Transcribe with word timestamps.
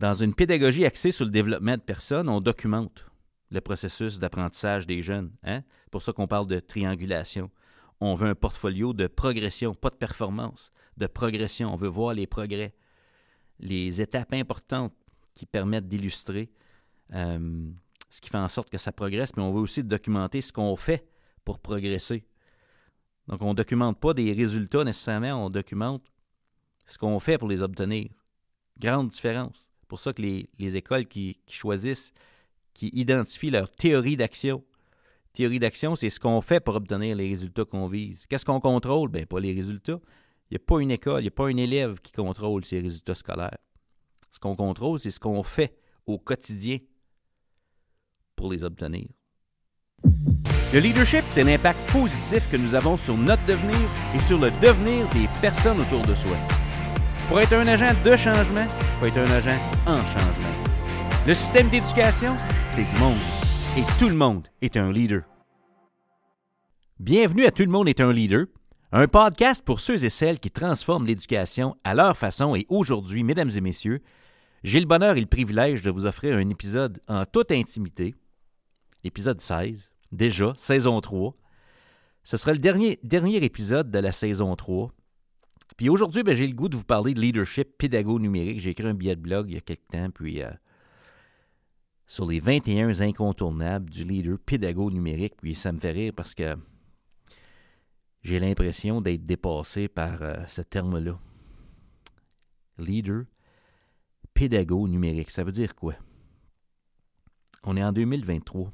Dans 0.00 0.14
une 0.14 0.32
pédagogie 0.32 0.86
axée 0.86 1.10
sur 1.10 1.24
le 1.24 1.30
développement 1.32 1.76
de 1.76 1.82
personnes, 1.82 2.28
on 2.28 2.40
documente 2.40 3.04
le 3.50 3.60
processus 3.60 4.20
d'apprentissage 4.20 4.86
des 4.86 5.02
jeunes. 5.02 5.32
Hein? 5.42 5.62
C'est 5.84 5.90
pour 5.90 6.02
ça 6.02 6.12
qu'on 6.12 6.28
parle 6.28 6.46
de 6.46 6.60
triangulation. 6.60 7.50
On 8.00 8.14
veut 8.14 8.28
un 8.28 8.36
portfolio 8.36 8.92
de 8.92 9.08
progression, 9.08 9.74
pas 9.74 9.90
de 9.90 9.96
performance, 9.96 10.70
de 10.96 11.08
progression. 11.08 11.72
On 11.72 11.76
veut 11.76 11.88
voir 11.88 12.14
les 12.14 12.28
progrès, 12.28 12.74
les 13.58 14.00
étapes 14.00 14.34
importantes 14.34 14.94
qui 15.34 15.46
permettent 15.46 15.88
d'illustrer 15.88 16.52
euh, 17.14 17.68
ce 18.08 18.20
qui 18.20 18.30
fait 18.30 18.38
en 18.38 18.48
sorte 18.48 18.70
que 18.70 18.78
ça 18.78 18.92
progresse, 18.92 19.36
mais 19.36 19.42
on 19.42 19.52
veut 19.52 19.60
aussi 19.60 19.82
documenter 19.82 20.40
ce 20.42 20.52
qu'on 20.52 20.76
fait 20.76 21.08
pour 21.44 21.58
progresser. 21.58 22.24
Donc, 23.26 23.42
on 23.42 23.50
ne 23.50 23.54
documente 23.54 23.98
pas 23.98 24.14
des 24.14 24.32
résultats 24.32 24.84
nécessairement, 24.84 25.44
on 25.44 25.50
documente 25.50 26.04
ce 26.86 26.98
qu'on 26.98 27.18
fait 27.18 27.36
pour 27.36 27.48
les 27.48 27.62
obtenir. 27.62 28.10
Grande 28.78 29.08
différence. 29.08 29.67
C'est 29.88 29.96
pour 29.96 30.00
ça 30.00 30.12
que 30.12 30.20
les, 30.20 30.76
écoles 30.76 31.06
qui, 31.06 31.38
choisissent, 31.48 32.12
qui 32.74 32.88
identifient 32.88 33.48
leur 33.48 33.70
théorie 33.70 34.18
d'action. 34.18 34.62
Théorie 35.32 35.60
d'action, 35.60 35.96
c'est 35.96 36.10
ce 36.10 36.20
qu'on 36.20 36.42
fait 36.42 36.60
pour 36.60 36.74
obtenir 36.74 37.16
les 37.16 37.26
résultats 37.26 37.64
qu'on 37.64 37.86
vise. 37.86 38.26
Qu'est-ce 38.28 38.44
qu'on 38.44 38.60
contrôle? 38.60 39.10
Bien, 39.10 39.24
pas 39.24 39.40
les 39.40 39.54
résultats. 39.54 39.98
Il 40.50 40.54
n'y 40.54 40.56
a 40.56 40.66
pas 40.66 40.80
une 40.80 40.90
école, 40.90 41.20
il 41.20 41.22
n'y 41.22 41.28
a 41.28 41.30
pas 41.30 41.46
un 41.46 41.56
élève 41.56 42.00
qui 42.02 42.12
contrôle 42.12 42.66
ces 42.66 42.80
résultats 42.80 43.14
scolaires. 43.14 43.56
Ce 44.30 44.38
qu'on 44.38 44.54
contrôle, 44.54 45.00
c'est 45.00 45.10
ce 45.10 45.20
qu'on 45.20 45.42
fait 45.42 45.74
au 46.04 46.18
quotidien 46.18 46.76
pour 48.36 48.52
les 48.52 48.64
obtenir. 48.64 49.08
Le 50.74 50.80
leadership, 50.80 51.24
c'est 51.30 51.44
l'impact 51.44 51.78
positif 51.90 52.46
que 52.50 52.58
nous 52.58 52.74
avons 52.74 52.98
sur 52.98 53.16
notre 53.16 53.46
devenir 53.46 53.88
et 54.14 54.20
sur 54.20 54.36
le 54.36 54.50
devenir 54.60 55.08
des 55.14 55.28
personnes 55.40 55.80
autour 55.80 56.02
de 56.02 56.14
soi. 56.14 56.36
Pour 57.28 57.40
être 57.40 57.52
un 57.52 57.66
agent 57.66 57.92
de 58.04 58.16
changement, 58.16 58.64
il 58.64 58.98
faut 58.98 59.06
être 59.06 59.18
un 59.18 59.30
agent 59.30 59.58
en 59.86 59.96
changement. 59.96 60.48
Le 61.26 61.34
système 61.34 61.68
d'éducation, 61.68 62.34
c'est 62.70 62.84
du 62.84 62.98
monde. 62.98 63.18
Et 63.76 63.82
tout 63.98 64.08
le 64.08 64.14
monde 64.14 64.48
est 64.62 64.78
un 64.78 64.90
leader. 64.90 65.24
Bienvenue 66.98 67.44
à 67.44 67.50
Tout 67.50 67.64
le 67.64 67.70
monde 67.70 67.86
est 67.86 68.00
un 68.00 68.12
leader, 68.12 68.46
un 68.92 69.06
podcast 69.08 69.62
pour 69.62 69.80
ceux 69.80 70.02
et 70.04 70.08
celles 70.08 70.40
qui 70.40 70.50
transforment 70.50 71.04
l'éducation 71.04 71.76
à 71.84 71.94
leur 71.94 72.16
façon. 72.16 72.56
Et 72.56 72.64
aujourd'hui, 72.70 73.22
mesdames 73.24 73.50
et 73.54 73.60
messieurs, 73.60 74.00
j'ai 74.64 74.80
le 74.80 74.86
bonheur 74.86 75.18
et 75.18 75.20
le 75.20 75.26
privilège 75.26 75.82
de 75.82 75.90
vous 75.90 76.06
offrir 76.06 76.34
un 76.34 76.48
épisode 76.48 77.02
en 77.08 77.26
toute 77.26 77.52
intimité 77.52 78.14
épisode 79.04 79.40
16, 79.40 79.90
déjà, 80.12 80.54
saison 80.56 80.98
3. 81.00 81.34
Ce 82.24 82.38
sera 82.38 82.52
le 82.52 82.58
dernier, 82.58 82.98
dernier 83.02 83.36
épisode 83.44 83.90
de 83.90 83.98
la 83.98 84.12
saison 84.12 84.56
3. 84.56 84.92
Puis 85.76 85.88
aujourd'hui, 85.88 86.22
ben, 86.22 86.34
j'ai 86.34 86.46
le 86.46 86.54
goût 86.54 86.68
de 86.68 86.76
vous 86.76 86.84
parler 86.84 87.14
de 87.14 87.20
leadership 87.20 87.76
pédago 87.78 88.18
numérique. 88.18 88.60
J'ai 88.60 88.70
écrit 88.70 88.88
un 88.88 88.94
billet 88.94 89.16
de 89.16 89.20
blog 89.20 89.50
il 89.50 89.54
y 89.54 89.58
a 89.58 89.60
quelques 89.60 89.86
temps, 89.88 90.10
puis 90.10 90.42
euh, 90.42 90.50
sur 92.06 92.26
les 92.26 92.40
21 92.40 93.00
incontournables 93.00 93.90
du 93.90 94.04
leader 94.04 94.38
pédago 94.38 94.90
numérique. 94.90 95.36
Puis 95.40 95.54
ça 95.54 95.72
me 95.72 95.78
fait 95.78 95.92
rire 95.92 96.12
parce 96.16 96.34
que 96.34 96.56
j'ai 98.22 98.40
l'impression 98.40 99.00
d'être 99.00 99.26
dépassé 99.26 99.88
par 99.88 100.22
euh, 100.22 100.36
ce 100.48 100.62
terme-là. 100.62 101.18
Leader 102.78 103.24
pédago 104.34 104.88
numérique. 104.88 105.30
Ça 105.30 105.44
veut 105.44 105.52
dire 105.52 105.74
quoi? 105.74 105.94
On 107.64 107.76
est 107.76 107.82
en 107.84 107.92
2023. 107.92 108.70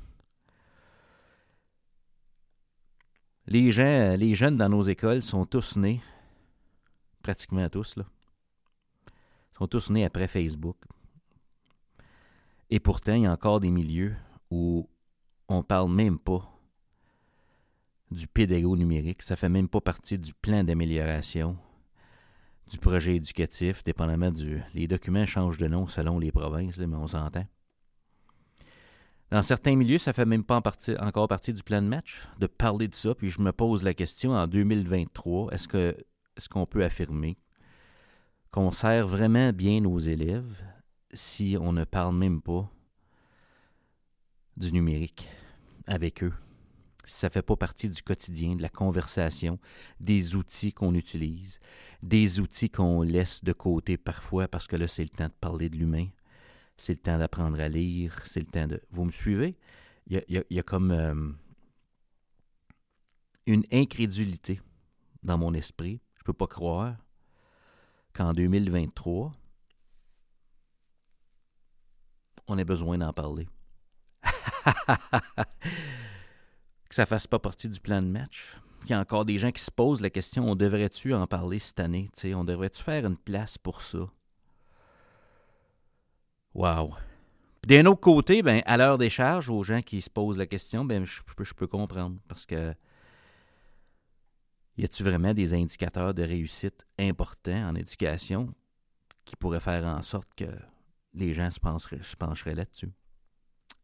Les 3.46 3.72
gens, 3.72 4.16
les 4.16 4.34
jeunes 4.34 4.56
dans 4.56 4.68
nos 4.68 4.82
écoles 4.82 5.22
sont 5.22 5.44
tous 5.44 5.76
nés, 5.76 6.00
pratiquement 7.24 7.68
tous, 7.70 7.96
là, 7.96 8.04
sont 9.56 9.66
tous 9.66 9.90
nés 9.90 10.04
après 10.04 10.28
Facebook. 10.28 10.76
Et 12.70 12.78
pourtant, 12.80 13.14
il 13.14 13.22
y 13.22 13.26
a 13.26 13.32
encore 13.32 13.60
des 13.60 13.70
milieux 13.70 14.14
où 14.50 14.88
on 15.48 15.58
ne 15.58 15.62
parle 15.62 15.90
même 15.90 16.18
pas 16.18 16.48
du 18.10 18.26
pédago 18.26 18.76
numérique. 18.76 19.22
Ça 19.22 19.34
ne 19.34 19.38
fait 19.38 19.48
même 19.48 19.68
pas 19.68 19.80
partie 19.80 20.18
du 20.18 20.34
plan 20.34 20.62
d'amélioration 20.62 21.56
du 22.70 22.78
projet 22.78 23.16
éducatif, 23.16 23.82
dépendamment 23.84 24.30
du. 24.30 24.62
Les 24.74 24.86
documents 24.86 25.26
changent 25.26 25.58
de 25.58 25.66
nom 25.66 25.86
selon 25.86 26.18
les 26.18 26.30
provinces, 26.32 26.78
mais 26.78 26.96
on 26.96 27.06
s'entend. 27.06 27.46
Dans 29.30 29.42
certains 29.42 29.76
milieux, 29.76 29.98
ça 29.98 30.12
fait 30.12 30.26
même 30.26 30.44
pas 30.44 30.60
encore 31.00 31.28
partie 31.28 31.52
du 31.52 31.62
plan 31.62 31.80
de 31.80 31.88
match 31.88 32.28
de 32.38 32.46
parler 32.46 32.88
de 32.88 32.94
ça. 32.94 33.14
Puis 33.14 33.30
je 33.30 33.40
me 33.40 33.52
pose 33.52 33.82
la 33.82 33.94
question 33.94 34.32
en 34.32 34.46
2023, 34.46 35.52
est-ce 35.52 35.68
que 35.68 35.96
est-ce 36.36 36.48
qu'on 36.48 36.66
peut 36.66 36.84
affirmer 36.84 37.36
qu'on 38.50 38.70
sert 38.70 39.06
vraiment 39.06 39.52
bien 39.52 39.80
nos 39.80 39.98
élèves 39.98 40.62
si 41.12 41.56
on 41.60 41.72
ne 41.72 41.84
parle 41.84 42.14
même 42.14 42.40
pas 42.40 42.70
du 44.56 44.72
numérique 44.72 45.28
avec 45.86 46.22
eux? 46.22 46.32
Si 47.04 47.16
ça 47.16 47.26
ne 47.26 47.32
fait 47.32 47.42
pas 47.42 47.56
partie 47.56 47.88
du 47.88 48.02
quotidien, 48.02 48.56
de 48.56 48.62
la 48.62 48.68
conversation, 48.68 49.58
des 50.00 50.36
outils 50.36 50.72
qu'on 50.72 50.94
utilise, 50.94 51.58
des 52.02 52.40
outils 52.40 52.70
qu'on 52.70 53.02
laisse 53.02 53.44
de 53.44 53.52
côté 53.52 53.98
parfois 53.98 54.48
parce 54.48 54.66
que 54.66 54.76
là, 54.76 54.88
c'est 54.88 55.02
le 55.02 55.10
temps 55.10 55.26
de 55.26 55.34
parler 55.40 55.68
de 55.68 55.76
l'humain 55.76 56.08
c'est 56.76 56.94
le 56.94 56.98
temps 56.98 57.18
d'apprendre 57.18 57.60
à 57.60 57.68
lire, 57.68 58.20
c'est 58.26 58.40
le 58.40 58.46
temps 58.46 58.66
de... 58.66 58.82
Vous 58.90 59.04
me 59.04 59.10
suivez? 59.10 59.56
Il 60.06 60.22
y 60.28 60.58
a, 60.58 60.62
comme 60.62 60.90
euh, 60.90 61.32
une 63.46 63.64
incrédulité 63.72 64.60
dans 65.22 65.38
mon 65.38 65.54
esprit. 65.54 66.00
Je 66.24 66.32
peux 66.32 66.32
pas 66.32 66.46
croire 66.46 66.96
qu'en 68.14 68.32
2023, 68.32 69.30
on 72.48 72.56
ait 72.56 72.64
besoin 72.64 72.96
d'en 72.96 73.12
parler. 73.12 73.46
que 76.88 76.94
ça 76.94 77.04
fasse 77.04 77.26
pas 77.26 77.38
partie 77.38 77.68
du 77.68 77.78
plan 77.78 78.00
de 78.00 78.08
match. 78.08 78.56
Il 78.84 78.90
y 78.90 78.94
a 78.94 79.00
encore 79.00 79.26
des 79.26 79.38
gens 79.38 79.52
qui 79.52 79.62
se 79.62 79.70
posent 79.70 80.00
la 80.00 80.08
question 80.08 80.48
on 80.48 80.56
devrait-tu 80.56 81.12
en 81.12 81.26
parler 81.26 81.58
cette 81.58 81.80
année 81.80 82.10
On 82.34 82.44
devrait-tu 82.44 82.82
faire 82.82 83.04
une 83.04 83.18
place 83.18 83.58
pour 83.58 83.82
ça? 83.82 84.08
Wow. 86.54 86.94
D'un 87.66 87.84
autre 87.84 88.00
côté, 88.00 88.40
ben, 88.40 88.62
à 88.64 88.78
l'heure 88.78 88.96
des 88.96 89.10
charges, 89.10 89.50
aux 89.50 89.62
gens 89.62 89.82
qui 89.82 90.00
se 90.00 90.08
posent 90.08 90.38
la 90.38 90.46
question, 90.46 90.86
ben, 90.86 91.04
je, 91.04 91.20
peux 91.52 91.66
comprendre. 91.66 92.16
Parce 92.28 92.46
que 92.46 92.74
y 94.76 94.84
a-t-il 94.84 95.04
vraiment 95.04 95.34
des 95.34 95.54
indicateurs 95.54 96.14
de 96.14 96.22
réussite 96.22 96.86
importants 96.98 97.68
en 97.68 97.74
éducation 97.74 98.54
qui 99.24 99.36
pourraient 99.36 99.60
faire 99.60 99.84
en 99.84 100.02
sorte 100.02 100.28
que 100.34 100.46
les 101.14 101.32
gens 101.32 101.50
se, 101.50 101.58
se 102.02 102.16
pencheraient 102.16 102.54
là-dessus? 102.54 102.92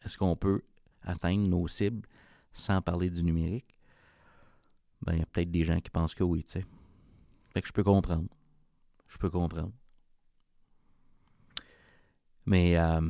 Est-ce 0.04 0.16
qu'on 0.16 0.36
peut 0.36 0.62
atteindre 1.02 1.46
nos 1.48 1.68
cibles 1.68 2.08
sans 2.52 2.82
parler 2.82 3.10
du 3.10 3.22
numérique? 3.22 3.76
Ben, 5.02 5.14
il 5.14 5.18
y 5.20 5.22
a 5.22 5.26
peut-être 5.26 5.50
des 5.50 5.64
gens 5.64 5.80
qui 5.80 5.90
pensent 5.90 6.14
que 6.14 6.24
oui, 6.24 6.44
tu 6.44 6.60
sais. 6.60 6.66
Fait 7.52 7.62
que 7.62 7.68
je 7.68 7.72
peux 7.72 7.84
comprendre. 7.84 8.28
Je 9.08 9.18
peux 9.18 9.30
comprendre. 9.30 9.72
Mais 12.46 12.76
euh, 12.76 13.00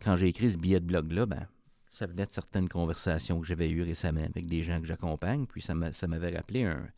quand 0.00 0.16
j'ai 0.16 0.28
écrit 0.28 0.50
ce 0.50 0.58
billet 0.58 0.80
de 0.80 0.86
blog-là, 0.86 1.26
ben, 1.26 1.46
ça 1.88 2.06
venait 2.06 2.26
de 2.26 2.32
certaines 2.32 2.68
conversations 2.68 3.40
que 3.40 3.46
j'avais 3.46 3.70
eues 3.70 3.82
récemment 3.82 4.20
avec 4.24 4.46
des 4.46 4.62
gens 4.62 4.80
que 4.80 4.86
j'accompagne. 4.86 5.46
Puis 5.46 5.62
ça 5.62 5.74
m'avait 5.74 6.36
rappelé 6.36 6.64
un, 6.64 6.88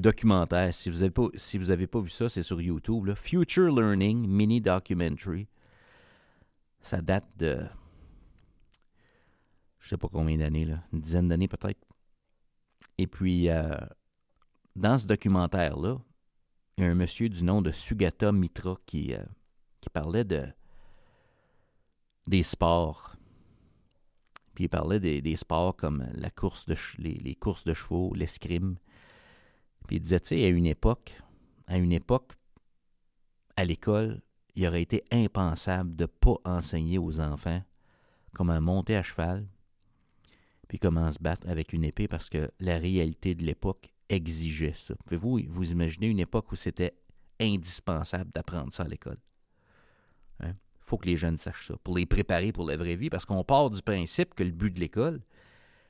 documentaire. 0.00 0.74
Si 0.74 0.90
vous 0.90 0.98
n'avez 0.98 1.86
pas, 1.86 1.98
pas 1.98 2.00
vu 2.00 2.10
ça, 2.10 2.28
c'est 2.28 2.42
sur 2.42 2.60
YouTube. 2.60 3.12
Future 3.14 3.70
Learning 3.70 4.26
Mini 4.26 4.60
Documentary. 4.60 5.48
Ça 6.82 7.00
date 7.00 7.28
de. 7.36 7.60
Je 9.80 9.88
sais 9.88 9.96
pas 9.96 10.08
combien 10.08 10.36
d'années. 10.36 10.66
Une 10.92 11.00
dizaine 11.00 11.28
d'années 11.28 11.48
peut-être. 11.48 11.80
Et 12.98 13.06
puis, 13.06 13.48
euh, 13.48 13.76
dans 14.74 14.98
ce 14.98 15.06
documentaire-là, 15.06 15.98
il 16.76 16.84
y 16.84 16.86
a 16.86 16.90
un 16.90 16.94
monsieur 16.94 17.28
du 17.28 17.44
nom 17.44 17.62
de 17.62 17.70
Sugata 17.70 18.32
Mitra 18.32 18.76
qui, 18.86 19.14
euh, 19.14 19.22
parlait 19.92 20.24
de 20.24 20.46
des 22.26 22.42
sports. 22.42 23.16
Puis 24.54 24.64
il 24.64 24.68
parlait 24.68 24.98
des, 24.98 25.36
sports 25.36 25.76
comme 25.76 26.06
les, 26.14 26.30
courses 26.30 26.66
de 26.66 27.74
chevaux, 27.74 28.12
l'escrime. 28.14 28.76
Puis 29.86 29.96
il 29.96 30.00
disait, 30.00 30.20
tu 30.20 30.28
sais, 30.28 30.44
à 30.44 30.48
une 30.48 30.66
époque, 30.66 31.12
à 31.66 31.78
une 31.78 31.92
époque, 31.92 32.32
à 33.56 33.64
l'école, 33.64 34.20
il 34.54 34.66
aurait 34.66 34.82
été 34.82 35.04
impensable 35.10 35.94
de 35.96 36.04
ne 36.04 36.06
pas 36.06 36.36
enseigner 36.44 36.98
aux 36.98 37.20
enfants 37.20 37.62
comment 38.32 38.60
monter 38.60 38.96
à 38.96 39.02
cheval, 39.02 39.46
puis 40.68 40.78
comment 40.78 41.10
se 41.10 41.18
battre 41.18 41.48
avec 41.48 41.72
une 41.72 41.84
épée, 41.84 42.08
parce 42.08 42.28
que 42.28 42.50
la 42.60 42.78
réalité 42.78 43.34
de 43.34 43.44
l'époque 43.44 43.92
exigeait 44.08 44.74
ça. 44.74 44.94
Pouvez-vous 45.04 45.40
vous 45.48 45.72
imaginer 45.72 46.08
une 46.08 46.20
époque 46.20 46.52
où 46.52 46.56
c'était 46.56 46.94
indispensable 47.40 48.30
d'apprendre 48.32 48.72
ça 48.72 48.82
à 48.82 48.88
l'école? 48.88 49.18
Hein? 50.40 50.54
faut 50.80 50.98
que 50.98 51.06
les 51.06 51.16
jeunes 51.16 51.36
sachent 51.36 51.68
ça, 51.68 51.76
pour 51.82 51.96
les 51.96 52.06
préparer 52.06 52.52
pour 52.52 52.64
la 52.64 52.76
vraie 52.76 52.96
vie, 52.96 53.10
parce 53.10 53.24
qu'on 53.24 53.42
part 53.42 53.70
du 53.70 53.82
principe 53.82 54.34
que 54.34 54.44
le 54.44 54.52
but 54.52 54.72
de 54.72 54.80
l'école, 54.80 55.20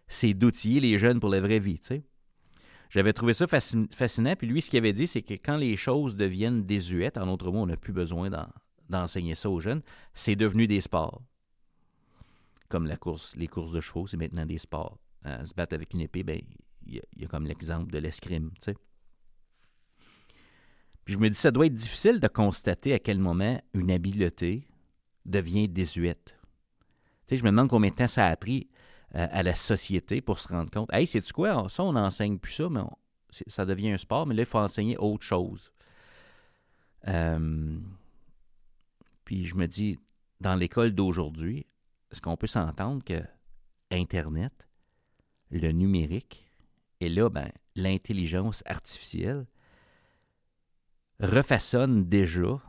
c'est 0.08 0.34
d'outiller 0.34 0.80
les 0.80 0.98
jeunes 0.98 1.20
pour 1.20 1.28
la 1.28 1.40
vraie 1.40 1.58
vie. 1.58 1.80
J'avais 2.90 3.12
trouvé 3.12 3.34
ça 3.34 3.46
fascinant, 3.46 4.36
puis 4.36 4.46
lui, 4.46 4.62
ce 4.62 4.70
qu'il 4.70 4.78
avait 4.78 4.92
dit, 4.92 5.06
c'est 5.06 5.22
que 5.22 5.34
quand 5.34 5.56
les 5.56 5.76
choses 5.76 6.16
deviennent 6.16 6.64
désuètes, 6.64 7.18
en 7.18 7.28
autre 7.28 7.50
mot, 7.50 7.60
on 7.60 7.66
n'a 7.66 7.76
plus 7.76 7.92
besoin 7.92 8.30
d'enseigner 8.88 9.34
ça 9.34 9.50
aux 9.50 9.60
jeunes, 9.60 9.82
c'est 10.14 10.36
devenu 10.36 10.66
des 10.66 10.80
sports. 10.80 11.22
Comme 12.68 12.86
les 12.86 12.96
courses 13.48 13.72
de 13.72 13.80
chevaux, 13.80 14.06
c'est 14.06 14.16
maintenant 14.16 14.46
des 14.46 14.58
sports. 14.58 14.98
Se 15.24 15.54
battre 15.54 15.74
avec 15.74 15.92
une 15.94 16.00
épée, 16.00 16.22
ben, 16.22 16.40
il 16.86 17.02
y, 17.16 17.24
a 17.24 17.28
comme 17.28 17.46
l'exemple 17.46 17.90
de 17.90 17.98
l'escrime, 17.98 18.50
tu 18.56 18.72
sais. 18.72 18.76
Puis 21.04 21.14
je 21.14 21.18
me 21.18 21.28
dis, 21.28 21.36
ça 21.36 21.50
doit 21.50 21.66
être 21.66 21.74
difficile 21.74 22.18
de 22.18 22.28
constater 22.28 22.92
à 22.92 22.98
quel 22.98 23.18
moment 23.18 23.60
une 23.74 23.90
habileté 23.92 24.66
devient 25.24 25.68
désuète. 25.68 26.36
Tu 27.26 27.36
je 27.36 27.44
me 27.44 27.50
demande 27.50 27.68
combien 27.68 27.90
de 27.90 27.94
temps 27.94 28.08
ça 28.08 28.26
a 28.26 28.36
pris 28.36 28.68
à 29.14 29.42
la 29.42 29.54
société 29.54 30.20
pour 30.20 30.38
se 30.38 30.48
rendre 30.48 30.70
compte. 30.70 30.92
Hey, 30.92 31.06
c'est-tu 31.06 31.32
quoi? 31.32 31.68
Ça, 31.68 31.82
on 31.84 31.92
n'enseigne 31.92 32.38
plus 32.38 32.52
ça, 32.52 32.68
mais 32.68 32.82
ça 33.46 33.64
devient 33.64 33.92
un 33.92 33.98
sport, 33.98 34.26
mais 34.26 34.34
là, 34.34 34.42
il 34.42 34.46
faut 34.46 34.58
enseigner 34.58 34.96
autre 34.98 35.24
chose. 35.24 35.72
Euh, 37.08 37.78
puis 39.24 39.46
je 39.46 39.54
me 39.54 39.66
dis, 39.66 39.98
dans 40.40 40.54
l'école 40.54 40.92
d'aujourd'hui, 40.92 41.66
est-ce 42.10 42.20
qu'on 42.20 42.36
peut 42.36 42.46
s'entendre 42.46 43.04
que 43.04 43.22
Internet, 43.90 44.68
le 45.50 45.70
numérique, 45.70 46.50
et 47.00 47.08
là, 47.08 47.28
ben, 47.28 47.50
l'intelligence 47.74 48.62
artificielle 48.66 49.46
refaçonne 51.20 52.08
déjà 52.08 52.60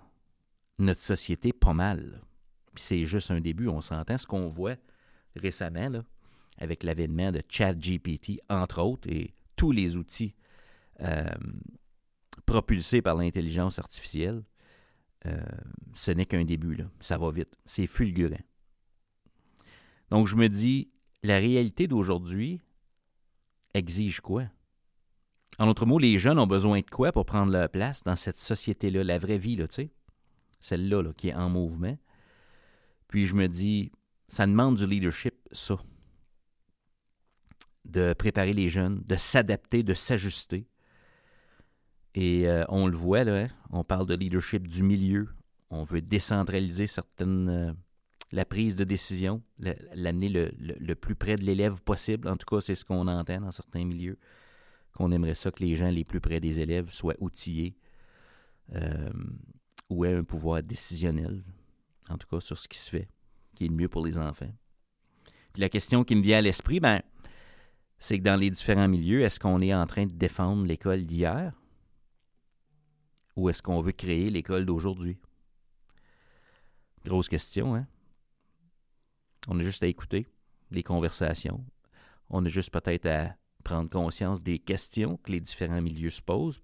notre 0.79 1.01
société 1.01 1.53
pas 1.53 1.73
mal. 1.73 2.21
Puis 2.73 2.83
c'est 2.83 3.05
juste 3.05 3.31
un 3.31 3.41
début, 3.41 3.67
on 3.67 3.81
s'entend. 3.81 4.17
Ce 4.17 4.27
qu'on 4.27 4.47
voit 4.47 4.75
récemment, 5.35 5.89
là, 5.89 6.03
avec 6.57 6.83
l'avènement 6.83 7.31
de 7.31 7.41
ChatGPT, 7.47 8.41
entre 8.49 8.81
autres, 8.81 9.07
et 9.09 9.33
tous 9.55 9.71
les 9.71 9.97
outils 9.97 10.33
euh, 11.01 11.25
propulsés 12.45 13.01
par 13.01 13.15
l'intelligence 13.15 13.79
artificielle, 13.79 14.43
euh, 15.25 15.39
ce 15.93 16.11
n'est 16.11 16.25
qu'un 16.25 16.45
début. 16.45 16.77
Ça 16.99 17.17
va 17.17 17.31
vite. 17.31 17.57
C'est 17.65 17.87
fulgurant. 17.87 18.41
Donc, 20.09 20.27
je 20.27 20.35
me 20.35 20.47
dis, 20.47 20.89
la 21.23 21.37
réalité 21.37 21.87
d'aujourd'hui 21.87 22.61
exige 23.73 24.21
quoi? 24.21 24.45
En 25.59 25.67
autre 25.67 25.85
mot, 25.85 25.97
les 25.97 26.19
jeunes 26.19 26.39
ont 26.39 26.47
besoin 26.47 26.81
de 26.81 26.89
quoi 26.89 27.11
pour 27.11 27.25
prendre 27.25 27.51
leur 27.51 27.69
place 27.69 28.03
dans 28.03 28.15
cette 28.15 28.39
société-là, 28.39 29.03
la 29.03 29.17
vraie 29.17 29.39
vie, 29.39 29.57
tu 29.57 29.65
sais? 29.69 29.91
Celle-là 30.59 31.01
là, 31.01 31.13
qui 31.13 31.29
est 31.29 31.33
en 31.33 31.49
mouvement. 31.49 31.97
Puis 33.07 33.25
je 33.25 33.33
me 33.33 33.47
dis, 33.47 33.91
ça 34.27 34.45
demande 34.45 34.77
du 34.77 34.85
leadership, 34.85 35.35
ça. 35.51 35.77
De 37.87 38.13
préparer 38.13 38.53
les 38.53 38.69
jeunes, 38.69 39.01
de 39.05 39.15
s'adapter, 39.15 39.81
de 39.81 39.93
s'ajuster. 39.93 40.67
Et 42.15 42.47
euh, 42.47 42.65
on 42.69 42.87
le 42.87 42.95
voit, 42.95 43.21
hein, 43.21 43.47
on 43.69 43.83
parle 43.83 44.07
de 44.07 44.15
leadership 44.15 44.67
du 44.67 44.83
milieu. 44.83 45.29
On 45.69 45.83
veut 45.83 46.01
décentraliser 46.01 46.87
certaines, 46.87 47.49
euh, 47.49 47.73
la 48.31 48.45
prise 48.45 48.75
de 48.75 48.83
décision, 48.83 49.41
l'amener 49.93 50.29
le, 50.29 50.95
plus 50.95 51.15
près 51.15 51.35
de 51.35 51.43
l'élève 51.43 51.81
possible. 51.81 52.27
En 52.27 52.35
tout 52.35 52.45
cas, 52.45 52.61
c'est 52.61 52.75
ce 52.75 52.83
qu'on 52.83 53.07
entend 53.07 53.41
dans 53.41 53.51
certains 53.51 53.85
milieux 53.85 54.17
qu'on 54.97 55.11
aimerait 55.11 55.35
ça 55.35 55.51
que 55.51 55.63
les 55.63 55.75
gens 55.75 55.89
les 55.89 56.03
plus 56.03 56.19
près 56.19 56.39
des 56.39 56.59
élèves 56.59 56.89
soient 56.91 57.15
outillés 57.19 57.77
euh, 58.73 59.11
ou 59.89 60.05
aient 60.05 60.15
un 60.15 60.23
pouvoir 60.23 60.63
décisionnel, 60.63 61.43
en 62.09 62.17
tout 62.17 62.27
cas 62.27 62.39
sur 62.39 62.57
ce 62.57 62.67
qui 62.67 62.79
se 62.79 62.89
fait, 62.89 63.07
qui 63.55 63.65
est 63.65 63.67
le 63.67 63.75
mieux 63.75 63.89
pour 63.89 64.03
les 64.05 64.17
enfants. 64.17 64.51
La 65.55 65.69
question 65.69 66.03
qui 66.03 66.15
me 66.15 66.21
vient 66.21 66.39
à 66.39 66.41
l'esprit, 66.41 66.79
ben, 66.79 67.01
c'est 67.99 68.19
que 68.19 68.23
dans 68.23 68.35
les 68.35 68.49
différents 68.49 68.87
milieux, 68.87 69.21
est-ce 69.21 69.39
qu'on 69.39 69.61
est 69.61 69.73
en 69.73 69.85
train 69.85 70.05
de 70.05 70.13
défendre 70.13 70.65
l'école 70.65 71.05
d'hier 71.05 71.53
ou 73.35 73.49
est-ce 73.49 73.61
qu'on 73.61 73.81
veut 73.81 73.91
créer 73.91 74.29
l'école 74.29 74.65
d'aujourd'hui? 74.65 75.19
Grosse 77.05 77.29
question, 77.29 77.75
hein? 77.75 77.87
On 79.47 79.59
a 79.59 79.63
juste 79.63 79.83
à 79.83 79.87
écouter 79.87 80.27
les 80.71 80.83
conversations. 80.83 81.63
On 82.29 82.43
a 82.43 82.49
juste 82.49 82.71
peut-être 82.71 83.05
à 83.05 83.35
prendre 83.63 83.89
conscience 83.89 84.41
des 84.41 84.59
questions 84.59 85.17
que 85.17 85.31
les 85.31 85.39
différents 85.39 85.81
milieux 85.81 86.09
se 86.09 86.21
posent. 86.21 86.61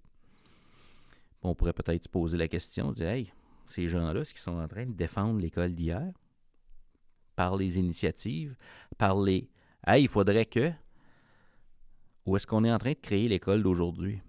On 1.42 1.54
pourrait 1.54 1.72
peut-être 1.72 2.04
se 2.04 2.08
poser 2.08 2.36
la 2.36 2.48
question, 2.48 2.92
dire 2.92 3.08
Hey, 3.08 3.32
ces 3.68 3.88
gens-là, 3.88 4.20
est-ce 4.20 4.34
qu'ils 4.34 4.42
sont 4.42 4.58
en 4.58 4.68
train 4.68 4.86
de 4.86 4.92
défendre 4.92 5.40
l'école 5.40 5.74
d'hier? 5.74 6.12
Par 7.36 7.56
les 7.56 7.78
initiatives, 7.78 8.56
par 8.98 9.20
les 9.20 9.48
Hey, 9.86 10.04
il 10.04 10.08
faudrait 10.08 10.46
que 10.46 10.72
ou 12.26 12.36
est-ce 12.36 12.46
qu'on 12.46 12.64
est 12.64 12.72
en 12.72 12.78
train 12.78 12.92
de 12.92 12.98
créer 13.00 13.28
l'école 13.28 13.62
d'aujourd'hui? 13.62 14.20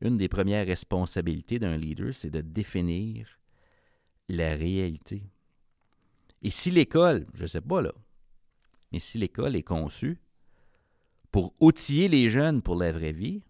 Une 0.00 0.18
des 0.18 0.28
premières 0.28 0.66
responsabilités 0.66 1.58
d'un 1.58 1.76
leader, 1.76 2.12
c'est 2.12 2.30
de 2.30 2.40
définir 2.40 3.38
la 4.28 4.54
réalité. 4.54 5.22
Et 6.42 6.50
si 6.50 6.70
l'école, 6.70 7.26
je 7.34 7.42
ne 7.42 7.46
sais 7.46 7.60
pas 7.60 7.80
là, 7.80 7.92
mais 8.92 8.98
si 8.98 9.18
l'école 9.18 9.56
est 9.56 9.62
conçue 9.62 10.20
pour 11.30 11.54
outiller 11.60 12.08
les 12.08 12.28
jeunes 12.28 12.62
pour 12.62 12.76
la 12.76 12.92
vraie 12.92 13.12
vie, 13.12 13.42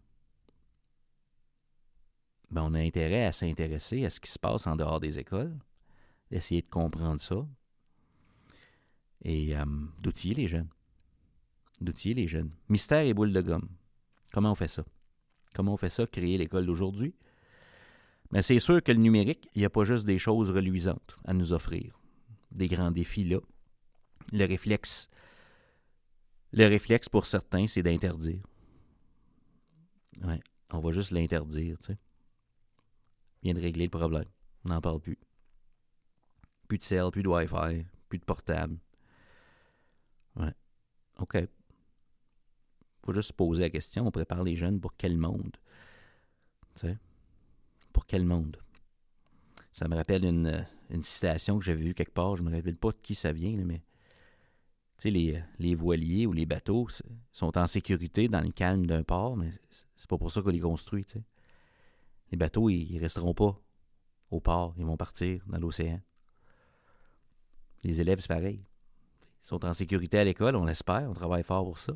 ben 2.50 2.62
on 2.62 2.74
a 2.74 2.78
intérêt 2.78 3.24
à 3.24 3.32
s'intéresser 3.32 4.04
à 4.04 4.10
ce 4.10 4.20
qui 4.20 4.30
se 4.30 4.38
passe 4.38 4.66
en 4.66 4.76
dehors 4.76 5.00
des 5.00 5.18
écoles, 5.18 5.58
d'essayer 6.30 6.62
de 6.62 6.68
comprendre 6.68 7.20
ça 7.20 7.46
et 9.24 9.56
euh, 9.56 9.64
d'outiller 9.98 10.34
les 10.34 10.46
jeunes. 10.46 10.68
D'outiller 11.80 12.14
les 12.14 12.26
jeunes. 12.26 12.50
Mystère 12.68 13.04
et 13.04 13.14
boule 13.14 13.32
de 13.32 13.40
gomme. 13.40 13.68
Comment 14.32 14.52
on 14.52 14.54
fait 14.54 14.68
ça? 14.68 14.84
Comment 15.54 15.74
on 15.74 15.76
fait 15.76 15.90
ça, 15.90 16.06
créer 16.06 16.38
l'école 16.38 16.66
d'aujourd'hui? 16.66 17.14
Mais 18.30 18.42
c'est 18.42 18.58
sûr 18.58 18.82
que 18.82 18.92
le 18.92 18.98
numérique, 18.98 19.48
il 19.54 19.60
n'y 19.60 19.64
a 19.66 19.70
pas 19.70 19.84
juste 19.84 20.04
des 20.04 20.18
choses 20.18 20.50
reluisantes 20.50 21.16
à 21.24 21.32
nous 21.32 21.52
offrir. 21.52 22.00
Des 22.50 22.68
grands 22.68 22.90
défis 22.90 23.24
là. 23.24 23.38
Le 24.32 24.44
réflexe 24.46 25.08
le 26.54 26.68
réflexe 26.68 27.08
pour 27.08 27.26
certains, 27.26 27.66
c'est 27.66 27.82
d'interdire. 27.82 28.40
Ouais, 30.22 30.40
on 30.70 30.78
va 30.78 30.92
juste 30.92 31.10
l'interdire, 31.10 31.76
tu 31.78 31.86
sais. 31.86 31.98
Vient 33.42 33.54
de 33.54 33.60
régler 33.60 33.86
le 33.86 33.90
problème. 33.90 34.28
On 34.64 34.68
n'en 34.68 34.80
parle 34.80 35.00
plus. 35.00 35.18
Plus 36.68 36.78
de 36.78 36.84
cell, 36.84 37.10
plus 37.10 37.24
de 37.24 37.28
Wi-Fi, 37.28 37.84
plus 38.08 38.18
de 38.20 38.24
portable. 38.24 38.78
Ouais. 40.36 40.54
OK. 41.18 41.38
Faut 43.04 43.12
juste 43.12 43.28
se 43.28 43.32
poser 43.32 43.62
la 43.62 43.70
question. 43.70 44.06
On 44.06 44.10
prépare 44.10 44.42
les 44.42 44.56
jeunes 44.56 44.80
pour 44.80 44.96
quel 44.96 45.16
monde? 45.16 45.56
Tu? 46.76 46.96
Pour 47.92 48.06
quel 48.06 48.24
monde? 48.24 48.56
Ça 49.72 49.88
me 49.88 49.96
rappelle 49.96 50.24
une, 50.24 50.66
une 50.90 51.02
citation 51.02 51.58
que 51.58 51.64
j'avais 51.64 51.82
vue 51.82 51.94
quelque 51.94 52.12
part. 52.12 52.36
Je 52.36 52.42
ne 52.42 52.50
me 52.50 52.56
rappelle 52.56 52.76
pas 52.76 52.90
de 52.90 52.98
qui 53.02 53.14
ça 53.14 53.32
vient, 53.32 53.56
mais 53.64 53.82
les, 55.10 55.42
les 55.58 55.74
voiliers 55.74 56.26
ou 56.26 56.32
les 56.32 56.46
bateaux 56.46 56.88
sont 57.32 57.58
en 57.58 57.66
sécurité 57.66 58.28
dans 58.28 58.40
le 58.40 58.50
calme 58.50 58.86
d'un 58.86 59.02
port, 59.02 59.36
mais 59.36 59.52
c'est 59.96 60.08
pas 60.08 60.18
pour 60.18 60.30
ça 60.30 60.42
qu'on 60.42 60.50
les 60.50 60.60
construit. 60.60 61.04
Les 62.30 62.36
bateaux, 62.36 62.70
ils, 62.70 62.98
resteront 62.98 63.34
pas 63.34 63.60
au 64.30 64.40
port, 64.40 64.74
ils 64.78 64.84
vont 64.84 64.96
partir 64.96 65.42
dans 65.46 65.58
l'océan. 65.58 66.00
Les 67.82 68.00
élèves, 68.00 68.20
c'est 68.20 68.28
pareil. 68.28 68.64
Ils 69.42 69.46
sont 69.46 69.64
en 69.64 69.74
sécurité 69.74 70.18
à 70.18 70.24
l'école, 70.24 70.56
on 70.56 70.64
l'espère, 70.64 71.08
on 71.10 71.14
travaille 71.14 71.42
fort 71.44 71.64
pour 71.64 71.78
ça. 71.78 71.92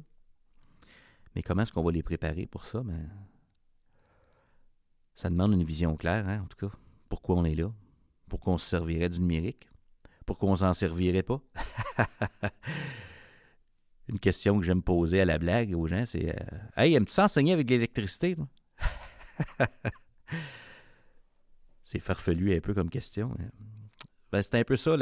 Mais 1.34 1.42
comment 1.42 1.62
est-ce 1.62 1.72
qu'on 1.72 1.82
va 1.82 1.92
les 1.92 2.02
préparer 2.02 2.46
pour 2.46 2.64
ça? 2.64 2.82
Ben, 2.82 3.08
ça 5.14 5.30
demande 5.30 5.52
une 5.52 5.64
vision 5.64 5.96
claire, 5.96 6.28
hein, 6.28 6.42
en 6.44 6.46
tout 6.46 6.68
cas. 6.68 6.74
Pourquoi 7.08 7.36
on 7.36 7.44
est 7.44 7.54
là? 7.54 7.72
Pourquoi 8.28 8.52
on 8.54 8.58
se 8.58 8.68
servirait 8.68 9.08
du 9.08 9.20
numérique? 9.20 9.68
Pourquoi 10.26 10.50
on 10.50 10.56
s'en 10.56 10.74
servirait 10.74 11.22
pas? 11.22 11.40
Une 14.08 14.18
question 14.18 14.58
que 14.58 14.64
j'aime 14.64 14.82
poser 14.82 15.20
à 15.20 15.24
la 15.24 15.38
blague 15.38 15.74
aux 15.74 15.86
gens, 15.86 16.04
c'est 16.06 16.28
euh, 16.28 16.58
Hey, 16.76 16.94
aimes-tu 16.94 17.12
s'enseigner 17.12 17.52
avec 17.52 17.68
l'électricité? 17.68 18.36
c'est 21.82 21.98
farfelu 21.98 22.56
un 22.56 22.60
peu 22.60 22.74
comme 22.74 22.90
question. 22.90 23.34
Hein. 23.38 23.50
Ben, 24.30 24.42
c'est 24.42 24.54
un 24.54 24.64
peu 24.64 24.76
ça 24.76 24.96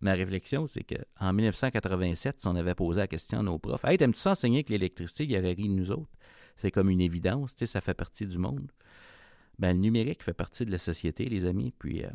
ma 0.00 0.14
réflexion, 0.14 0.66
c'est 0.66 0.84
qu'en 0.84 1.32
1987, 1.32 2.40
si 2.40 2.46
on 2.46 2.56
avait 2.56 2.74
posé 2.74 3.00
la 3.00 3.08
question 3.08 3.40
à 3.40 3.42
nos 3.42 3.58
profs, 3.58 3.84
Hey, 3.84 3.96
aimes-tu 4.00 4.20
s'enseigner 4.20 4.58
avec 4.58 4.70
l'électricité? 4.70 5.24
Il 5.24 5.32
y 5.32 5.38
aurait 5.38 5.52
ri 5.52 5.68
de 5.68 5.74
nous 5.74 5.90
autres. 5.90 6.10
C'est 6.56 6.70
comme 6.70 6.90
une 6.90 7.00
évidence, 7.00 7.56
ça 7.56 7.80
fait 7.80 7.94
partie 7.94 8.26
du 8.26 8.38
monde. 8.38 8.70
Ben, 9.58 9.72
le 9.72 9.78
numérique 9.78 10.22
fait 10.22 10.34
partie 10.34 10.64
de 10.64 10.70
la 10.70 10.78
société, 10.78 11.28
les 11.28 11.44
amis. 11.44 11.72
Puis, 11.76 12.04
euh, 12.04 12.10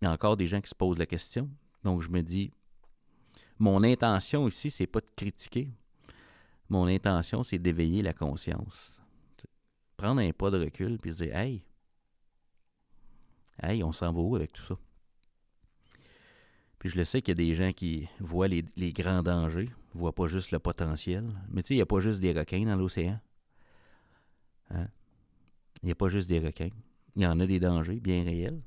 il 0.00 0.04
y 0.04 0.08
a 0.08 0.12
encore 0.12 0.36
des 0.36 0.46
gens 0.46 0.60
qui 0.60 0.68
se 0.68 0.74
posent 0.74 0.98
la 0.98 1.06
question. 1.06 1.50
Donc, 1.84 2.02
je 2.02 2.10
me 2.10 2.22
dis, 2.22 2.50
mon 3.58 3.82
intention 3.82 4.48
ici, 4.48 4.70
c'est 4.70 4.86
pas 4.86 5.00
de 5.00 5.10
critiquer. 5.14 5.70
Mon 6.68 6.86
intention, 6.86 7.42
c'est 7.42 7.58
d'éveiller 7.58 8.02
la 8.02 8.12
conscience. 8.12 9.00
Prendre 9.96 10.20
un 10.20 10.32
pas 10.32 10.50
de 10.50 10.58
recul 10.58 10.98
puis 10.98 11.12
se 11.12 11.24
dire, 11.24 11.36
hey, 11.36 11.62
hey, 13.62 13.82
on 13.82 13.92
s'en 13.92 14.12
va 14.12 14.20
où 14.20 14.36
avec 14.36 14.52
tout 14.52 14.62
ça? 14.62 14.78
Je 16.86 16.96
le 16.96 17.04
sais 17.04 17.20
qu'il 17.20 17.32
y 17.32 17.42
a 17.42 17.46
des 17.46 17.54
gens 17.54 17.72
qui 17.72 18.08
voient 18.20 18.46
les, 18.46 18.92
grands 18.92 19.22
dangers, 19.22 19.68
voient 19.92 20.14
pas 20.14 20.28
juste 20.28 20.52
le 20.52 20.60
potentiel. 20.60 21.28
Mais 21.50 21.62
tu 21.62 21.68
sais, 21.68 21.74
il 21.74 21.78
n'y 21.78 21.82
a 21.82 21.86
pas 21.86 21.98
juste 21.98 22.20
des 22.20 22.32
requins 22.32 22.64
dans 22.64 22.76
l'océan. 22.76 23.18
Hein? 24.70 24.86
Il 25.82 25.86
n'y 25.86 25.92
a 25.92 25.96
pas 25.96 26.08
juste 26.08 26.28
des 26.28 26.38
requins. 26.38 26.70
Il 27.16 27.22
y 27.22 27.26
en 27.26 27.40
a 27.40 27.46
des 27.46 27.58
dangers 27.58 27.98
bien 27.98 28.22
réels. 28.22 28.60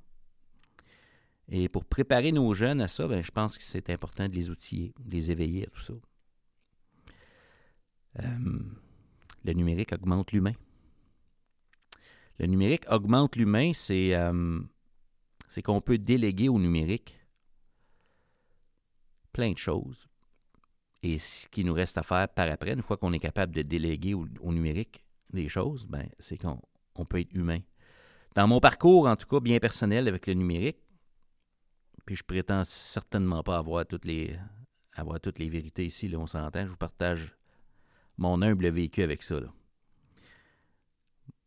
Et 1.47 1.69
pour 1.69 1.85
préparer 1.85 2.33
nos 2.33 2.53
jeunes 2.53 2.81
à 2.81 2.89
ça, 2.89 3.07
ben, 3.07 3.23
je 3.23 3.31
pense 3.31 3.57
que 3.57 3.63
c'est 3.63 3.89
important 3.89 4.27
de 4.27 4.35
les 4.35 4.49
outiller, 4.49 4.93
de 4.99 5.11
les 5.11 5.31
éveiller 5.31 5.67
à 5.67 5.69
tout 5.69 5.79
ça. 5.79 5.93
Euh, 8.19 8.59
le 9.45 9.53
numérique 9.53 9.93
augmente 9.93 10.33
l'humain. 10.33 10.53
Le 12.37 12.47
numérique 12.47 12.83
augmente 12.91 13.37
l'humain, 13.37 13.71
c'est 13.73 14.13
euh, 14.13 14.59
qu'on 15.63 15.81
peut 15.81 15.97
déléguer 15.97 16.49
au 16.49 16.59
numérique 16.59 17.18
plein 19.31 19.51
de 19.51 19.57
choses. 19.57 20.07
Et 21.01 21.17
ce 21.17 21.47
qui 21.47 21.63
nous 21.63 21.73
reste 21.73 21.97
à 21.97 22.03
faire 22.03 22.27
par 22.27 22.49
après, 22.49 22.73
une 22.73 22.81
fois 22.81 22.97
qu'on 22.97 23.13
est 23.13 23.19
capable 23.19 23.55
de 23.55 23.61
déléguer 23.61 24.13
au, 24.13 24.27
numérique 24.51 25.05
des 25.31 25.47
choses, 25.47 25.85
ben, 25.85 26.07
c'est 26.19 26.37
qu'on 26.37 27.05
peut 27.05 27.19
être 27.19 27.33
humain. 27.33 27.59
Dans 28.35 28.47
mon 28.47 28.59
parcours, 28.59 29.07
en 29.07 29.15
tout 29.15 29.27
cas, 29.27 29.39
bien 29.39 29.59
personnel 29.59 30.07
avec 30.07 30.27
le 30.27 30.33
numérique, 30.33 30.77
puis 32.05 32.15
je 32.15 32.23
prétends 32.23 32.63
certainement 32.65 33.43
pas 33.43 33.57
avoir 33.57 33.85
toutes 33.85 34.05
les, 34.05 34.35
avoir 34.93 35.19
toutes 35.19 35.39
les 35.39 35.49
vérités 35.49 35.85
ici, 35.85 36.07
là, 36.07 36.17
on 36.17 36.27
s'entend. 36.27 36.65
Je 36.65 36.71
vous 36.71 36.77
partage 36.77 37.35
mon 38.17 38.41
humble 38.41 38.67
vécu 38.67 39.01
avec 39.01 39.23
ça. 39.23 39.39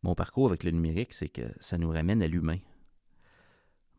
Mon 0.02 0.14
parcours 0.14 0.48
avec 0.48 0.64
le 0.64 0.70
numérique, 0.70 1.12
c'est 1.12 1.28
que 1.28 1.42
ça 1.60 1.78
nous 1.78 1.90
ramène 1.90 2.22
à 2.22 2.26
l'humain. 2.26 2.58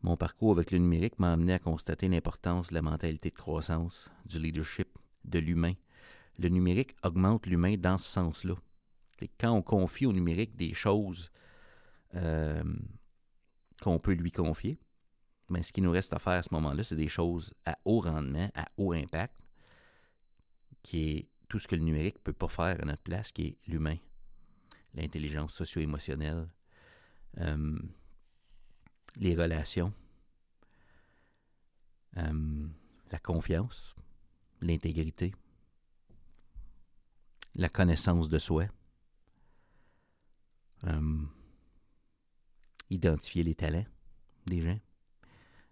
Mon 0.04 0.18
parcours 0.18 0.52
avec 0.52 0.70
le 0.70 0.76
numérique 0.76 1.18
m'a 1.18 1.32
amené 1.32 1.54
à 1.54 1.58
constater 1.58 2.08
l'importance 2.08 2.68
de 2.68 2.74
la 2.74 2.82
mentalité 2.82 3.30
de 3.30 3.34
croissance, 3.34 4.10
du 4.26 4.38
leadership, 4.38 4.98
de 5.24 5.38
l'humain. 5.38 5.72
Le 6.38 6.50
numérique 6.50 6.94
augmente 7.02 7.46
l'humain 7.46 7.78
dans 7.78 7.96
ce 7.96 8.10
sens-là. 8.10 8.54
Quand 9.40 9.52
on 9.52 9.62
confie 9.62 10.04
au 10.04 10.12
numérique 10.12 10.56
des 10.56 10.74
choses 10.74 11.30
euh, 12.16 12.62
qu'on 13.80 13.98
peut 13.98 14.12
lui 14.12 14.30
confier, 14.30 14.78
mais 15.48 15.62
ce 15.62 15.72
qui 15.72 15.80
nous 15.80 15.90
reste 15.92 16.12
à 16.12 16.18
faire 16.18 16.34
à 16.34 16.42
ce 16.42 16.52
moment-là, 16.52 16.82
c'est 16.82 16.96
des 16.96 17.08
choses 17.08 17.54
à 17.64 17.78
haut 17.86 18.00
rendement, 18.00 18.50
à 18.54 18.66
haut 18.76 18.92
impact, 18.92 19.40
qui 20.82 21.08
est 21.08 21.28
tout 21.48 21.58
ce 21.58 21.66
que 21.66 21.76
le 21.76 21.82
numérique 21.82 22.16
ne 22.16 22.24
peut 22.24 22.34
pas 22.34 22.48
faire 22.48 22.78
à 22.78 22.84
notre 22.84 23.02
place, 23.02 23.32
qui 23.32 23.46
est 23.46 23.58
l'humain, 23.66 23.96
l'intelligence 24.92 25.54
socio-émotionnelle, 25.54 26.46
euh, 27.38 27.78
les 29.16 29.34
relations, 29.34 29.92
euh, 32.16 32.66
la 33.10 33.18
confiance, 33.18 33.94
l'intégrité, 34.60 35.34
la 37.54 37.68
connaissance 37.68 38.28
de 38.28 38.38
soi, 38.38 38.66
euh, 40.84 41.22
identifier 42.90 43.42
les 43.42 43.54
talents 43.54 43.86
des 44.46 44.60
gens 44.60 44.78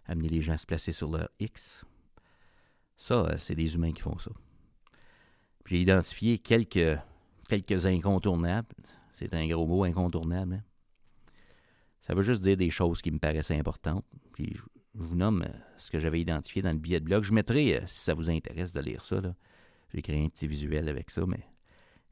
amener 0.05 0.29
les 0.29 0.41
gens 0.41 0.53
à 0.53 0.57
se 0.57 0.65
placer 0.65 0.91
sur 0.91 1.09
leur 1.09 1.29
X. 1.39 1.85
Ça, 2.97 3.15
euh, 3.15 3.37
c'est 3.37 3.55
des 3.55 3.75
humains 3.75 3.91
qui 3.91 4.01
font 4.01 4.17
ça. 4.19 4.31
J'ai 5.65 5.81
identifié 5.81 6.37
quelques, 6.39 6.99
quelques 7.47 7.85
incontournables. 7.85 8.75
C'est 9.17 9.33
un 9.33 9.47
gros 9.47 9.65
mot, 9.65 9.83
incontournable. 9.83 10.55
Hein. 10.55 10.63
Ça 12.03 12.13
veut 12.13 12.21
juste 12.21 12.43
dire 12.43 12.57
des 12.57 12.69
choses 12.69 13.01
qui 13.01 13.11
me 13.11 13.19
paraissaient 13.19 13.57
importantes. 13.57 14.05
Puis 14.33 14.53
je, 14.55 14.61
vous 14.95 15.15
nomme 15.15 15.43
euh, 15.43 15.57
ce 15.77 15.89
que 15.89 15.99
j'avais 15.99 16.21
identifié 16.21 16.61
dans 16.61 16.71
le 16.71 16.77
billet 16.77 16.99
de 16.99 17.05
blog. 17.05 17.23
Je 17.23 17.33
mettrai, 17.33 17.77
euh, 17.77 17.81
si 17.85 17.99
ça 17.99 18.13
vous 18.13 18.29
intéresse 18.29 18.73
de 18.73 18.81
lire 18.81 19.03
ça, 19.05 19.21
j'ai 19.93 20.01
créé 20.01 20.23
un 20.23 20.29
petit 20.29 20.47
visuel 20.47 20.89
avec 20.89 21.09
ça, 21.09 21.23
mais 21.25 21.39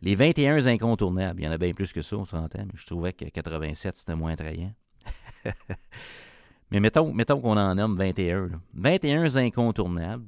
les 0.02 0.16
21 0.16 0.66
incontournables, 0.68 1.42
il 1.42 1.44
y 1.44 1.48
en 1.48 1.52
a 1.52 1.58
bien 1.58 1.74
plus 1.74 1.94
que 1.94 2.02
ça, 2.02 2.18
on 2.18 2.26
s'entend, 2.26 2.66
mais 2.66 2.74
je 2.76 2.86
trouvais 2.86 3.14
que 3.14 3.26
87, 3.26 3.98
c'était 3.98 4.16
moins 4.16 4.34
attrayant. 4.34 4.74
Mais 6.72 6.80
mettons, 6.80 7.14
mettons 7.14 7.42
qu'on 7.42 7.58
en 7.58 7.76
nomme 7.76 7.98
21. 7.98 8.62
21 8.74 9.36
incontournables 9.36 10.26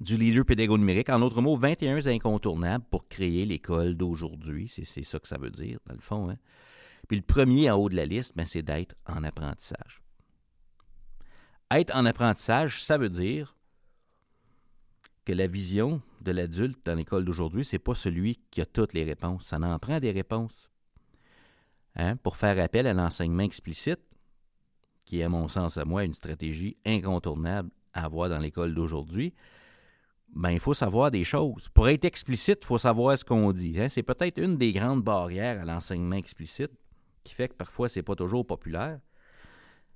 du 0.00 0.16
leader 0.16 0.44
pédago 0.44 0.78
numérique. 0.78 1.08
En 1.08 1.18
d'autres 1.18 1.42
mots, 1.42 1.56
21 1.56 2.06
incontournables 2.06 2.84
pour 2.88 3.08
créer 3.08 3.44
l'école 3.46 3.96
d'aujourd'hui. 3.96 4.68
C'est 4.68 5.02
ça 5.02 5.18
que 5.18 5.26
ça 5.26 5.38
veut 5.38 5.50
dire, 5.50 5.80
dans 5.86 5.94
le 5.94 6.00
fond. 6.00 6.30
Hein. 6.30 6.36
Puis 7.08 7.18
le 7.18 7.22
premier 7.22 7.70
en 7.70 7.76
haut 7.76 7.88
de 7.88 7.96
la 7.96 8.06
liste, 8.06 8.36
ben, 8.36 8.46
c'est 8.46 8.62
d'être 8.62 8.94
en 9.06 9.22
apprentissage. 9.24 10.02
Être 11.70 11.94
en 11.94 12.06
apprentissage, 12.06 12.82
ça 12.82 12.98
veut 12.98 13.08
dire 13.08 13.56
que 15.24 15.32
la 15.32 15.46
vision 15.46 16.00
de 16.20 16.32
l'adulte 16.32 16.84
dans 16.84 16.94
l'école 16.94 17.24
d'aujourd'hui, 17.24 17.64
c'est 17.64 17.80
pas 17.80 17.94
celui 17.94 18.38
qui 18.50 18.60
a 18.60 18.66
toutes 18.66 18.92
les 18.92 19.04
réponses. 19.04 19.46
Ça 19.46 19.58
en 19.58 19.78
prend 19.78 19.98
des 19.98 20.12
réponses. 20.12 20.70
Hein? 21.96 22.16
Pour 22.16 22.36
faire 22.36 22.62
appel 22.62 22.86
à 22.86 22.92
l'enseignement 22.92 23.42
explicite, 23.42 24.00
qui 25.04 25.20
est, 25.20 25.24
à 25.24 25.28
mon 25.28 25.48
sens, 25.48 25.78
à 25.78 25.84
moi, 25.84 26.04
une 26.04 26.12
stratégie 26.12 26.76
incontournable 26.84 27.70
à 27.92 28.04
avoir 28.04 28.28
dans 28.28 28.38
l'école 28.38 28.74
d'aujourd'hui, 28.74 29.34
ben, 30.34 30.50
il 30.50 30.60
faut 30.60 30.74
savoir 30.74 31.10
des 31.10 31.24
choses. 31.24 31.68
Pour 31.68 31.88
être 31.88 32.04
explicite, 32.04 32.58
il 32.62 32.66
faut 32.66 32.78
savoir 32.78 33.16
ce 33.16 33.24
qu'on 33.24 33.52
dit. 33.52 33.80
Hein? 33.80 33.88
C'est 33.88 34.02
peut-être 34.02 34.38
une 34.38 34.56
des 34.56 34.72
grandes 34.72 35.02
barrières 35.02 35.62
à 35.62 35.64
l'enseignement 35.64 36.16
explicite 36.16 36.72
qui 37.26 37.34
fait 37.34 37.48
que 37.48 37.54
parfois, 37.54 37.88
c'est 37.88 38.02
pas 38.02 38.14
toujours 38.14 38.46
populaire. 38.46 39.00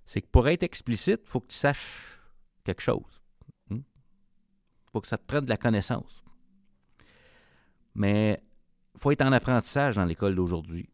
C'est 0.06 0.20
que 0.20 0.28
pour 0.28 0.49
être 0.49 0.62
explicite, 0.62 1.20
il 1.25 1.28
faut 1.28 1.40
que 1.40 1.49
tu 1.49 1.56
saches 1.56 2.20
quelque 2.64 2.82
chose. 2.82 3.22
Il 3.70 3.76
hmm? 3.76 3.82
faut 4.92 5.00
que 5.00 5.08
ça 5.08 5.16
te 5.16 5.25
prenne 5.25 5.44
de 5.44 5.50
la 5.50 5.56
connaissance. 5.56 6.22
Mais 7.94 8.42
il 8.94 9.00
faut 9.00 9.12
être 9.12 9.22
en 9.22 9.32
apprentissage 9.32 9.96
dans 9.96 10.04
l'école 10.04 10.34
d'aujourd'hui. 10.34 10.90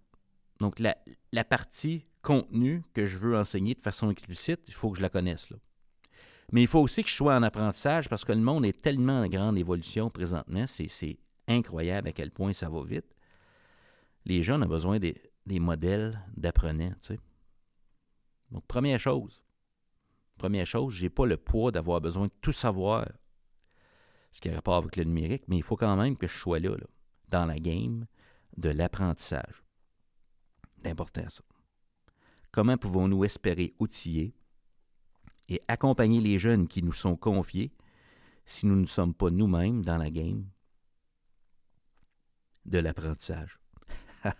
Donc, 0.61 0.78
la, 0.78 1.45
partie 1.45 2.05
contenu 2.23 2.83
que 2.93 3.07
je 3.07 3.19
veux 3.19 3.37
enseigner 3.37 3.75
de 3.75 3.81
façon 3.81 4.11
explicite, 4.11 4.61
il 4.66 4.75
faut 4.75 4.90
que 4.90 4.99
je 4.99 5.02
la 5.02 5.11
connaisse. 5.11 5.50
Là. 5.50 5.57
Mais 6.52 6.62
il 6.62 6.69
faut 6.69 6.81
aussi 6.81 7.02
que 7.02 7.11
je 7.11 7.14
sois 7.14 7.35
en 7.35 7.43
apprentissage 7.43 8.09
parce 8.09 8.25
que 8.25 8.33
le 8.33 8.40
monde 8.40 8.64
est 8.64 8.81
tellement 8.81 9.21
en 9.21 9.28
grande 9.28 9.59
évolution 9.59 10.11
présentement, 10.11 10.66
c'est 10.66 11.19
incroyable 11.49 12.09
à 12.09 12.12
quel 12.12 12.31
point 12.31 12.52
ça 12.52 12.69
va 12.69 12.83
vite. 12.85 13.14
Les 14.25 14.43
jeunes 14.43 14.62
ont 14.62 14.69
besoin 14.69 14.99
des, 15.47 15.61
modèles 15.61 16.21
d'apprenants. 16.37 16.95
Donc, 18.50 18.67
première 18.67 19.00
chose, 19.00 19.43
première 20.38 20.67
chose, 20.67 20.95
je 20.95 21.05
n'ai 21.05 21.11
pas 21.11 21.26
le 21.26 21.37
poids 21.37 21.73
d'avoir 21.73 22.00
besoin 22.00 22.26
de 22.26 22.33
tout 22.41 22.53
savoir, 22.53 23.09
ce 24.33 24.41
qui 24.41 24.49
a 24.49 24.55
rapport 24.55 24.76
avec 24.76 24.97
le 24.97 25.05
numérique, 25.05 25.45
mais 25.49 25.57
il 25.57 25.62
faut 25.62 25.76
quand 25.76 25.97
même 25.97 26.17
que 26.17 26.26
je 26.26 26.37
sois 26.37 26.59
là, 26.59 26.76
là 26.76 26.87
dans 27.29 27.47
la 27.47 27.59
game 27.59 28.07
de 28.57 28.71
l'apprentissage. 28.71 29.62
C'est 30.79 30.91
important 30.91 31.29
ça. 31.29 31.43
Comment 32.53 32.76
pouvons-nous 32.76 33.25
espérer 33.25 33.75
outiller 33.79 34.35
et 35.49 35.61
accompagner 35.69 36.21
les 36.21 36.38
jeunes 36.38 36.69
qui 36.69 36.83
nous 36.83 36.93
sont 36.93 37.17
confiés 37.17 37.73
si 38.47 38.67
nous 38.67 38.76
ne 38.76 38.87
sommes 38.87 39.15
pas 39.15 39.31
nous-mêmes 39.31 39.85
dans 39.85 39.99
la 39.99 40.11
game 40.11 40.47
de 42.65 42.79
l'apprentissage? 42.79 43.59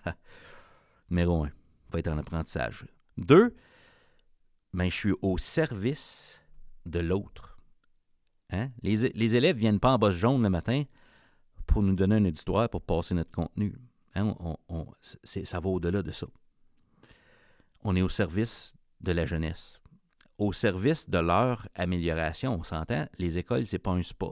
Numéro 1.11 1.45
un, 1.45 1.51
va 1.91 1.99
être 1.99 2.09
en 2.09 2.19
apprentissage. 2.19 2.87
Deux, 3.17 3.55
ben, 4.73 4.91
je 4.91 4.95
suis 4.95 5.15
au 5.23 5.39
service 5.39 6.41
de 6.85 7.01
l'autre. 7.01 7.59
Hein? 8.51 8.71
Les, 8.83 9.37
élèves 9.37 9.57
ne 9.57 9.61
viennent 9.61 9.81
pas 9.81 9.93
en 9.93 9.99
bosse 9.99 10.15
jaune 10.15 10.43
le 10.43 10.51
matin 10.51 10.85
pour 11.67 11.83
nous 11.83 11.95
donner 11.95 12.17
un 12.17 12.25
auditoire 12.25 12.69
pour 12.69 12.83
passer 12.83 13.15
notre 13.15 13.31
contenu. 13.31 13.75
Hein? 14.15 14.35
ça 15.25 15.61
va 15.61 15.69
au-delà 15.69 16.03
de 16.03 16.11
ça 16.11 16.27
on 17.87 17.95
est 17.95 18.03
au 18.03 18.09
service 18.09 18.75
de 19.01 19.13
la 19.13 19.27
jeunesse, 19.27 19.81
au 20.39 20.53
service 20.53 21.09
de 21.09 21.19
leur 21.19 21.69
amélioration. 21.77 22.53
On 22.59 22.65
s'entend, 22.65 23.07
les 23.19 23.39
écoles, 23.39 23.65
c'est 23.65 23.79
pas 23.79 23.93
un 23.93 24.03
spa. 24.03 24.27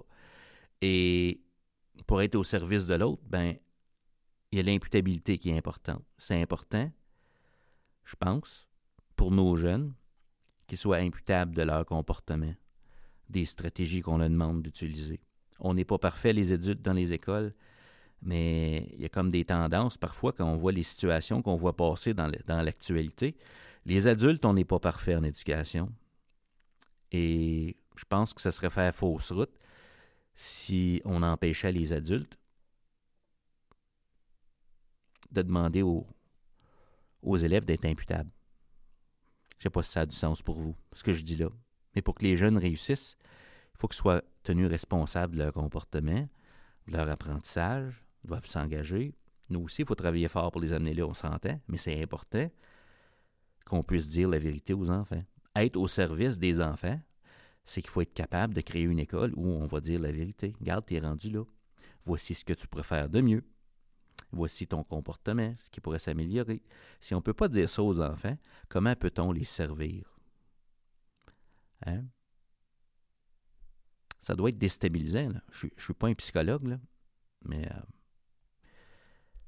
Et 0.82 1.40
pour 2.08 2.20
être 2.20 2.34
au 2.34 2.42
service 2.42 2.88
de 2.88 2.96
l'autre, 2.96 3.22
ben, 3.26 3.54
il 4.54 4.58
y 4.58 4.60
a 4.60 4.62
l'imputabilité 4.62 5.36
qui 5.36 5.50
est 5.50 5.56
importante. 5.56 6.04
C'est 6.16 6.40
important, 6.40 6.88
je 8.04 8.14
pense, 8.14 8.68
pour 9.16 9.32
nos 9.32 9.56
jeunes, 9.56 9.92
qu'ils 10.68 10.78
soient 10.78 10.98
imputables 10.98 11.56
de 11.56 11.62
leur 11.62 11.84
comportement, 11.84 12.54
des 13.28 13.46
stratégies 13.46 14.00
qu'on 14.00 14.18
leur 14.18 14.30
demande 14.30 14.62
d'utiliser. 14.62 15.18
On 15.58 15.74
n'est 15.74 15.84
pas 15.84 15.98
parfait, 15.98 16.32
les 16.32 16.52
adultes, 16.52 16.82
dans 16.82 16.92
les 16.92 17.12
écoles, 17.12 17.52
mais 18.22 18.88
il 18.92 19.00
y 19.00 19.04
a 19.04 19.08
comme 19.08 19.28
des 19.28 19.44
tendances 19.44 19.98
parfois 19.98 20.32
quand 20.32 20.46
on 20.46 20.56
voit 20.56 20.70
les 20.70 20.84
situations 20.84 21.42
qu'on 21.42 21.56
voit 21.56 21.74
passer 21.74 22.14
dans 22.14 22.62
l'actualité. 22.62 23.36
Les 23.86 24.06
adultes, 24.06 24.44
on 24.44 24.54
n'est 24.54 24.64
pas 24.64 24.78
parfait 24.78 25.16
en 25.16 25.24
éducation. 25.24 25.92
Et 27.10 27.76
je 27.96 28.04
pense 28.08 28.32
que 28.32 28.40
ça 28.40 28.52
serait 28.52 28.70
faire 28.70 28.94
fausse 28.94 29.32
route 29.32 29.58
si 30.36 31.02
on 31.04 31.24
empêchait 31.24 31.72
les 31.72 31.92
adultes 31.92 32.38
de 35.34 35.42
demander 35.42 35.82
aux, 35.82 36.06
élèves 37.36 37.64
d'être 37.64 37.84
imputables. 37.84 38.30
Je 39.58 39.58
ne 39.58 39.62
sais 39.64 39.70
pas 39.70 39.82
si 39.82 39.90
ça 39.92 40.00
a 40.02 40.06
du 40.06 40.16
sens 40.16 40.42
pour 40.42 40.56
vous, 40.56 40.76
ce 40.92 41.02
que 41.02 41.12
je 41.12 41.22
dis 41.22 41.36
là. 41.36 41.48
Mais 41.94 42.02
pour 42.02 42.14
que 42.14 42.24
les 42.24 42.36
jeunes 42.36 42.58
réussissent, 42.58 43.16
il 43.74 43.78
faut 43.78 43.88
qu'ils 43.88 43.96
soient 43.96 44.22
tenus 44.42 44.68
responsables 44.68 45.34
de 45.36 45.42
leur 45.42 45.52
comportement, 45.52 46.28
de 46.86 46.92
leur 46.92 47.08
apprentissage, 47.08 48.04
doivent 48.24 48.46
s'engager. 48.46 49.14
Nous 49.50 49.60
aussi, 49.60 49.82
il 49.82 49.86
faut 49.86 49.94
travailler 49.94 50.28
fort 50.28 50.50
pour 50.50 50.60
les 50.60 50.72
amener 50.72 50.94
là, 50.94 51.06
on 51.06 51.14
s'entend, 51.14 51.60
mais 51.68 51.76
c'est 51.76 52.02
important 52.02 52.50
qu'on 53.64 53.82
puisse 53.82 54.08
dire 54.08 54.28
la 54.28 54.38
vérité 54.38 54.74
aux 54.74 54.90
enfants. 54.90 55.24
être 55.56 55.76
au 55.76 55.88
service 55.88 56.38
des 56.38 56.60
enfants, 56.60 57.00
c'est 57.64 57.80
qu'il 57.80 57.90
faut 57.90 58.02
être 58.02 58.12
capable 58.12 58.54
de 58.54 58.60
créer 58.60 58.82
une 58.82 58.98
école 58.98 59.32
où 59.36 59.46
on 59.46 59.66
va 59.66 59.80
dire 59.80 60.00
la 60.00 60.12
vérité. 60.12 60.54
Regarde, 60.60 60.84
tu 60.86 60.94
es 60.94 61.00
rendu 61.00 61.30
là. 61.30 61.44
Voici 62.04 62.34
ce 62.34 62.44
que 62.44 62.52
tu 62.52 62.66
faire 62.82 63.08
de 63.08 63.20
mieux. 63.20 63.42
Voici 64.34 64.66
ton 64.66 64.82
comportement, 64.82 65.54
ce 65.58 65.70
qui 65.70 65.80
pourrait 65.80 66.00
s'améliorer. 66.00 66.60
Si 67.00 67.14
on 67.14 67.18
ne 67.18 67.22
peut 67.22 67.34
pas 67.34 67.48
dire 67.48 67.68
ça 67.68 67.82
aux 67.82 68.00
enfants, 68.00 68.36
comment 68.68 68.96
peut-on 68.96 69.30
les 69.30 69.44
servir? 69.44 70.18
Hein? 71.86 72.04
Ça 74.20 74.34
doit 74.34 74.48
être 74.48 74.58
déstabilisant. 74.58 75.28
Je 75.52 75.66
ne 75.66 75.70
suis 75.76 75.94
pas 75.94 76.08
un 76.08 76.14
psychologue, 76.14 76.78
mais 77.44 77.64
euh, 77.64 77.80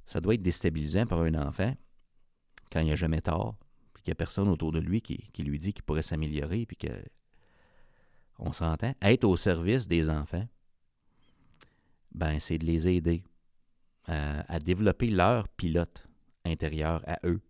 ça 0.05 0.21
doit 0.21 0.35
être 0.35 0.43
déstabilisant 0.43 1.07
pour 1.07 1.21
un 1.23 1.35
enfant 1.35 1.75
quand 2.71 2.81
il 2.81 2.87
n'y 2.87 2.93
a 2.93 2.97
jamais 2.97 3.21
tort, 3.21 3.57
puis 3.93 4.05
qu'il 4.05 4.11
n'y 4.11 4.17
a 4.17 4.17
personne 4.17 4.49
autour 4.49 4.71
de 4.71 4.79
lui 4.79 5.01
qui, 5.01 5.31
lui 5.39 5.59
dit 5.59 5.73
qu'il 5.73 5.83
pourrait 5.83 6.03
s'améliorer, 6.03 6.65
puis 6.67 6.77
que 6.77 6.89
on 8.39 8.53
s'entend. 8.53 8.95
Être 9.01 9.25
au 9.25 9.37
service 9.37 9.89
des 9.89 10.11
enfants, 10.11 10.47
ben 12.13 12.39
c'est 12.39 12.59
de 12.59 12.67
les 12.67 12.87
aider 12.87 13.25
à, 14.07 14.59
développer 14.59 15.09
leur 15.09 15.49
pilote 15.49 16.07
intérieur 16.45 17.03
à 17.07 17.19
eux. 17.25 17.41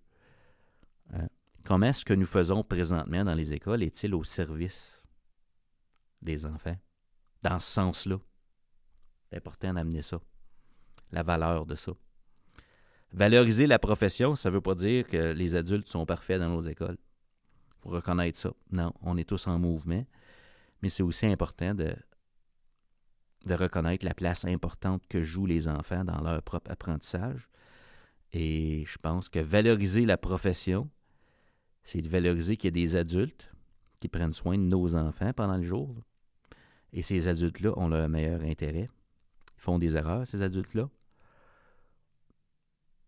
Hein? 1.12 1.28
Comment 1.64 1.86
est-ce 1.86 2.04
que 2.04 2.14
nous 2.14 2.26
faisons 2.26 2.62
présentement 2.62 3.24
dans 3.24 3.34
les 3.34 3.52
écoles? 3.52 3.82
Est-il 3.82 4.14
au 4.14 4.24
service 4.24 5.02
des 6.22 6.46
enfants? 6.46 6.76
Dans 7.42 7.58
ce 7.58 7.72
sens-là. 7.72 8.18
C'est 9.28 9.36
important 9.36 9.74
d'amener 9.74 10.02
ça. 10.02 10.20
La 11.12 11.22
valeur 11.22 11.66
de 11.66 11.74
ça. 11.74 11.92
Valoriser 13.12 13.66
la 13.66 13.78
profession, 13.78 14.34
ça 14.34 14.48
ne 14.48 14.54
veut 14.54 14.60
pas 14.60 14.74
dire 14.74 15.06
que 15.06 15.32
les 15.32 15.54
adultes 15.54 15.88
sont 15.88 16.06
parfaits 16.06 16.40
dans 16.40 16.48
nos 16.48 16.62
écoles. 16.62 16.98
Il 16.98 17.82
faut 17.82 17.88
reconnaître 17.90 18.38
ça. 18.38 18.52
Non, 18.70 18.92
on 19.02 19.16
est 19.16 19.28
tous 19.28 19.46
en 19.46 19.58
mouvement. 19.58 20.04
Mais 20.82 20.88
c'est 20.88 21.02
aussi 21.02 21.26
important 21.26 21.74
de, 21.74 21.96
de 23.46 23.54
reconnaître 23.54 24.04
la 24.04 24.14
place 24.14 24.44
importante 24.44 25.06
que 25.08 25.22
jouent 25.22 25.46
les 25.46 25.68
enfants 25.68 26.04
dans 26.04 26.20
leur 26.20 26.42
propre 26.42 26.70
apprentissage. 26.70 27.48
Et 28.32 28.84
je 28.86 28.98
pense 28.98 29.28
que 29.28 29.38
valoriser 29.38 30.04
la 30.04 30.18
profession, 30.18 30.90
c'est 31.84 32.02
de 32.02 32.08
valoriser 32.08 32.56
qu'il 32.56 32.68
y 32.68 32.82
a 32.82 32.84
des 32.84 32.96
adultes 32.96 33.52
qui 34.00 34.08
prennent 34.08 34.32
soin 34.32 34.58
de 34.58 34.64
nos 34.64 34.96
enfants 34.96 35.32
pendant 35.32 35.56
le 35.56 35.62
jour. 35.62 35.94
Et 36.92 37.02
ces 37.02 37.28
adultes-là 37.28 37.72
ont 37.78 37.88
leur 37.88 38.08
meilleur 38.08 38.42
intérêt. 38.42 38.88
Ils 39.56 39.62
font 39.62 39.78
des 39.78 39.96
erreurs, 39.96 40.26
ces 40.26 40.42
adultes-là. 40.42 40.90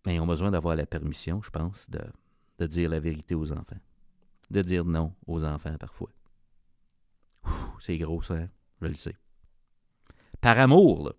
Mais 0.07 0.14
ils 0.14 0.21
ont 0.21 0.26
besoin 0.26 0.52
d'avoir 0.52 0.76
la 0.76 0.87
permission, 0.87 1.42
je 1.42 1.50
pense, 1.50 1.85
de, 1.88 2.66
dire 2.66 2.88
la 2.88 3.00
vérité 3.00 3.35
aux 3.35 3.52
enfants. 3.52 3.80
De 4.50 4.62
dire 4.62 4.85
non 4.85 5.14
aux 5.26 5.45
enfants 5.45 5.76
parfois. 5.78 6.11
C'est 7.80 7.99
gros, 7.99 8.23
ça, 8.23 8.35
hein? 8.35 8.49
je 8.80 8.87
le 8.87 8.95
sais. 8.95 9.16
Par 10.40 10.59
amour, 10.59 11.09
là. 11.09 11.12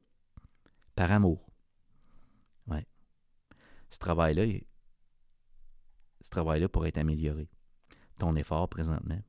Par 0.95 1.11
amour. 1.11 1.45
Ouais. 2.67 2.85
Ce 3.89 3.97
travail-là, 3.99 4.45
ce 6.21 6.29
travail-là 6.29 6.69
pourrait 6.69 6.89
être 6.89 6.97
amélioré. 6.97 7.49
Ton 8.17 8.35
effort 8.35 8.67
présentement 8.69 9.21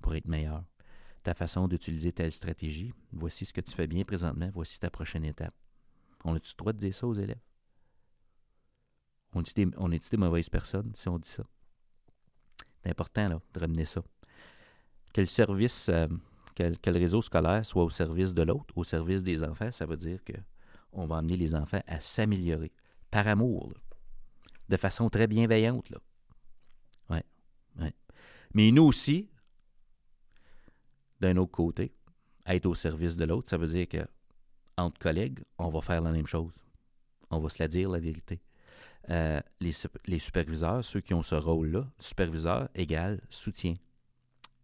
pourrait 0.00 0.18
être 0.18 0.28
meilleur. 0.28 0.64
Ta 1.22 1.34
façon 1.34 1.68
d'utiliser 1.68 2.12
telle 2.12 2.32
stratégie, 2.32 2.92
voici 3.12 3.44
ce 3.44 3.52
que 3.52 3.60
tu 3.60 3.70
fais 3.70 3.86
bien 3.86 4.04
présentement, 4.04 4.50
voici 4.52 4.80
ta 4.80 4.90
prochaine 4.90 5.24
étape. 5.24 5.54
On 6.24 6.34
a-tu 6.34 6.52
le 6.52 6.58
droit 6.58 6.72
de 6.72 6.78
dire 6.78 6.94
ça 6.94 7.06
aux 7.06 7.14
élèves? 7.14 7.40
On 9.34 9.42
est-tu 9.42 10.10
des, 10.10 10.16
mauvaises 10.16 10.50
personnes 10.50 10.92
si 10.94 11.08
on 11.08 11.18
dit 11.18 11.28
ça? 11.28 11.44
C'est 12.82 12.90
important 12.90 13.28
là, 13.28 13.40
de 13.54 13.60
ramener 13.60 13.84
ça. 13.84 14.02
Quel 15.12 15.26
service 15.26 15.88
euh, 15.88 16.08
que, 16.54 16.90
le 16.90 16.98
réseau 16.98 17.22
scolaire 17.22 17.64
soit 17.64 17.84
au 17.84 17.90
service 17.90 18.34
de 18.34 18.42
l'autre, 18.42 18.76
au 18.76 18.84
service 18.84 19.22
des 19.22 19.42
enfants, 19.42 19.70
ça 19.70 19.86
veut 19.86 19.96
dire 19.96 20.20
qu'on 20.24 21.06
va 21.06 21.18
amener 21.18 21.36
les 21.36 21.54
enfants 21.54 21.82
à 21.86 22.00
s'améliorer 22.00 22.72
par 23.10 23.26
amour, 23.26 23.72
de 24.68 24.76
façon 24.76 25.10
très 25.10 25.26
bienveillante. 25.26 25.90
Là. 25.90 25.98
Ouais. 27.10 27.94
Mais 28.54 28.70
nous 28.70 28.84
aussi, 28.84 29.30
d'un 31.20 31.36
autre 31.36 31.52
côté, 31.52 31.94
être 32.46 32.66
au 32.66 32.74
service 32.74 33.16
de 33.16 33.24
l'autre, 33.24 33.48
ça 33.48 33.56
veut 33.56 33.68
dire 33.68 33.88
que 33.88 34.06
entre 34.76 34.98
collègues, 34.98 35.40
on 35.58 35.68
va 35.68 35.80
faire 35.80 36.00
la 36.00 36.12
même 36.12 36.26
chose. 36.26 36.52
On 37.30 37.38
va 37.38 37.48
se 37.48 37.62
la 37.62 37.68
dire, 37.68 37.90
la 37.90 37.98
vérité. 37.98 38.40
Euh, 39.10 39.40
les, 39.60 39.72
les, 40.06 40.18
superviseurs, 40.18 40.84
ceux 40.84 41.00
qui 41.00 41.12
ont 41.14 41.22
ce 41.22 41.34
rôle-là, 41.34 41.90
superviseur 41.98 42.68
égale 42.74 43.20
soutien. 43.30 43.74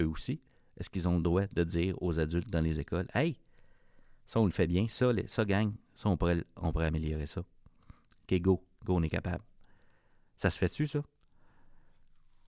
Eux 0.01 0.09
aussi, 0.09 0.41
est-ce 0.79 0.89
qu'ils 0.89 1.09
ont 1.09 1.17
le 1.17 1.23
droit 1.23 1.47
de 1.53 1.65
dire 1.65 2.01
aux 2.01 2.21
adultes 2.21 2.49
dans 2.49 2.61
les 2.61 2.79
écoles 2.79 3.09
Hey, 3.13 3.39
ça, 4.27 4.41
on 4.41 4.45
le 4.45 4.53
fait 4.53 4.69
bien, 4.69 4.87
ça, 4.89 5.11
ça 5.27 5.45
gagne, 5.45 5.73
ça, 5.95 6.09
on 6.09 6.17
pourrait, 6.17 6.45
on 6.57 6.73
pourrait 6.73 6.87
améliorer 6.87 7.27
ça. 7.27 7.41
OK, 7.41 8.41
go, 8.41 8.65
go, 8.85 8.97
on 8.97 9.03
est 9.03 9.09
capable. 9.09 9.45
Ça 10.37 10.51
se 10.51 10.59
fait-tu, 10.59 10.87
ça? 10.87 11.01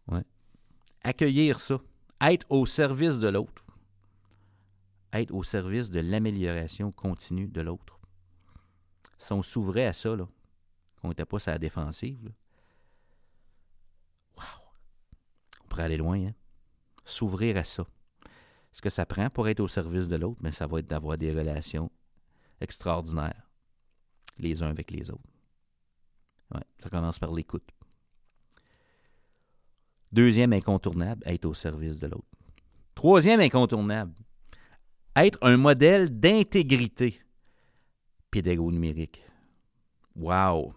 Ouais. 0.06 0.24
Accueillir 1.02 1.60
ça. 1.60 1.80
Être 2.20 2.46
au 2.50 2.66
service 2.66 3.18
de 3.18 3.28
l'autre. 3.28 3.64
Être 5.12 5.34
au 5.34 5.42
service 5.42 5.90
de 5.90 6.00
l'amélioration 6.00 6.92
continue 6.92 7.48
de 7.48 7.62
l'autre. 7.62 7.98
Si 9.18 9.32
on 9.32 9.42
s'ouvrait 9.42 9.86
à 9.86 9.92
ça, 9.92 10.14
là, 10.14 10.28
qu'on 11.00 11.08
n'était 11.08 11.24
pas 11.24 11.40
sa 11.40 11.58
défensive, 11.58 12.32
wow! 14.36 14.44
On 15.64 15.68
pourrait 15.68 15.84
aller 15.84 15.96
loin, 15.96 16.26
hein? 16.26 16.34
S'ouvrir 17.04 17.56
à 17.56 17.64
ça 17.64 17.86
ce 18.72 18.80
que 18.80 18.90
ça 18.90 19.06
prend 19.06 19.30
pour 19.30 19.48
être 19.48 19.60
au 19.60 19.68
service 19.68 20.08
de 20.08 20.16
l'autre, 20.16 20.40
mais 20.42 20.52
ça 20.52 20.66
va 20.66 20.78
être 20.78 20.86
d'avoir 20.86 21.18
des 21.18 21.32
relations 21.32 21.90
extraordinaires, 22.60 23.50
les 24.38 24.62
uns 24.62 24.68
avec 24.68 24.90
les 24.90 25.10
autres. 25.10 25.22
Ça 26.78 26.90
commence 26.90 27.18
par 27.18 27.32
l'écoute. 27.32 27.68
Deuxième 30.12 30.52
incontournable, 30.52 31.22
être 31.26 31.44
au 31.44 31.54
service 31.54 32.00
de 32.00 32.08
l'autre. 32.08 32.26
Troisième 32.94 33.40
incontournable, 33.40 34.12
être 35.14 35.38
un 35.42 35.56
modèle 35.56 36.18
d'intégrité 36.18 37.20
pédago-numérique. 38.30 39.22
Wow! 40.16 40.74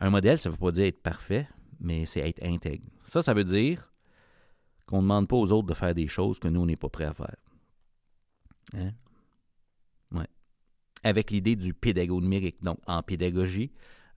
Un 0.00 0.10
modèle, 0.10 0.38
ça 0.38 0.48
ne 0.48 0.54
veut 0.54 0.58
pas 0.58 0.70
dire 0.70 0.84
être 0.86 1.02
parfait, 1.02 1.48
mais 1.80 2.06
c'est 2.06 2.20
être 2.20 2.42
intègre. 2.44 2.88
Ça, 3.06 3.22
ça 3.22 3.34
veut 3.34 3.44
dire 3.44 3.87
qu'on 4.88 4.98
ne 4.98 5.02
demande 5.02 5.28
pas 5.28 5.36
aux 5.36 5.52
autres 5.52 5.68
de 5.68 5.74
faire 5.74 5.94
des 5.94 6.08
choses 6.08 6.38
que 6.38 6.48
nous, 6.48 6.60
on 6.60 6.66
n'est 6.66 6.76
pas 6.76 6.88
prêt 6.88 7.04
à 7.04 7.14
faire. 7.14 7.36
Hein? 8.74 8.92
Avec 11.04 11.30
l'idée 11.30 11.54
du 11.54 11.74
pédago 11.74 12.20
numérique. 12.20 12.60
Donc, 12.60 12.78
en 12.86 13.02
pédagogie, 13.04 13.70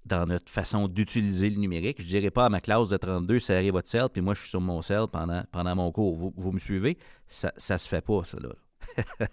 dans 0.06 0.26
notre 0.26 0.50
façon 0.50 0.88
d'utiliser 0.88 1.50
le 1.52 1.58
numérique, 1.58 1.98
je 2.00 2.06
ne 2.06 2.10
dirais 2.10 2.32
pas 2.32 2.46
à 2.46 2.50
ma 2.50 2.60
classe 2.60 2.90
de 2.90 2.98
32, 2.98 3.40
serrez 3.40 3.70
votre 3.70 3.88
sel, 3.88 4.08
puis 4.12 4.22
moi, 4.22 4.34
je 4.34 4.42
suis 4.42 4.50
sur 4.50 4.62
mon 4.62 4.82
sel 4.82 5.04
pendant, 5.12 5.44
pendant 5.52 5.76
mon 5.76 5.92
cours. 5.92 6.34
Vous, 6.36 6.52
me 6.52 6.58
suivez? 6.58 6.98
Ça 7.28 7.52
ne 7.56 7.78
se 7.78 7.88
fait 7.88 8.02
pas, 8.02 8.24
ça, 8.24 8.38
là. 8.40 8.50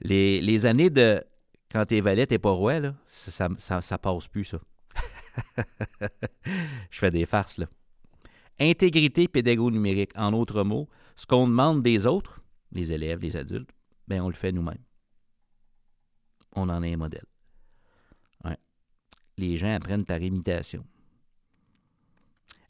les, 0.00 0.40
les, 0.40 0.66
années 0.66 0.90
de 0.90 1.22
quand 1.70 1.86
t'es 1.86 2.00
valet, 2.00 2.26
t'es 2.26 2.38
pas 2.38 2.50
roi, 2.50 2.80
là, 2.80 2.94
ça, 3.06 3.48
ça, 3.56 3.80
ça 3.80 3.98
passe 3.98 4.26
plus, 4.26 4.44
ça. 4.44 4.58
je 6.90 6.98
fais 6.98 7.12
des 7.12 7.24
farces, 7.24 7.58
là. 7.58 7.66
Intégrité 8.60 9.28
pédago-numérique, 9.28 10.12
en 10.16 10.32
autres 10.32 10.64
mots, 10.64 10.88
ce 11.16 11.26
qu'on 11.26 11.46
demande 11.46 11.82
des 11.82 12.06
autres, 12.06 12.40
les 12.72 12.92
élèves, 12.92 13.20
les 13.20 13.36
adultes, 13.36 13.70
bien, 14.08 14.24
on 14.24 14.28
le 14.28 14.34
fait 14.34 14.52
nous-mêmes. 14.52 14.82
On 16.52 16.68
en 16.68 16.82
est 16.82 16.92
un 16.92 16.96
modèle. 16.96 17.26
Les 19.36 19.56
gens 19.56 19.72
apprennent 19.72 20.04
par 20.04 20.20
imitation. 20.20 20.84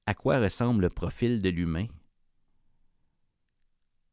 À 0.05 0.13
quoi 0.13 0.39
ressemble 0.39 0.83
le 0.83 0.91
profil 0.91 1.41
de 1.41 1.49
l'humain 1.49 1.87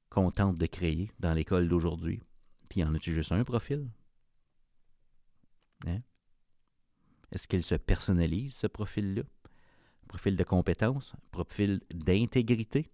qu'on 0.10 0.32
tente 0.32 0.58
de 0.58 0.66
créer 0.66 1.12
dans 1.20 1.34
l'école 1.34 1.68
d'aujourd'hui? 1.68 2.22
Puis 2.70 2.82
en 2.82 2.96
a-tu 2.96 3.14
juste 3.14 3.34
un 3.34 3.44
profil? 3.44 3.90
Hein? 5.86 6.00
Est-ce 7.34 7.46
qu'il 7.46 7.62
se 7.62 7.76
personnalise, 7.76 8.56
ce 8.56 8.68
profil-là? 8.68 9.24
Profil 10.08 10.36
de 10.36 10.44
compétence, 10.44 11.13
profil 11.32 11.82
d'intégrité. 11.94 12.89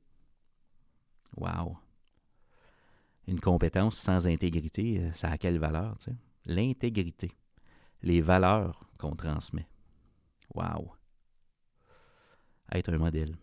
Wow! 1.38 1.78
Une 3.28 3.40
compétence 3.40 3.98
sans 3.98 4.28
intégrité, 4.28 5.00
euh, 5.00 5.14
ça 5.14 5.30
a 5.30 5.38
quelle 5.38 5.60
valeur? 5.60 5.98
Tu 6.00 6.06
sais? 6.06 6.18
L'intégrité. 6.46 7.32
Les 8.02 8.22
valeurs 8.22 8.90
qu'on 8.98 9.16
transmet. 9.16 9.68
Wow! 10.56 10.94
Être 12.72 12.94
un 12.94 12.98
modèle. 12.98 13.36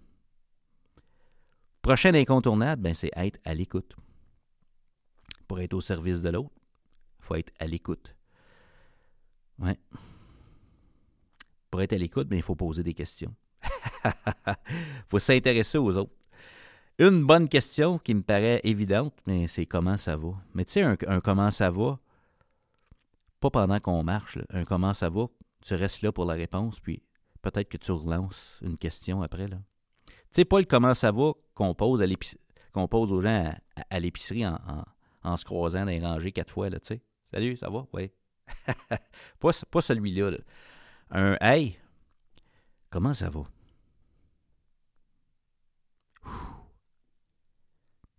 Prochain 1.82 2.12
incontournable, 2.14 2.82
ben, 2.82 2.94
c'est 2.94 3.10
être 3.14 3.38
à 3.44 3.54
l'écoute. 3.54 3.94
Pour 5.46 5.60
être 5.60 5.74
au 5.74 5.80
service 5.80 6.22
de 6.22 6.30
l'autre, 6.30 6.54
il 7.20 7.24
faut 7.24 7.34
être 7.36 7.52
à 7.58 7.66
l'écoute. 7.66 8.14
Ouais. 9.58 9.78
Pour 11.70 11.80
être 11.80 11.92
à 11.92 11.98
l'écoute, 11.98 12.28
ben, 12.28 12.36
il 12.36 12.42
faut 12.42 12.56
poser 12.56 12.82
des 12.82 12.94
questions. 12.94 13.34
faut 15.08 15.18
s'intéresser 15.18 15.78
aux 15.78 15.96
autres. 15.96 16.12
Une 16.98 17.24
bonne 17.24 17.48
question 17.48 17.98
qui 17.98 18.12
me 18.12 18.22
paraît 18.22 18.60
évidente, 18.64 19.14
mais 19.24 19.46
c'est 19.46 19.66
comment 19.66 19.96
ça 19.96 20.16
va? 20.16 20.30
Mais 20.54 20.64
tu 20.64 20.72
sais, 20.72 20.82
un, 20.82 21.20
comment 21.20 21.50
ça 21.52 21.70
va, 21.70 22.00
pas 23.38 23.50
pendant 23.50 23.78
qu'on 23.78 24.02
marche, 24.02 24.38
un 24.50 24.64
comment 24.64 24.92
ça 24.94 25.08
va, 25.08 25.26
tu 25.60 25.74
restes 25.74 26.02
là 26.02 26.10
pour 26.10 26.24
la 26.24 26.34
réponse, 26.34 26.80
puis 26.80 27.02
peut-être 27.40 27.68
que 27.68 27.76
tu 27.76 27.92
relances 27.92 28.58
une 28.62 28.76
question 28.76 29.22
après. 29.22 29.46
Tu 29.46 29.56
sais, 30.32 30.44
pas 30.44 30.58
le 30.58 30.64
comment 30.64 30.94
ça 30.94 31.12
va 31.12 31.32
qu'on 31.54 31.72
pose, 31.72 32.04
qu'on 32.72 32.88
pose 32.88 33.12
aux 33.12 33.20
gens 33.20 33.54
à, 33.90 34.00
l'épicerie 34.00 34.44
en, 34.44 35.36
se 35.36 35.44
croisant 35.44 35.84
dans 35.84 35.90
les 35.92 36.00
rangées 36.00 36.32
quatre 36.32 36.50
fois, 36.52 36.68
là, 36.68 36.80
tu 36.80 36.86
sais. 36.88 37.02
Salut, 37.30 37.56
ça 37.56 37.70
va? 37.70 37.86
Oui. 37.92 38.10
pas, 39.38 39.50
pas 39.70 39.80
celui-là. 39.80 40.38
Un 41.10 41.36
Hey, 41.40 41.78
comment 42.90 43.14
ça 43.14 43.30
va? 43.30 43.42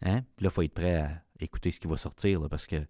Hein? 0.01 0.21
Puis 0.35 0.45
là, 0.45 0.49
il 0.49 0.51
faut 0.51 0.61
être 0.61 0.73
prêt 0.73 0.95
à 0.95 1.23
écouter 1.39 1.71
ce 1.71 1.79
qui 1.79 1.87
va 1.87 1.97
sortir, 1.97 2.47
parce 2.49 2.67
que 2.67 2.85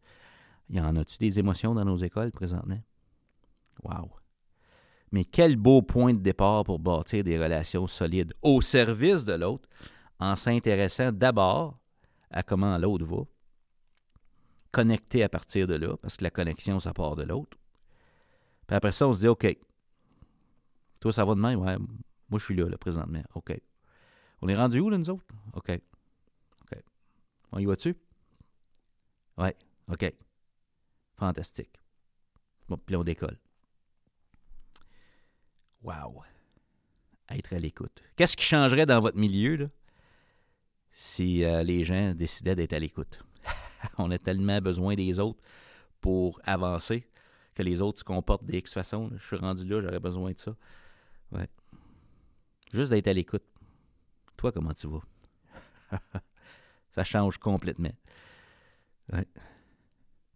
y 0.69 0.79
en 0.79 0.95
a-tu 0.95 1.17
des 1.17 1.39
émotions 1.39 1.73
dans 1.73 1.86
nos 1.86 1.97
écoles 1.97 2.32
présentement? 2.32 2.79
Wow! 3.84 4.12
Mais 5.12 5.25
quel 5.25 5.55
beau 5.55 5.82
point 5.82 6.13
de 6.13 6.19
départ 6.19 6.63
pour 6.63 6.79
bâtir 6.79 7.23
des 7.23 7.39
relations 7.39 7.88
solides 7.88 8.34
au 8.43 8.62
service 8.62 9.25
de 9.25 9.34
l'autre 9.34 9.67
en 10.19 10.36
s'intéressant 10.36 11.12
d'abord 11.12 11.79
à 12.29 12.43
comment 12.43 12.77
l'autre 12.77 13.05
va, 13.05 13.23
connecter 14.71 15.23
à 15.23 15.29
partir 15.29 15.65
de 15.65 15.75
là, 15.75 15.97
parce 15.97 16.17
que 16.17 16.23
la 16.23 16.29
connexion, 16.29 16.79
ça 16.79 16.93
part 16.93 17.15
de 17.15 17.23
l'autre. 17.23 17.58
Puis 18.67 18.75
après 18.75 18.91
ça, 18.91 19.08
on 19.08 19.13
se 19.13 19.21
dit, 19.21 19.27
OK, 19.27 19.47
toi, 21.01 21.12
ça 21.12 21.25
va 21.25 21.34
de 21.34 21.39
même? 21.39 21.60
Ouais, 21.60 21.77
moi, 22.29 22.39
je 22.39 22.45
suis 22.45 22.55
là, 22.55 22.69
là, 22.69 22.77
présentement. 22.77 23.23
OK. 23.34 23.60
On 24.41 24.47
est 24.47 24.56
rendu 24.56 24.80
où, 24.80 24.89
là, 24.89 24.97
nous 24.97 25.10
autres? 25.10 25.25
OK. 25.54 25.71
OK. 26.62 26.80
On 27.52 27.60
y 27.60 27.65
va-tu? 27.65 27.95
Ouais. 29.38 29.56
OK. 29.91 30.13
Fantastique. 31.17 31.80
Bon, 32.67 32.78
puis 32.78 32.95
on 32.95 33.04
décolle. 33.04 33.38
Wow! 35.84 36.23
Être 37.30 37.54
à 37.54 37.60
l'écoute. 37.60 38.02
Qu'est-ce 38.15 38.36
qui 38.36 38.45
changerait 38.45 38.86
dans 38.86 38.99
votre 38.99 39.17
milieu 39.17 39.56
là, 39.56 39.65
si 40.91 41.43
euh, 41.43 41.63
les 41.63 41.84
gens 41.84 42.13
décidaient 42.13 42.56
d'être 42.56 42.73
à 42.73 42.80
l'écoute? 42.80 43.23
On 43.97 44.12
a 44.12 44.17
tellement 44.17 44.60
besoin 44.60 44.95
des 44.95 45.19
autres 45.19 45.41
pour 46.02 46.41
avancer 46.43 47.08
que 47.56 47.63
les 47.63 47.82
autres 47.82 47.99
se 47.99 48.04
comportent 48.04 48.45
de 48.45 48.56
X 48.56 48.73
façon. 48.73 49.10
Je 49.17 49.25
suis 49.25 49.36
rendu 49.36 49.65
là, 49.67 49.82
j'aurais 49.82 49.99
besoin 49.99 50.32
de 50.32 50.39
ça. 50.39 50.56
Ouais. 51.32 51.47
Juste 52.73 52.91
d'être 52.91 53.08
à 53.08 53.13
l'écoute. 53.13 53.43
Toi, 54.39 54.54
comment 54.54 54.73
tu 54.73 54.88
vas? 54.88 55.02
ça 56.95 57.04
change 57.04 57.38
complètement. 57.38 57.91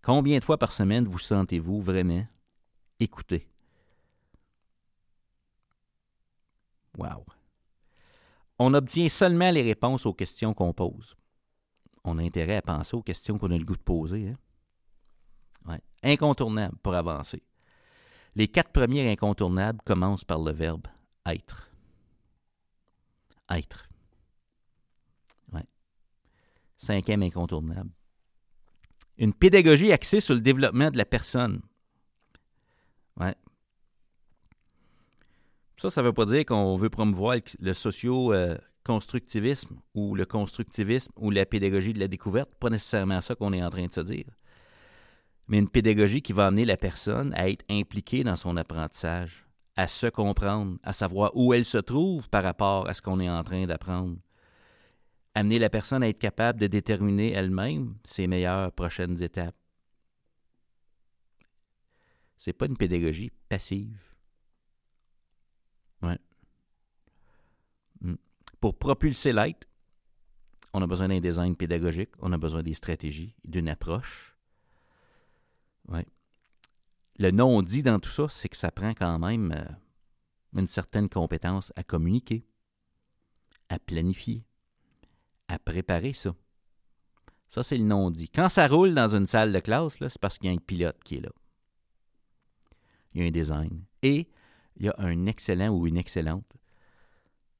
Combien 0.01 0.39
de 0.39 0.43
fois 0.43 0.57
par 0.57 0.73
semaine 0.73 1.05
vous 1.05 1.19
sentez-vous 1.19 1.79
vraiment 1.79 2.27
écouté? 2.99 3.47
Wow. 6.97 7.25
On 8.59 8.73
obtient 8.73 9.07
seulement 9.07 9.51
les 9.51 9.61
réponses 9.61 10.05
aux 10.05 10.13
questions 10.13 10.53
qu'on 10.53 10.73
pose. 10.73 11.15
On 12.03 12.17
a 12.17 12.23
intérêt 12.23 12.57
à 12.57 12.61
penser 12.61 12.97
aux 12.97 13.03
questions 13.03 13.37
qu'on 13.37 13.51
a 13.51 13.57
le 13.57 13.63
goût 13.63 13.77
de 13.77 13.81
poser. 13.83 14.33
Hein? 15.69 15.77
Incontournable 16.03 16.75
pour 16.83 16.93
avancer. 16.93 17.41
Les 18.35 18.49
quatre 18.49 18.73
premiers 18.73 19.09
incontournables 19.09 19.79
commencent 19.85 20.25
par 20.25 20.39
le 20.39 20.51
verbe 20.51 20.87
être. 21.25 21.69
Être. 23.49 23.87
Cinquième 26.83 27.23
incontournable. 27.23 27.89
Une 29.17 29.33
pédagogie 29.33 29.93
axée 29.93 30.19
sur 30.19 30.33
le 30.33 30.41
développement 30.41 30.91
de 30.91 30.97
la 30.97 31.05
personne. 31.05 31.61
Ça, 35.77 35.89
ça 35.89 36.01
ne 36.01 36.07
veut 36.07 36.13
pas 36.13 36.25
dire 36.25 36.43
qu'on 36.43 36.75
veut 36.75 36.89
promouvoir 36.89 37.37
le 37.59 37.73
socio-constructivisme 37.73 39.79
ou 39.93 40.13
le 40.13 40.25
constructivisme 40.25 41.13
ou 41.15 41.31
la 41.31 41.45
pédagogie 41.45 41.93
de 41.93 42.01
la 42.01 42.09
découverte. 42.09 42.53
Pas 42.59 42.69
nécessairement 42.69 43.21
ça 43.21 43.35
qu'on 43.35 43.53
est 43.53 43.63
en 43.63 43.69
train 43.69 43.85
de 43.85 43.93
se 43.93 44.01
dire. 44.01 44.25
Mais 45.47 45.59
une 45.59 45.69
pédagogie 45.69 46.21
qui 46.21 46.33
va 46.33 46.47
amener 46.47 46.65
la 46.65 46.75
personne 46.75 47.33
à 47.35 47.49
être 47.49 47.63
impliquée 47.69 48.25
dans 48.25 48.35
son 48.35 48.57
apprentissage, 48.57 49.45
à 49.77 49.87
se 49.87 50.07
comprendre, 50.07 50.79
à 50.83 50.91
savoir 50.91 51.31
où 51.33 51.53
elle 51.53 51.63
se 51.63 51.77
trouve 51.77 52.27
par 52.27 52.43
rapport 52.43 52.89
à 52.89 52.93
ce 52.93 53.01
qu'on 53.01 53.21
est 53.21 53.29
en 53.29 53.41
train 53.41 53.67
d'apprendre. 53.67 54.17
Amener 55.35 55.59
la 55.59 55.69
personne 55.69 56.03
à 56.03 56.09
être 56.09 56.19
capable 56.19 56.59
de 56.59 56.67
déterminer 56.67 57.31
elle-même 57.31 57.95
ses 58.03 58.27
meilleures 58.27 58.71
prochaines 58.71 59.21
étapes. 59.23 59.55
C'est 62.37 62.53
pas 62.53 62.67
une 62.67 62.77
pédagogie 62.77 63.31
passive. 63.49 63.97
Mm. 68.01 68.15
Pour 68.59 68.77
propulser 68.77 69.33
l'être, 69.33 69.67
on 70.73 70.81
a 70.81 70.87
besoin 70.87 71.07
d'un 71.07 71.19
design 71.19 71.55
pédagogique, 71.55 72.11
on 72.19 72.33
a 72.33 72.37
besoin 72.37 72.63
des 72.63 72.73
stratégies, 72.73 73.35
d'une 73.45 73.69
approche. 73.69 74.35
Le 77.19 77.31
non-dit 77.31 77.83
dans 77.83 77.99
tout 77.99 78.09
ça, 78.09 78.27
c'est 78.27 78.49
que 78.49 78.57
ça 78.57 78.71
prend 78.71 78.93
quand 78.93 79.19
même 79.19 79.51
euh, 79.51 80.59
une 80.59 80.67
certaine 80.67 81.09
compétence 81.09 81.71
à 81.75 81.83
communiquer, 81.83 82.47
à 83.69 83.77
planifier, 83.77 84.43
à 85.53 85.59
préparer 85.59 86.13
ça. 86.13 86.35
Ça, 87.47 87.61
c'est 87.61 87.77
le 87.77 87.83
non-dit. 87.83 88.29
Quand 88.29 88.49
ça 88.49 88.67
roule 88.67 88.95
dans 88.95 89.15
une 89.15 89.27
salle 89.27 89.53
de 89.53 89.59
classe, 89.59 89.97
c'est 89.99 90.19
parce 90.19 90.39
qu'il 90.39 90.49
y 90.49 90.53
a 90.53 90.55
un 90.55 90.59
pilote 90.59 90.97
qui 91.03 91.17
est 91.17 91.21
là. 91.21 91.29
Il 93.13 93.21
y 93.21 93.23
a 93.23 93.27
un 93.27 93.31
design. 93.31 93.83
Et 94.01 94.27
il 94.77 94.85
y 94.87 94.89
a 94.89 94.95
un 94.97 95.27
excellent 95.27 95.69
ou 95.69 95.85
une 95.85 95.97
excellente 95.97 96.51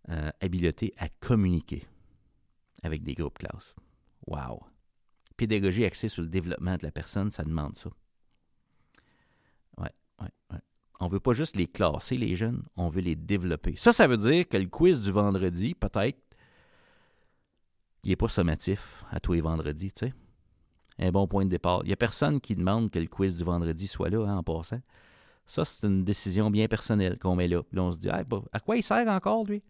euh, 0.10 0.32
habileté 0.42 0.94
à 0.98 1.10
communiquer 1.10 1.86
avec 2.82 3.04
des 3.04 3.14
groupes 3.14 3.38
classe. 3.38 3.76
Wow! 4.26 4.64
Pédagogie 5.38 5.86
axée 5.86 6.10
sur 6.10 6.24
le 6.24 6.30
développement 6.30 6.76
de 6.76 6.84
la 6.84 6.92
personne, 6.92 7.30
ça 7.30 7.44
demande 7.44 7.76
ça. 7.76 7.90
Ouais, 9.78 9.94
ouais, 10.20 10.32
ouais. 10.52 10.60
On 11.00 11.08
veut 11.08 11.20
pas 11.20 11.34
juste 11.34 11.56
les 11.56 11.68
classer, 11.68 12.18
les 12.18 12.36
jeunes, 12.36 12.64
on 12.78 12.88
veut 12.88 13.02
les 13.02 13.16
développer. 13.16 13.76
Ça, 13.76 13.92
ça 13.92 14.08
veut 14.08 14.18
dire 14.18 14.48
que 14.48 14.58
le 14.58 14.68
quiz 14.68 15.04
du 15.04 15.12
vendredi, 15.12 15.76
peut-être, 15.76 16.20
il 18.04 18.10
n'est 18.10 18.16
pas 18.16 18.28
sommatif 18.28 19.04
à 19.12 19.20
tous 19.20 19.34
les 19.34 19.42
vendredis, 19.42 19.92
tu 19.92 20.08
sais. 20.08 20.14
Un 21.00 21.12
bon 21.12 21.28
point 21.28 21.46
de 21.46 21.50
départ. 21.50 21.82
Il 21.84 21.88
n'y 21.88 21.94
a 21.94 21.98
personne 21.98 22.40
qui 22.40 22.56
demande 22.56 22.92
que 22.92 23.00
le 23.00 23.08
quiz 23.08 23.38
du 23.38 23.44
vendredi 23.44 23.88
soit 23.88 24.10
là, 24.10 24.28
hein, 24.28 24.38
en 24.38 24.44
passant. 24.44 24.82
Ça, 25.48 25.66
c'est 25.66 25.88
une 25.88 26.04
décision 26.04 26.52
bien 26.52 26.68
personnelle 26.68 27.18
qu'on 27.18 27.36
met 27.36 27.48
là. 27.48 27.64
Puis 27.64 27.76
là, 27.76 27.84
on 27.84 27.92
se 27.92 28.00
dit, 28.00 28.10
bah, 28.28 28.42
à 28.52 28.60
quoi 28.60 28.78
il 28.78 28.84
sert 28.84 29.08
encore, 29.08 29.46
lui? 29.46 29.64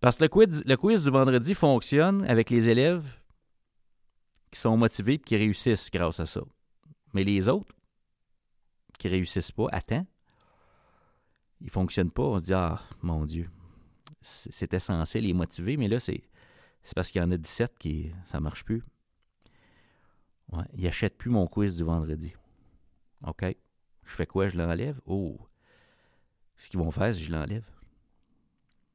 Parce 0.00 0.16
que 0.16 0.24
le 0.24 0.76
quiz, 0.76 1.04
du 1.04 1.10
vendredi 1.10 1.54
fonctionne 1.54 2.24
avec 2.24 2.48
les 2.48 2.68
élèves 2.70 3.06
qui 4.50 4.58
sont 4.58 4.76
motivés 4.76 5.14
et 5.14 5.18
qui 5.18 5.36
réussissent 5.36 5.90
grâce 5.90 6.20
à 6.20 6.26
ça. 6.26 6.40
Mais 7.12 7.22
les 7.22 7.48
autres, 7.48 7.74
qui 8.98 9.08
réussissent 9.08 9.52
pas 9.52 9.66
à 9.72 9.80
ils 11.60 11.66
ne 11.66 11.70
fonctionnent 11.70 12.10
pas. 12.10 12.22
On 12.22 12.38
se 12.38 12.46
dit, 12.46 12.54
ah, 12.54 12.80
mon 13.02 13.26
Dieu, 13.26 13.50
c'était 14.22 14.80
censé 14.80 15.20
les 15.20 15.34
motiver, 15.34 15.76
mais 15.76 15.88
là, 15.88 16.00
c'est, 16.00 16.22
parce 16.94 17.10
qu'il 17.10 17.20
y 17.20 17.24
en 17.24 17.30
a 17.30 17.36
17 17.36 17.78
qui 17.78 18.12
ça 18.26 18.38
ne 18.38 18.42
marche 18.42 18.64
plus. 18.64 18.82
Ouais, 20.52 20.64
ils 20.74 20.84
n'achètent 20.84 21.16
plus 21.16 21.30
mon 21.30 21.46
quiz 21.46 21.76
du 21.76 21.84
vendredi. 21.84 22.32
OK? 23.24 23.44
Je 24.04 24.10
fais 24.10 24.26
quoi? 24.26 24.48
Je 24.48 24.58
l'enlève? 24.58 25.00
Oh! 25.06 25.38
Ce 26.56 26.68
qu'ils 26.68 26.80
vont 26.80 26.90
faire, 26.90 27.14
si 27.14 27.22
je 27.22 27.32
l'enlève. 27.32 27.64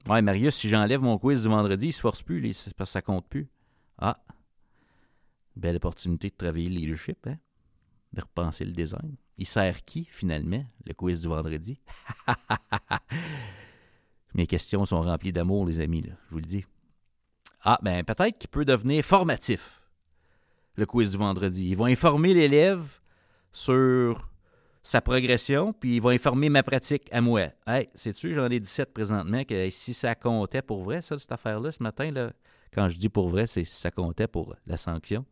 Ouais, 0.08 0.22
Marius, 0.22 0.56
si 0.56 0.70
j'enlève 0.70 1.02
mon 1.02 1.18
quiz 1.18 1.44
du 1.44 1.48
vendredi, 1.48 1.88
il 1.88 1.94
se 1.94 2.02
force 2.02 2.22
plus, 2.22 2.42
parce 2.78 2.90
que 2.90 2.94
ça 2.94 3.02
compte 3.02 3.28
plus. 3.28 3.50
Ah! 3.98 4.24
Belle 5.56 5.78
opportunité 5.78 6.30
de 6.30 6.36
travailler 6.36 6.70
le 6.70 6.76
leadership, 6.76 7.26
hein? 7.28 7.38
De 8.14 8.22
repenser 8.22 8.66
le 8.66 8.72
design. 8.72 9.16
Il 9.38 9.48
sert 9.48 9.84
qui, 9.84 10.06
finalement, 10.12 10.64
le 10.86 10.94
quiz 10.94 11.22
du 11.22 11.28
vendredi? 11.28 11.80
Mes 14.34 14.48
questions 14.48 14.86
sont 14.86 15.02
remplies 15.02 15.34
d'amour, 15.34 15.66
les 15.66 15.80
amis, 15.80 16.04
je 16.06 16.32
vous 16.32 16.40
le 16.40 16.46
dis. 16.46 16.66
Ah, 17.68 17.80
ben 17.82 18.04
peut-être 18.04 18.38
qu'il 18.38 18.50
peut 18.50 18.64
devenir 18.64 19.04
formatif, 19.04 19.82
le 20.76 20.86
quiz 20.86 21.12
du 21.12 21.18
vendredi. 21.18 21.70
Ils 21.70 21.76
vont 21.76 21.86
informer 21.86 22.36
l'élève 22.36 22.84
sur 23.52 24.30
sa 24.84 25.02
progression, 25.02 25.74
puis 25.74 25.96
il 25.96 26.02
va 26.02 26.12
informer 26.12 26.50
ma 26.50 26.62
pratique 26.62 27.10
à 27.12 27.22
moi. 27.22 27.50
Hey, 27.66 27.90
sais-tu, 27.96 28.36
j'en 28.36 28.52
ai 28.52 28.60
17 28.60 28.94
présentement, 28.94 29.44
que 29.44 29.68
si 29.72 29.96
ça 29.96 30.14
comptait 30.14 30.62
pour 30.62 30.84
vrai, 30.84 31.02
ça, 31.02 31.18
cette 31.18 31.32
affaire-là, 31.32 31.72
ce 31.72 31.82
matin, 31.82 32.12
là, 32.12 32.34
quand 32.72 32.88
je 32.88 33.00
dis 33.00 33.10
pour 33.10 33.30
vrai, 33.30 33.48
c'est 33.48 33.66
si 33.66 33.76
ça 33.76 33.90
comptait 33.90 34.28
pour 34.28 34.56
la 34.68 34.78
sanction. 34.78 35.26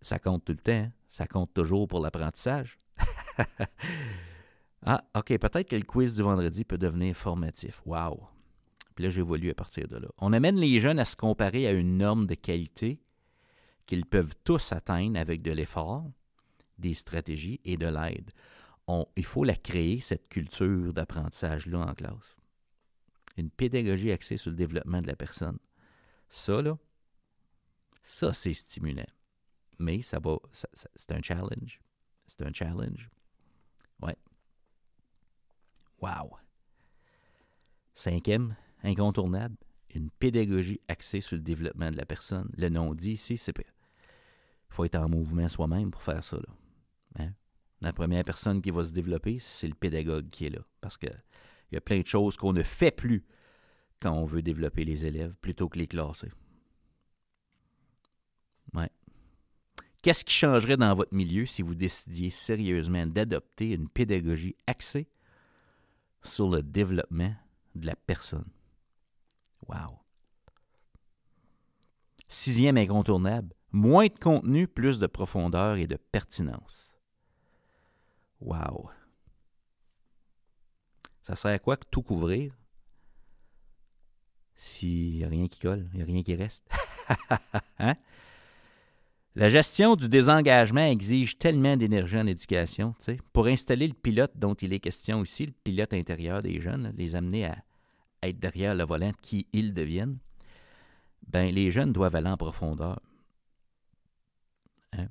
Ça 0.00 0.20
compte 0.20 0.44
tout 0.44 0.52
le 0.52 0.58
temps, 0.58 0.72
hein. 0.72 0.92
ça 1.10 1.26
compte 1.26 1.52
toujours 1.52 1.88
pour 1.88 1.98
l'apprentissage. 1.98 2.78
ah, 4.86 5.02
OK, 5.16 5.36
peut-être 5.38 5.68
que 5.68 5.76
le 5.76 5.82
quiz 5.82 6.14
du 6.14 6.22
vendredi 6.22 6.64
peut 6.64 6.78
devenir 6.78 7.16
formatif. 7.16 7.82
Wow! 7.84 8.28
Puis 8.94 9.04
là, 9.04 9.10
j'évolue 9.10 9.50
à 9.50 9.54
partir 9.54 9.88
de 9.88 9.96
là. 9.96 10.08
On 10.18 10.32
amène 10.32 10.56
les 10.56 10.80
jeunes 10.80 10.98
à 10.98 11.04
se 11.04 11.16
comparer 11.16 11.66
à 11.66 11.72
une 11.72 11.98
norme 11.98 12.26
de 12.26 12.34
qualité 12.34 13.00
qu'ils 13.86 14.06
peuvent 14.06 14.34
tous 14.44 14.72
atteindre 14.72 15.18
avec 15.18 15.42
de 15.42 15.50
l'effort, 15.50 16.10
des 16.78 16.94
stratégies 16.94 17.60
et 17.64 17.76
de 17.76 17.86
l'aide. 17.86 18.30
il 19.16 19.24
faut 19.24 19.44
la 19.44 19.56
créer, 19.56 20.00
cette 20.00 20.28
culture 20.28 20.92
d'apprentissage-là 20.92 21.80
en 21.80 21.94
classe. 21.94 22.36
Une 23.36 23.50
pédagogie 23.50 24.12
axée 24.12 24.36
sur 24.36 24.50
le 24.50 24.56
développement 24.56 25.00
de 25.00 25.06
la 25.06 25.16
personne. 25.16 25.58
Ça, 26.28 26.60
là, 26.60 26.76
ça, 28.02 28.32
c'est 28.32 28.52
stimulant. 28.52 29.06
Mais 29.78 30.02
ça 30.02 30.18
va, 30.18 30.36
c'est 30.52 31.12
un 31.12 31.22
challenge. 31.22 31.80
C'est 32.26 32.42
un 32.42 32.52
challenge. 32.52 33.10
Ouais. 34.00 34.16
Wow. 36.00 36.36
Cinquième, 37.94 38.56
incontournable, 38.82 39.56
une 39.94 40.10
pédagogie 40.10 40.80
axée 40.88 41.20
sur 41.20 41.36
le 41.36 41.42
développement 41.42 41.90
de 41.90 41.96
la 41.96 42.06
personne. 42.06 42.50
Le 42.56 42.68
nom 42.68 42.94
dit 42.94 43.12
ici, 43.12 43.36
c'est 43.38 43.56
il 43.58 44.74
faut 44.74 44.84
être 44.84 44.96
en 44.96 45.08
mouvement 45.08 45.48
soi-même 45.48 45.90
pour 45.90 46.02
faire 46.02 46.24
ça. 46.24 46.38
Hein? 47.18 47.32
La 47.82 47.92
première 47.92 48.24
personne 48.24 48.62
qui 48.62 48.70
va 48.70 48.84
se 48.84 48.92
développer, 48.92 49.38
c'est 49.38 49.68
le 49.68 49.74
pédagogue 49.74 50.30
qui 50.30 50.46
est 50.46 50.50
là. 50.50 50.60
Parce 50.80 50.96
qu'il 50.96 51.22
y 51.72 51.76
a 51.76 51.80
plein 51.80 52.00
de 52.00 52.06
choses 52.06 52.36
qu'on 52.36 52.52
ne 52.52 52.62
fait 52.62 52.90
plus 52.90 53.24
quand 54.00 54.12
on 54.12 54.24
veut 54.24 54.42
développer 54.42 54.84
les 54.84 55.04
élèves 55.04 55.34
plutôt 55.40 55.68
que 55.68 55.78
les 55.78 55.86
classer. 55.86 56.30
Qu'est-ce 60.02 60.24
qui 60.24 60.34
changerait 60.34 60.76
dans 60.76 60.92
votre 60.94 61.14
milieu 61.14 61.46
si 61.46 61.62
vous 61.62 61.76
décidiez 61.76 62.30
sérieusement 62.30 63.06
d'adopter 63.06 63.70
une 63.72 63.88
pédagogie 63.88 64.56
axée 64.66 65.06
sur 66.24 66.50
le 66.50 66.60
développement 66.60 67.32
de 67.76 67.86
la 67.86 67.94
personne? 67.94 68.48
Wow. 69.68 69.98
Sixième 72.28 72.78
incontournable, 72.78 73.54
moins 73.70 74.06
de 74.06 74.18
contenu, 74.18 74.66
plus 74.66 74.98
de 74.98 75.06
profondeur 75.06 75.76
et 75.76 75.86
de 75.86 75.96
pertinence. 75.96 76.96
Wow. 78.40 78.90
Ça 81.22 81.36
sert 81.36 81.52
à 81.52 81.58
quoi 81.58 81.76
que 81.76 81.86
tout 81.90 82.02
couvrir? 82.02 82.52
S'il 84.56 85.16
n'y 85.16 85.24
a 85.24 85.28
rien 85.28 85.48
qui 85.48 85.60
colle, 85.60 85.88
il 85.92 85.96
n'y 85.96 86.02
a 86.02 86.06
rien 86.06 86.22
qui 86.22 86.34
reste? 86.34 86.64
hein? 87.78 87.94
La 89.34 89.48
gestion 89.48 89.96
du 89.96 90.08
désengagement 90.08 90.84
exige 90.84 91.38
tellement 91.38 91.76
d'énergie 91.76 92.18
en 92.18 92.26
éducation. 92.26 92.94
Pour 93.32 93.46
installer 93.46 93.88
le 93.88 93.94
pilote 93.94 94.32
dont 94.36 94.54
il 94.54 94.74
est 94.74 94.80
question 94.80 95.22
ici, 95.22 95.46
le 95.46 95.54
pilote 95.64 95.94
intérieur 95.94 96.42
des 96.42 96.60
jeunes, 96.60 96.92
les 96.98 97.14
amener 97.14 97.46
à 97.46 97.56
être 98.22 98.38
derrière 98.38 98.74
le 98.74 98.84
volant 98.84 99.12
qui 99.20 99.46
ils 99.52 99.74
deviennent, 99.74 100.18
ben, 101.26 101.52
les 101.52 101.70
jeunes 101.70 101.92
doivent 101.92 102.16
aller 102.16 102.28
en 102.28 102.36
profondeur. 102.36 103.00
Hein? 104.92 105.08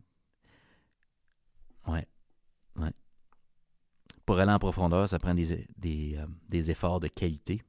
Ouais. 1.87 2.07
ouais. 2.77 2.91
Pour 4.25 4.39
aller 4.39 4.51
en 4.51 4.59
profondeur, 4.59 5.09
ça 5.09 5.19
prend 5.19 5.33
des, 5.33 5.67
euh, 5.83 6.61
efforts 6.61 6.99
de 6.99 7.07
qualité. 7.07 7.61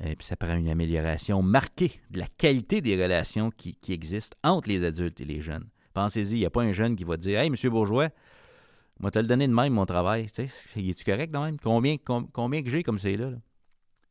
Et 0.00 0.16
puis 0.16 0.24
ça 0.24 0.36
prend 0.36 0.56
une 0.56 0.68
amélioration 0.68 1.42
marquée 1.42 2.00
de 2.10 2.18
la 2.18 2.26
qualité 2.26 2.80
des 2.80 3.00
relations 3.00 3.50
qui, 3.50 3.76
existent 3.88 4.36
entre 4.42 4.68
les 4.68 4.84
adultes 4.84 5.20
et 5.20 5.24
les 5.26 5.42
jeunes. 5.42 5.68
Pensez-y, 5.92 6.36
il 6.36 6.38
n'y 6.38 6.46
a 6.46 6.50
pas 6.50 6.62
un 6.62 6.72
jeune 6.72 6.96
qui 6.96 7.04
va 7.04 7.18
dire 7.18 7.40
Hey, 7.40 7.50
monsieur 7.50 7.68
Bourgeois, 7.68 8.08
moi, 9.00 9.10
te 9.10 9.18
le 9.18 9.26
donné 9.26 9.48
de 9.48 9.52
même, 9.52 9.72
mon 9.72 9.84
travail. 9.84 10.30
Tu 10.30 10.48
sais, 10.48 10.80
es-tu 10.80 11.04
correct 11.04 11.32
de 11.32 11.38
même? 11.38 11.58
Combien, 11.58 11.96
combien 11.98 12.62
que 12.62 12.70
j'ai 12.70 12.82
comme 12.82 12.98
c'est 12.98 13.16
là? 13.16 13.32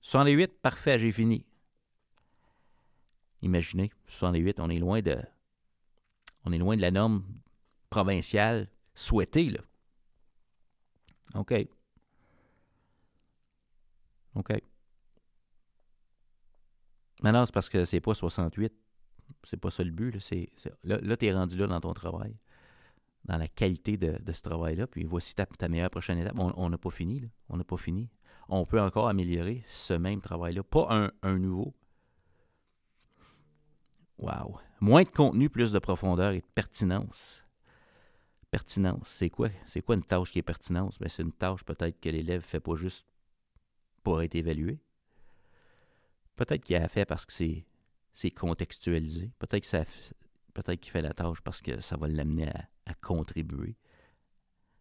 68, 0.02 0.62
parfait, 0.62 1.00
j'ai 1.00 1.12
fini. 1.12 1.46
Imaginez, 3.42 3.92
68, 4.08 4.60
on 4.60 4.70
est 4.70 4.80
loin 4.80 5.02
de. 5.02 5.18
On 6.46 6.52
est 6.52 6.58
loin 6.58 6.76
de 6.76 6.82
la 6.82 6.92
norme 6.92 7.24
provinciale 7.90 8.68
souhaitée, 8.96 9.50
là. 9.50 9.62
OK. 11.36 11.54
OK. 14.36 14.54
Mais 17.24 17.32
non, 17.32 17.46
c'est 17.46 17.54
parce 17.54 17.70
que 17.70 17.86
c'est 17.86 18.02
pas 18.02 18.14
68. 18.14 18.74
C'est 19.44 19.58
pas 19.58 19.70
ça 19.70 19.84
le 19.84 19.92
but. 19.92 20.18
Là, 20.84 21.00
là, 21.02 21.18
tu 21.18 21.26
es 21.26 21.34
rendu 21.34 21.58
là 21.58 21.68
dans 21.68 21.80
ton 21.80 21.94
travail, 21.94 22.36
dans 23.26 23.38
la 23.38 23.48
qualité 23.48 23.98
de, 23.98 24.20
ce 24.32 24.42
travail-là. 24.42 24.88
Puis 24.88 25.04
voici 25.04 25.36
ta, 25.36 25.48
meilleure 25.68 25.90
prochaine 25.90 26.18
étape. 26.18 26.36
On 26.38 26.70
n'a 26.70 26.78
pas 26.78 26.90
fini. 26.90 27.30
On 27.50 27.58
n'a 27.58 27.64
pas 27.64 27.78
fini. 27.78 28.10
On 28.50 28.66
peut 28.66 28.82
encore 28.82 29.08
améliorer 29.08 29.64
ce 29.68 29.94
même 29.94 30.22
travail-là. 30.22 30.64
Pas 30.64 31.12
un, 31.22 31.38
nouveau. 31.38 31.74
Wow. 34.18 34.60
Moins 34.80 35.04
de 35.04 35.10
contenu, 35.10 35.50
plus 35.50 35.72
de 35.72 35.80
profondeur 35.80 36.32
et 36.34 36.42
de 36.42 36.46
pertinence. 36.54 37.42
Pertinence, 38.50 39.08
c'est 39.08 39.30
quoi? 39.30 39.50
C'est 39.66 39.82
quoi 39.82 39.96
une 39.96 40.04
tâche 40.04 40.32
qui 40.32 40.40
est 40.40 40.44
pertinence? 40.44 41.00
Ben, 41.00 41.08
c'est 41.08 41.24
une 41.24 41.32
tâche 41.32 41.64
peut-être 41.64 42.00
que 42.00 42.10
l'élève 42.10 42.42
ne 42.42 42.46
fait 42.46 42.60
pas 42.60 42.76
juste 42.76 43.08
pour 44.04 44.22
être 44.22 44.36
évalué 44.36 44.80
Peut-être 46.36 46.64
qu'il 46.64 46.76
a 46.76 46.88
fait 46.88 47.06
parce 47.06 47.26
que 47.26 47.34
c'est, 48.14 48.32
contextualisé. 48.32 49.32
Peut-être, 49.38 49.70
que 49.70 49.84
peut-être 50.54 50.80
qu'il 50.80 50.92
fait 50.92 51.02
la 51.02 51.14
tâche 51.14 51.42
parce 51.42 51.62
que 51.62 51.80
ça 51.82 51.98
va 51.98 52.08
l'amener 52.08 52.50
à, 52.86 52.94
contribuer 52.96 53.78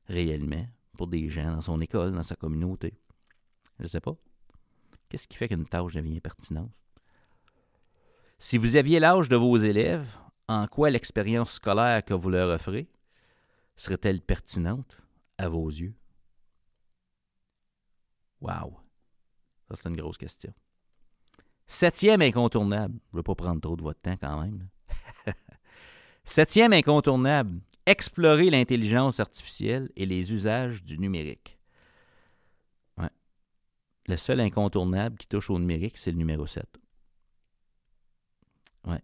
réellement 0.06 0.66
pour 0.96 1.06
des 1.06 1.28
gens 1.28 1.52
dans 1.52 1.60
son 1.60 1.80
école, 1.80 2.12
dans 2.12 2.22
sa 2.22 2.34
communauté. 2.34 2.98
Je 3.80 3.84
ne 3.84 3.88
sais 3.88 4.00
pas. 4.00 4.14
Qu'est-ce 5.08 5.26
qui 5.26 5.36
fait 5.38 5.48
qu'une 5.48 5.64
tâche 5.64 5.94
devient 5.94 6.20
pertinente? 6.20 6.70
Si 8.38 8.58
vous 8.58 8.76
aviez 8.76 9.00
l'âge 9.00 9.28
de 9.28 9.36
vos 9.36 9.56
élèves, 9.56 10.06
en 10.48 10.66
quoi 10.66 10.90
l'expérience 10.90 11.52
scolaire 11.52 12.04
que 12.04 12.12
vous 12.14 12.28
leur 12.28 12.50
offrez 12.50 12.88
serait-elle 13.76 14.20
pertinente 14.20 14.98
à 15.38 15.48
vos 15.48 15.68
yeux? 15.68 15.94
Wow! 18.42 18.78
Ça, 19.68 19.76
c'est 19.76 19.88
une 19.88 19.96
grosse 19.96 20.18
question. 20.18 20.52
Septième 21.66 22.20
incontournable. 22.20 22.98
Je 23.10 23.16
ne 23.16 23.18
veux 23.18 23.22
pas 23.22 23.34
prendre 23.34 23.60
trop 23.60 23.76
de 23.76 23.82
votre 23.82 24.00
temps 24.00 24.16
quand 24.20 24.42
même. 24.42 24.68
Septième 26.24 26.74
incontournable. 26.74 27.60
Explorer 27.86 28.50
l'intelligence 28.50 29.20
artificielle 29.20 29.90
et 29.96 30.04
les 30.04 30.32
usages 30.32 30.82
du 30.82 30.98
numérique. 30.98 31.59
Le 34.06 34.16
seul 34.16 34.40
incontournable 34.40 35.16
qui 35.18 35.26
touche 35.26 35.50
au 35.50 35.58
numérique, 35.58 35.96
c'est 35.96 36.10
le 36.10 36.16
numéro 36.16 36.46
7. 36.46 36.64
Ouais. 38.86 39.02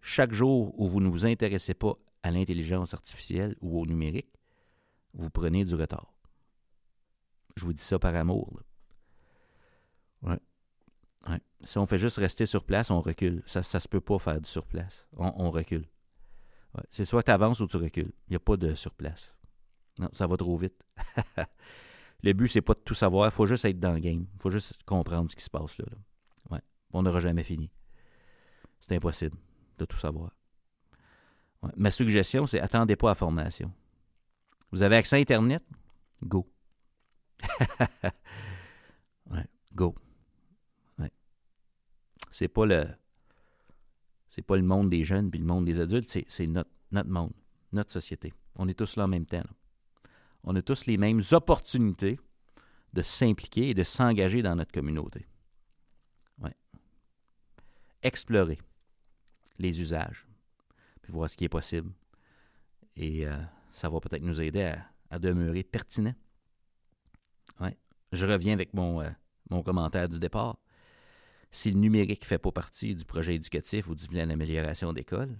Chaque 0.00 0.32
jour 0.32 0.78
où 0.78 0.86
vous 0.86 1.00
ne 1.00 1.08
vous 1.08 1.26
intéressez 1.26 1.74
pas 1.74 1.94
à 2.22 2.30
l'intelligence 2.30 2.94
artificielle 2.94 3.56
ou 3.60 3.80
au 3.80 3.86
numérique, 3.86 4.32
vous 5.14 5.30
prenez 5.30 5.64
du 5.64 5.74
retard. 5.74 6.12
Je 7.56 7.64
vous 7.64 7.72
dis 7.72 7.82
ça 7.82 7.98
par 7.98 8.14
amour. 8.14 8.62
Si 11.62 11.76
on 11.76 11.86
fait 11.86 11.98
juste 11.98 12.16
rester 12.16 12.46
sur 12.46 12.64
place, 12.64 12.90
on 12.90 13.00
recule. 13.00 13.42
Ça 13.46 13.60
ne 13.60 13.80
se 13.80 13.88
peut 13.88 14.00
pas 14.00 14.18
faire 14.18 14.40
du 14.40 14.48
surplace. 14.48 15.06
On, 15.16 15.32
on 15.36 15.50
recule. 15.50 15.86
C'est 16.90 17.04
soit 17.04 17.22
tu 17.22 17.30
avances 17.30 17.60
ou 17.60 17.66
tu 17.66 17.76
recules. 17.76 18.12
Il 18.28 18.30
n'y 18.30 18.36
a 18.36 18.40
pas 18.40 18.56
de 18.56 18.74
surplace. 18.74 19.34
Non, 19.98 20.08
ça 20.12 20.26
va 20.26 20.36
trop 20.36 20.56
vite. 20.56 20.82
le 22.22 22.32
but, 22.32 22.48
c'est 22.48 22.60
pas 22.60 22.74
de 22.74 22.80
tout 22.80 22.94
savoir. 22.94 23.28
Il 23.28 23.32
faut 23.32 23.46
juste 23.46 23.64
être 23.64 23.80
dans 23.80 23.92
le 23.92 24.00
game. 24.00 24.26
Il 24.34 24.40
faut 24.40 24.50
juste 24.50 24.82
comprendre 24.84 25.30
ce 25.30 25.36
qui 25.36 25.44
se 25.44 25.50
passe 25.50 25.78
là. 25.78 25.86
Ouais. 26.50 26.60
On 26.92 27.02
n'aura 27.02 27.20
jamais 27.20 27.44
fini. 27.44 27.70
C'est 28.80 28.96
impossible 28.96 29.36
de 29.78 29.84
tout 29.84 29.98
savoir. 29.98 30.32
Ma 31.76 31.90
suggestion, 31.90 32.46
c'est 32.46 32.60
attendez 32.60 32.96
pas 32.96 33.10
à 33.10 33.14
formation. 33.14 33.72
Vous 34.72 34.82
avez 34.82 34.96
accès 34.96 35.16
à 35.16 35.18
Internet? 35.18 35.62
Go. 36.22 36.50
ouais, 39.30 39.46
go 39.74 39.94
c'est 42.30 42.48
pas 42.48 42.66
le 42.66 42.86
c'est 44.28 44.42
pas 44.42 44.56
le 44.56 44.62
monde 44.62 44.90
des 44.90 45.04
jeunes 45.04 45.30
puis 45.30 45.40
le 45.40 45.46
monde 45.46 45.64
des 45.64 45.80
adultes, 45.80 46.08
c'est 46.08 46.46
notre, 46.46 46.70
notre 46.92 47.10
monde, 47.10 47.32
notre 47.72 47.90
société. 47.90 48.32
On 48.56 48.68
est 48.68 48.74
tous 48.74 48.96
là 48.96 49.04
en 49.04 49.08
même 49.08 49.26
temps. 49.26 49.42
On 50.44 50.56
a 50.56 50.62
tous 50.62 50.86
les 50.86 50.96
mêmes 50.96 51.22
opportunités 51.32 52.18
de 52.92 53.02
s'impliquer 53.02 53.70
et 53.70 53.74
de 53.74 53.84
s'engager 53.84 54.42
dans 54.42 54.56
notre 54.56 54.72
communauté. 54.72 55.26
Explorer 58.02 58.58
les 59.58 59.78
usages, 59.78 60.26
puis 61.02 61.12
voir 61.12 61.28
ce 61.28 61.36
qui 61.36 61.44
est 61.44 61.50
possible. 61.50 61.92
Et 62.96 63.26
euh, 63.26 63.36
ça 63.72 63.90
va 63.90 64.00
peut-être 64.00 64.22
nous 64.22 64.40
aider 64.40 64.72
à, 65.10 65.18
demeurer 65.18 65.62
pertinent. 65.64 66.14
Je 68.12 68.26
reviens 68.26 68.54
avec 68.54 68.72
mon, 68.72 69.02
euh, 69.02 69.10
mon 69.50 69.62
commentaire 69.62 70.08
du 70.08 70.18
départ 70.18 70.56
si 71.50 71.70
le 71.70 71.78
numérique 71.78 72.22
ne 72.22 72.26
fait 72.26 72.38
pas 72.38 72.52
partie 72.52 72.94
du 72.94 73.04
projet 73.04 73.34
éducatif 73.34 73.88
ou 73.88 73.94
du 73.94 74.06
plan 74.06 74.26
d'amélioration 74.26 74.92
d'école, 74.92 75.30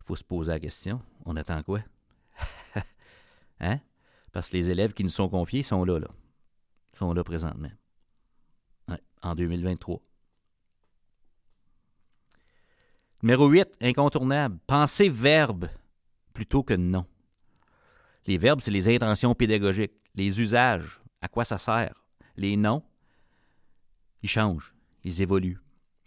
il 0.00 0.04
faut 0.04 0.16
se 0.16 0.24
poser 0.24 0.52
la 0.52 0.60
question, 0.60 1.00
on 1.24 1.36
attend 1.36 1.62
quoi? 1.62 1.80
Hein? 3.62 3.80
Parce 4.32 4.50
que 4.50 4.56
les 4.56 4.70
élèves 4.70 4.92
qui 4.92 5.04
nous 5.04 5.10
sont 5.10 5.28
confiés 5.28 5.62
sont 5.62 5.84
là, 5.84 5.98
là. 5.98 6.08
sont 6.92 7.12
là 7.12 7.24
présentement. 7.24 7.70
En 9.22 9.34
2023. 9.34 10.02
Numéro 13.22 13.48
8, 13.48 13.68
incontournable. 13.80 14.58
Penser 14.66 15.08
verbe 15.08 15.68
plutôt 16.32 16.62
que 16.64 16.74
nom. 16.74 17.06
Les 18.26 18.38
verbes, 18.38 18.60
c'est 18.60 18.70
les 18.70 18.92
intentions 18.94 19.34
pédagogiques, 19.34 19.92
les 20.14 20.40
usages, 20.40 21.00
à 21.20 21.28
quoi 21.28 21.44
ça 21.44 21.58
sert? 21.58 22.04
Les 22.36 22.56
noms, 22.56 22.82
ils 24.22 24.28
changent, 24.28 24.74
ils 25.04 25.22
évoluent. 25.22 25.60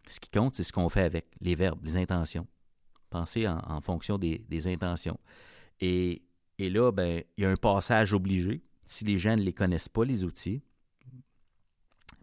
Ce 0.10 0.20
qui 0.20 0.30
compte, 0.30 0.56
c'est 0.56 0.64
ce 0.64 0.74
qu'on 0.74 0.90
fait 0.90 1.04
avec 1.04 1.28
les 1.42 1.56
verbes, 1.56 1.84
les 1.84 1.98
intentions. 1.98 2.48
Penser 3.10 3.48
en, 3.48 3.82
fonction 3.82 4.18
des, 4.18 4.68
intentions. 4.68 5.20
Et, 5.80 6.22
là, 6.60 6.92
ben, 6.92 7.24
il 7.38 7.44
y 7.44 7.46
a 7.46 7.50
un 7.50 7.56
passage 7.56 8.14
obligé. 8.14 8.62
Si 8.86 9.04
les 9.06 9.18
gens 9.18 9.36
ne 9.36 9.42
les 9.42 9.54
connaissent 9.54 9.90
pas, 9.90 10.06
les 10.06 10.24
outils, 10.24 10.62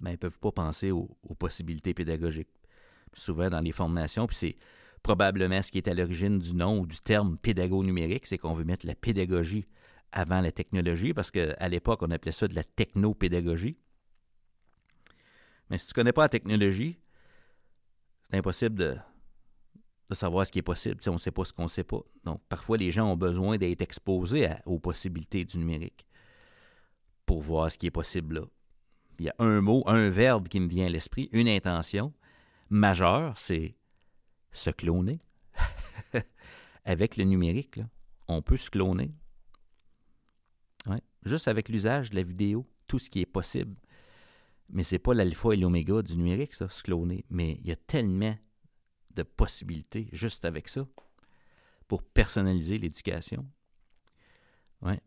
ben, 0.00 0.10
ils 0.10 0.14
ne 0.14 0.16
peuvent 0.16 0.38
pas 0.38 0.52
penser 0.52 0.90
aux, 0.90 1.16
aux, 1.22 1.34
possibilités 1.34 1.94
pédagogiques. 1.94 2.48
Souvent 3.14 3.50
dans 3.50 3.60
les 3.60 3.72
formations, 3.72 4.26
puis 4.26 4.36
c'est 4.36 4.56
probablement 5.02 5.60
ce 5.60 5.70
qui 5.70 5.78
est 5.78 5.88
à 5.88 5.94
l'origine 5.94 6.38
du 6.38 6.54
nom 6.54 6.80
ou 6.80 6.86
du 6.86 6.98
terme 7.00 7.36
pédago-numérique, 7.36 8.26
c'est 8.26 8.38
qu'on 8.38 8.52
veut 8.52 8.64
mettre 8.64 8.86
la 8.86 8.94
pédagogie 8.94 9.66
avant 10.12 10.40
la 10.40 10.52
technologie, 10.52 11.14
parce 11.14 11.30
qu'à 11.30 11.68
l'époque, 11.68 12.00
on 12.02 12.10
appelait 12.10 12.32
ça 12.32 12.46
de 12.46 12.54
la 12.54 12.64
technopédagogie. 12.64 13.78
Mais 15.70 15.78
si 15.78 15.86
tu 15.86 15.92
ne 15.92 15.94
connais 15.94 16.12
pas 16.12 16.22
la 16.22 16.28
technologie, 16.28 16.98
c'est 18.30 18.36
impossible 18.36 18.74
de, 18.74 18.96
savoir 20.14 20.46
ce 20.46 20.52
qui 20.52 20.58
est 20.58 20.62
possible. 20.62 20.96
on 21.06 21.12
ne 21.12 21.18
sait 21.18 21.30
pas 21.30 21.44
ce 21.44 21.52
qu'on 21.52 21.64
ne 21.64 21.68
sait 21.68 21.84
pas. 21.84 22.00
Donc, 22.24 22.40
parfois, 22.48 22.76
les 22.76 22.90
gens 22.90 23.10
ont 23.10 23.16
besoin 23.16 23.56
d'être 23.56 23.82
exposés 23.82 24.48
aux 24.66 24.78
possibilités 24.78 25.44
du 25.44 25.58
numérique 25.58 26.06
pour 27.26 27.40
voir 27.40 27.70
ce 27.70 27.78
qui 27.78 27.86
est 27.86 27.90
possible 27.90 28.36
là. 28.36 28.42
Il 29.18 29.26
y 29.26 29.28
a 29.28 29.34
un 29.38 29.60
mot, 29.60 29.84
un 29.86 30.08
verbe 30.08 30.48
qui 30.48 30.58
me 30.58 30.66
vient 30.66 30.86
à 30.86 30.88
l'esprit, 30.88 31.28
une 31.32 31.48
intention 31.48 32.12
majeure, 32.70 33.38
c'est 33.38 33.76
se 34.50 34.70
cloner. 34.70 35.20
Avec 36.84 37.16
le 37.16 37.22
numérique, 37.24 37.78
on 38.26 38.42
peut 38.42 38.56
se 38.56 38.68
cloner. 38.70 39.12
Juste 41.24 41.46
avec 41.46 41.68
l'usage 41.68 42.10
de 42.10 42.16
la 42.16 42.24
vidéo, 42.24 42.66
tout 42.88 42.98
ce 42.98 43.08
qui 43.08 43.20
est 43.20 43.26
possible. 43.26 43.76
Mais 44.70 44.82
c'est 44.82 44.98
pas 44.98 45.14
l'alpha 45.14 45.52
et 45.52 45.56
l'oméga 45.56 46.02
du 46.02 46.16
numérique, 46.16 46.54
ça, 46.54 46.68
se 46.68 46.82
cloner. 46.82 47.24
Mais 47.30 47.58
il 47.60 47.68
y 47.68 47.72
a 47.72 47.76
tellement 47.76 48.34
de 49.14 49.22
possibilités 49.22 50.08
juste 50.12 50.44
avec 50.44 50.68
ça 50.68 50.86
pour 51.88 52.02
personnaliser 52.02 52.78
l'éducation. 52.78 53.46
Ouais. 54.80 55.00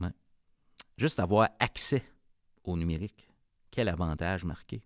ouais. 0.00 0.12
Juste 0.96 1.20
avoir 1.20 1.50
accès 1.58 2.02
au 2.64 2.76
numérique. 2.76 3.28
Quel 3.70 3.88
avantage 3.88 4.44
marqué. 4.44 4.82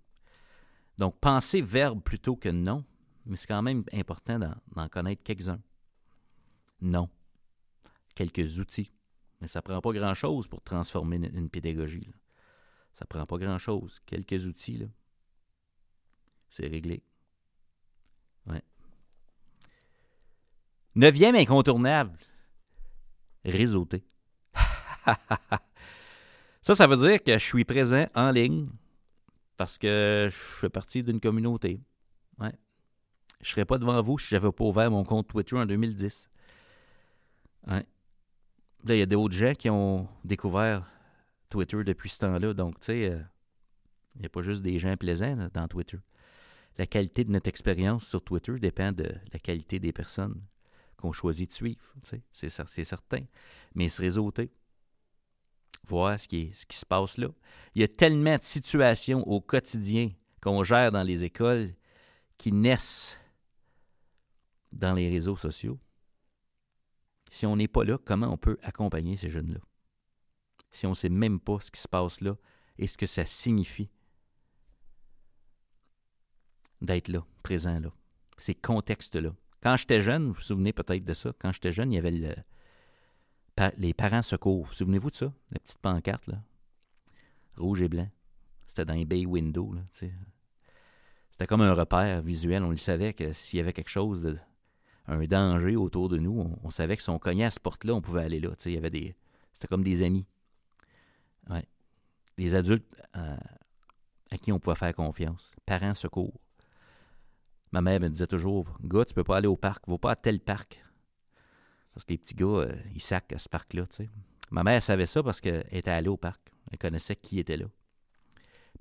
Donc, 0.99 1.19
penser 1.19 1.61
verbe 1.63 2.03
plutôt 2.03 2.37
que 2.37 2.49
non, 2.49 2.85
mais 3.25 3.37
c'est 3.37 3.47
quand 3.47 3.63
même 3.63 3.85
important 3.93 4.39
d'en 4.39 4.89
connaître 4.89 5.23
quelques-uns. 5.23 5.63
Non. 6.81 7.09
Quelques 8.15 8.59
outils. 8.59 8.91
Mais 9.41 9.49
ça 9.49 9.61
ne 9.61 9.63
prend 9.63 9.81
pas 9.81 9.93
grand-chose 9.93 10.49
pour 10.49 10.61
transformer 10.61 11.17
une, 11.17 11.49
pédagogie. 11.49 12.11
Ça 12.93 13.05
ne 13.05 13.07
prend 13.07 13.27
pas 13.27 13.39
grand-chose. 13.39 14.01
Quelques 14.05 14.47
outils, 14.47 14.79
là. 14.79 14.87
C'est 16.51 16.67
réglé. 16.67 17.03
Neuvième 20.95 21.37
incontournable. 21.37 22.19
Réseauter. 23.45 24.05
ça, 26.63 26.75
ça 26.75 26.87
veut 26.87 26.97
dire 26.97 27.23
que 27.23 27.33
je 27.39 27.45
suis 27.45 27.65
présent 27.65 28.07
en 28.15 28.31
ligne 28.33 28.69
parce 29.57 29.79
que 29.79 30.29
je 30.31 30.37
fais 30.37 30.69
partie 30.69 31.03
d'une 31.03 31.21
communauté. 31.21 31.81
Ouais. 32.39 32.53
Je 33.41 33.49
ne 33.49 33.51
serais 33.51 33.65
pas 33.65 33.79
devant 33.79 34.03
vous 34.03 34.19
si 34.19 34.29
je 34.29 34.37
n'avais 34.37 34.53
pas 34.53 34.65
ouvert 34.65 34.91
mon 34.91 35.05
compte 35.05 35.29
Twitter 35.29 35.57
en 35.57 35.65
2010. 35.65 36.29
Ouais. 37.69 37.87
Là, 38.85 38.95
il 38.95 38.99
y 38.99 39.03
a 39.03 39.07
d'autres 39.07 39.35
gens 39.35 39.55
qui 39.55 39.71
ont 39.71 40.09
découvert 40.25 40.91
Twitter 41.51 41.85
depuis 41.85 42.11
ce 42.11 42.19
temps-là. 42.19 42.53
Donc, 42.53 42.81
tu 42.81 42.87
sais, 42.87 43.11
euh, 43.11 43.21
il 44.17 44.23
n'y 44.23 44.27
a 44.27 44.31
pas 44.31 44.43
juste 44.43 44.63
des 44.63 44.79
gens 44.79 44.97
plaisants 44.97 45.49
dans 45.55 45.69
Twitter. 45.69 45.99
La 46.81 46.87
qualité 46.87 47.25
de 47.25 47.31
notre 47.31 47.51
expérience 47.51 48.07
sur 48.07 48.25
Twitter 48.25 48.59
dépend 48.59 48.91
de 48.91 49.15
la 49.35 49.39
qualité 49.39 49.79
des 49.79 49.93
personnes 49.93 50.43
qu'on 50.97 51.13
choisit 51.13 51.51
de 51.51 51.55
suivre. 51.55 51.95
C'est 52.33 52.49
certain. 52.49 53.21
Mais 53.75 53.91
se 53.91 54.01
réseauter, 54.01 54.51
voir 55.87 56.19
ce 56.19 56.27
qui, 56.27 56.51
ce 56.55 56.65
qui 56.65 56.79
se 56.79 56.87
passe 56.87 57.19
là. 57.19 57.29
Il 57.75 57.83
y 57.83 57.85
a 57.85 57.89
tellement 57.89 58.39
de 58.39 58.43
situations 58.43 59.29
au 59.29 59.43
quotidien 59.43 60.11
qu'on 60.41 60.65
gère 60.65 60.91
dans 60.91 61.03
les 61.03 61.23
écoles 61.23 61.75
qui 62.39 62.51
naissent 62.51 63.19
dans 64.73 64.95
les 64.95 65.11
réseaux 65.11 65.37
sociaux. 65.37 65.79
Si 67.29 67.45
on 67.45 67.57
n'est 67.57 67.69
pas 67.69 67.85
là, 67.85 67.99
comment 68.03 68.33
on 68.33 68.39
peut 68.39 68.57
accompagner 68.63 69.19
ces 69.19 69.29
jeunes-là? 69.29 69.61
Si 70.71 70.87
on 70.87 70.91
ne 70.91 70.95
sait 70.95 71.11
même 71.11 71.41
pas 71.41 71.61
ce 71.61 71.71
qui 71.71 71.83
se 71.83 71.89
passe 71.89 72.23
là 72.23 72.39
et 72.79 72.87
ce 72.87 72.97
que 72.97 73.05
ça 73.05 73.27
signifie 73.27 73.91
d'être 76.81 77.09
là, 77.09 77.25
présent 77.43 77.79
là, 77.81 77.93
ces 78.39 78.55
contextes-là. 78.55 79.33
Quand 79.63 79.77
j'étais 79.77 80.01
jeune, 80.01 80.29
vous 80.29 80.35
vous 80.35 80.41
souvenez 80.41 80.73
peut-être 80.73 81.05
de 81.05 81.15
ça, 81.15 81.33
quand 81.39 81.53
j'étais 81.53 81.73
jeune, 81.73 81.93
il 81.93 81.97
y 81.97 81.99
avait 81.99 82.11
le, 82.11 82.35
les 83.77 83.95
parents 83.95 84.23
secours. 84.23 84.73
Souvenez-vous 84.75 85.11
de 85.11 85.15
ça? 85.15 85.33
La 85.51 85.61
petite 85.61 85.79
pancarte, 85.79 86.27
là? 86.27 86.43
Rouge 87.57 87.83
et 87.83 87.89
blanc. 87.89 88.09
C'était 88.69 88.85
dans 88.85 88.95
les 88.95 89.05
bay 89.05 89.27
windows, 89.27 89.75
C'était 89.93 91.47
comme 91.47 91.61
un 91.61 91.75
repère 91.75 92.23
visuel. 92.23 92.63
On 92.63 92.71
le 92.71 92.77
savait 92.77 93.13
que 93.13 93.33
s'il 93.33 93.59
y 93.59 93.61
avait 93.61 93.73
quelque 93.73 93.91
chose 93.91 94.39
un 95.07 95.25
danger 95.25 95.77
autour 95.77 96.09
de 96.09 96.19
nous, 96.19 96.57
on, 96.63 96.71
savait 96.71 96.97
que 96.97 97.03
si 97.03 97.11
on 97.11 97.19
cognait 97.19 97.45
à 97.45 97.51
ce 97.51 97.59
porte-là, 97.59 97.95
on 97.95 98.01
pouvait 98.01 98.23
aller 98.23 98.39
là. 98.39 98.51
Il 98.65 98.73
y 98.73 98.77
avait 98.77 98.91
des. 98.91 99.17
C'était 99.53 99.67
comme 99.67 99.83
des 99.83 100.03
amis. 100.03 100.25
Ouais. 101.49 101.65
Des 102.39 102.55
adultes 102.55 103.03
euh, 103.17 103.37
à 104.31 104.39
qui 104.39 104.53
on 104.53 104.61
pouvait 104.61 104.77
faire 104.77 104.95
confiance. 104.95 105.51
Parents 105.67 105.95
secours. 105.95 106.41
Ma 107.73 107.81
mère 107.81 108.01
me 108.01 108.09
disait 108.09 108.27
toujours 108.27 108.67
Gars, 108.83 109.05
tu 109.05 109.15
peux 109.15 109.25
pas 109.25 109.37
aller 109.37 109.49
au 109.49 109.57
parc, 109.57 109.89
va 109.89 109.99
pas 109.99 110.13
à 110.13 110.17
tel 110.17 110.41
parc. 110.41 110.85
Parce 111.95 112.05
que 112.05 112.13
les 112.13 112.19
petits 112.19 112.35
gars, 112.35 112.47
euh, 112.47 112.77
ils 112.95 113.01
sacent 113.01 113.33
à 113.35 113.39
ce 113.39 113.49
parc-là. 113.49 113.87
Ma 114.51 114.63
mère 114.63 114.83
savait 114.83 115.07
ça 115.07 115.23
parce 115.23 115.41
qu'elle 115.41 115.67
était 115.71 115.91
allée 115.91 116.09
au 116.09 116.17
parc. 116.17 116.41
Elle 116.71 116.79
connaissait 116.79 117.17
qui 117.17 117.39
était 117.39 117.57
là. 117.57 117.67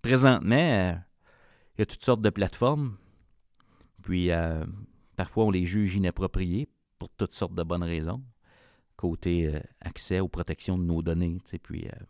Présentement, 0.02 0.56
euh, 0.56 0.94
il 1.76 1.80
y 1.80 1.84
a 1.84 1.86
toutes 1.86 2.04
sortes 2.04 2.22
de 2.22 2.30
plateformes. 2.30 2.98
Puis, 4.02 4.32
Parfois, 5.20 5.44
on 5.44 5.52
les 5.52 5.66
juge 5.66 5.96
inappropriés 5.96 6.70
pour 6.98 7.10
toutes 7.10 7.34
sortes 7.34 7.54
de 7.54 7.62
bonnes 7.62 7.84
raisons. 7.84 8.24
Côté 8.96 9.54
euh, 9.54 9.60
accès 9.82 10.22
aux 10.22 10.30
protections 10.30 10.78
de 10.78 10.84
nos 10.86 11.02
données, 11.02 11.40
puis 11.62 11.90
euh, 11.90 12.06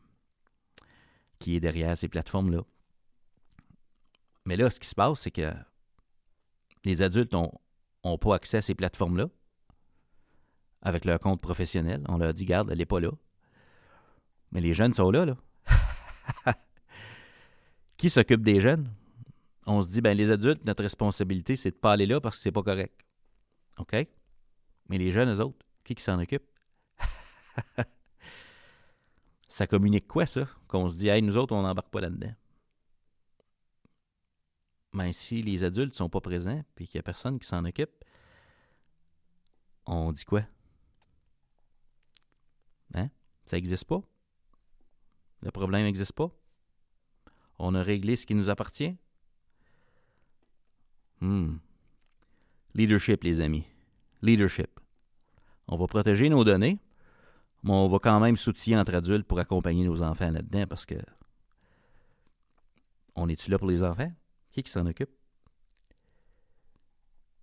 qui 1.40 1.56
est 1.56 1.60
derrière 1.60 1.98
ces 1.98 2.08
plateformes-là. 2.08 2.62
Mais 4.46 4.58
là, 4.58 4.70
ce 4.70 4.80
qui 4.80 4.88
se 4.88 4.94
passe, 4.94 5.22
c'est 5.22 5.32
que 5.32 5.52
les 6.84 7.02
adultes 7.02 7.34
n'ont 7.34 8.18
pas 8.18 8.36
accès 8.36 8.58
à 8.58 8.62
ces 8.62 8.76
plateformes-là 8.76 9.28
avec 10.82 11.06
leur 11.06 11.20
compte 11.20 11.42
professionnel. 11.42 12.04
On 12.08 12.18
leur 12.18 12.34
dit, 12.34 12.46
garde, 12.46 12.70
elle 12.72 12.78
n'est 12.78 12.86
pas 12.86 13.00
là. 13.00 13.12
Mais 14.52 14.62
les 14.62 14.74
jeunes 14.74 14.94
sont 14.94 15.12
là, 15.12 15.26
là. 15.26 15.36
qui 17.98 18.10
s'occupe 18.10 18.42
des 18.42 18.60
jeunes? 18.62 18.90
on 19.70 19.82
se 19.84 19.88
dit, 19.88 20.02
ben 20.02 20.18
les 20.18 20.32
adultes, 20.32 20.66
notre 20.66 20.82
responsabilité, 20.82 21.56
c'est 21.56 21.70
de 21.70 21.76
ne 21.76 21.80
pas 21.80 21.92
aller 21.92 22.08
là 22.08 22.20
parce 22.20 22.38
que 22.38 22.42
c'est 22.42 22.52
pas 22.52 22.64
correct. 22.64 23.06
OK? 23.78 23.96
Mais 24.90 24.98
les 24.98 25.12
jeunes, 25.12 25.32
eux 25.32 25.40
autres, 25.40 25.64
qui, 25.84 25.94
qui 25.94 26.04
s'en 26.04 26.20
occupe? 26.20 26.44
ça 29.48 29.68
communique 29.68 30.08
quoi, 30.08 30.26
ça? 30.26 30.48
Qu'on 30.68 30.90
se 30.90 30.98
dit, 30.98 31.08
hey, 31.08 31.22
nous 31.22 31.38
autres, 31.38 31.54
on 31.54 31.62
n'embarque 31.62 31.90
pas 31.90 32.02
là-dedans. 32.02 32.34
Mais 34.92 35.14
si 35.14 35.42
les 35.42 35.64
adultes 35.64 35.94
sont 35.94 36.10
pas 36.10 36.22
présents 36.22 36.64
puis 36.76 36.88
qu'il 36.88 36.98
n'y 36.98 37.02
a 37.02 37.04
personne 37.04 37.40
qui 37.40 37.48
s'en 37.48 37.64
occupe, 37.66 38.04
on 39.86 40.12
dit 40.12 40.26
quoi? 40.26 40.44
Hein? 42.94 43.10
Ça 43.46 43.58
n'existe 43.58 43.86
pas? 43.86 44.02
Le 45.42 45.52
problème 45.52 45.84
n'existe 45.84 46.14
pas? 46.14 46.32
On 47.60 47.76
a 47.76 47.84
réglé 47.84 48.16
ce 48.16 48.26
qui 48.26 48.36
nous 48.36 48.50
appartient? 48.50 48.96
Hmm. 51.22 51.58
Leadership, 52.74 53.24
les 53.24 53.42
amis. 53.42 53.66
Leadership. 54.22 54.80
On 55.68 55.76
va 55.76 55.88
protéger 55.88 56.30
nos 56.30 56.44
données, 56.44 56.80
mais 57.64 57.72
on 57.72 57.88
va 57.88 58.00
quand 58.00 58.20
même 58.20 58.38
s'outiller 58.38 58.78
entre 58.78 58.96
adultes 58.96 59.28
pour 59.28 59.40
accompagner 59.40 59.86
nos 59.86 60.02
enfants 60.02 60.32
là-dedans 60.32 60.66
parce 60.68 60.86
que 60.86 60.96
on 63.16 63.28
est-tu 63.28 63.52
là 63.52 63.60
pour 63.60 63.68
les 63.68 63.84
enfants? 63.84 64.12
Qui 64.64 64.72
s'en 64.72 64.86
occupe? 64.86 65.12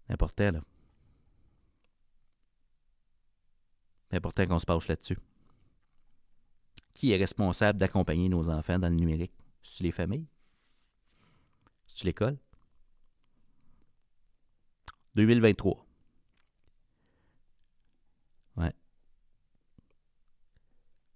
Important, 0.08 0.50
là. 0.52 0.60
Important 4.12 4.46
qu'on 4.46 4.58
se 4.58 4.66
penche 4.66 4.88
là-dessus. 4.88 5.18
Qui 6.94 7.12
est 7.12 7.16
responsable 7.16 7.78
d'accompagner 7.78 8.28
nos 8.28 8.48
enfants 8.48 8.78
dans 8.78 8.88
le 8.88 8.94
numérique? 8.94 9.32
C'est 9.62 9.84
les 9.84 9.92
familles? 9.92 10.26
C'est-tu 11.86 12.06
l'école? 12.06 12.38
2023. 15.14 15.86
Ouais. 18.56 18.72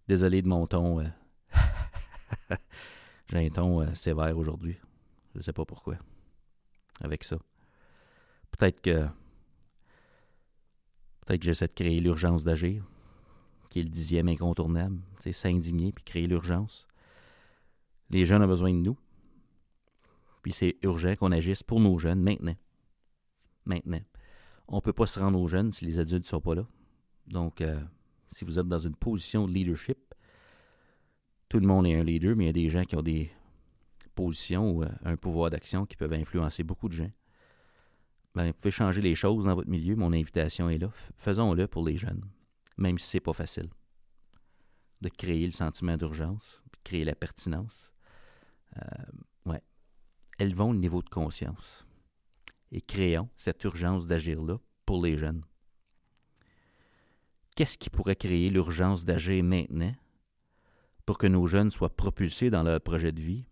Désolé 0.09 0.43
de 0.43 0.49
mon 0.49 0.67
ton. 0.67 1.01
Euh, 1.01 1.09
j'ai 3.29 3.47
un 3.47 3.51
ton 3.51 3.83
euh, 3.83 3.95
sévère 3.95 4.37
aujourd'hui. 4.37 4.79
Je 5.33 5.39
ne 5.39 5.43
sais 5.43 5.53
pas 5.53 5.65
pourquoi. 5.65 5.97
Avec 7.01 7.25
ça. 7.25 7.39
Peut-être 8.51 8.81
que. 8.81 9.07
Peut-être 11.27 11.41
que 11.41 11.47
j'essaie 11.47 11.69
de 11.69 11.73
créer 11.73 12.01
l'urgence 12.01 12.45
d'agir, 12.45 12.85
qui 13.69 13.81
est 13.81 13.85
le 13.85 13.89
dixième 13.89 14.29
incontournable. 14.29 15.01
C'est 15.21 15.33
s'indigner 15.33 15.93
puis 15.93 16.05
créer 16.05 16.27
l'urgence. 16.27 16.87
Les 18.11 18.25
jeunes 18.25 18.43
ont 18.43 18.49
besoin 18.49 18.73
de 18.73 18.79
nous. 18.79 18.99
Puis 20.43 20.53
c'est 20.53 20.77
urgent 20.83 21.15
qu'on 21.17 21.33
agisse 21.33 21.63
pour 21.63 21.81
nos 21.81 21.99
jeunes 21.99 22.23
maintenant. 22.23 22.57
Maintenant. 23.65 24.01
On 24.67 24.77
ne 24.77 24.81
peut 24.81 24.93
pas 24.93 25.07
se 25.07 25.21
rendre 25.21 25.39
aux 25.39 25.47
jeunes 25.47 25.73
si 25.73 25.85
les 25.85 25.99
adultes 25.99 26.25
ne 26.25 26.29
sont 26.29 26.41
pas 26.41 26.55
là. 26.55 26.67
Donc, 27.27 27.61
euh, 27.61 27.81
si 28.29 28.45
vous 28.45 28.59
êtes 28.59 28.67
dans 28.67 28.79
une 28.79 28.97
position 28.97 29.47
de 29.47 29.53
leadership, 29.53 29.99
tout 31.49 31.61
le 31.61 31.67
monde 31.67 31.87
est 31.87 31.95
un 31.95 32.05
leader, 32.05 32.37
mais 32.37 32.45
il 32.45 32.47
y 32.47 32.51
a 32.51 32.53
des 32.53 32.71
gens 32.71 32.85
qui 32.85 32.97
ont 32.97 33.03
des 33.03 33.31
ou 34.27 34.83
euh, 34.83 34.89
un 35.05 35.17
pouvoir 35.17 35.51
d'action 35.51 35.87
qui 35.87 35.97
peuvent 35.97 36.13
influencer 36.13 36.63
beaucoup 36.63 36.89
de 36.89 36.95
gens. 36.95 37.11
Ben, 38.35 38.47
vous 38.47 38.53
pouvez 38.53 38.71
changer 38.71 39.03
les 39.03 39.15
choses 39.15 39.47
dans 39.47 39.55
votre 39.55 39.69
milieu. 39.69 39.97
Mon 39.97 40.13
invitation 40.13 40.71
est 40.71 40.79
là. 40.79 40.91
Faisons-le 41.17 41.67
pour 41.67 41.85
les 41.85 41.97
jeunes, 41.97 42.25
même 42.77 42.99
si 42.99 43.07
c'est 43.07 43.21
pas 43.21 43.33
facile. 43.33 43.69
De 45.01 45.09
créer 45.09 45.47
le 45.47 45.53
sentiment 45.53 45.97
d'urgence, 45.97 46.63
de 46.73 46.79
créer 46.85 47.05
la 47.05 47.15
pertinence. 47.15 47.93
Euh, 48.77 48.83
ouais. 49.47 49.63
Élevons 50.39 50.73
le 50.73 50.79
niveau 50.79 51.03
de 51.03 51.09
conscience 51.09 51.87
et 52.73 52.81
créons 52.81 53.29
cette 53.37 53.63
urgence 53.65 54.07
d'agir-là 54.07 54.59
pour 54.87 55.03
les 55.03 55.19
jeunes. 55.19 55.43
Qu'est-ce 57.57 57.79
qui 57.79 57.91
pourrait 57.91 58.17
créer 58.17 58.49
l'urgence 58.49 59.05
d'agir 59.05 59.43
maintenant 59.43 59.95
pour 61.05 61.19
que 61.19 61.27
nos 61.27 61.47
jeunes 61.47 61.71
soient 61.71 61.95
propulsés 61.95 62.51
dans 62.51 62.63
leur 62.63 62.81
projet 62.81 63.13
de 63.13 63.21
vie? 63.21 63.45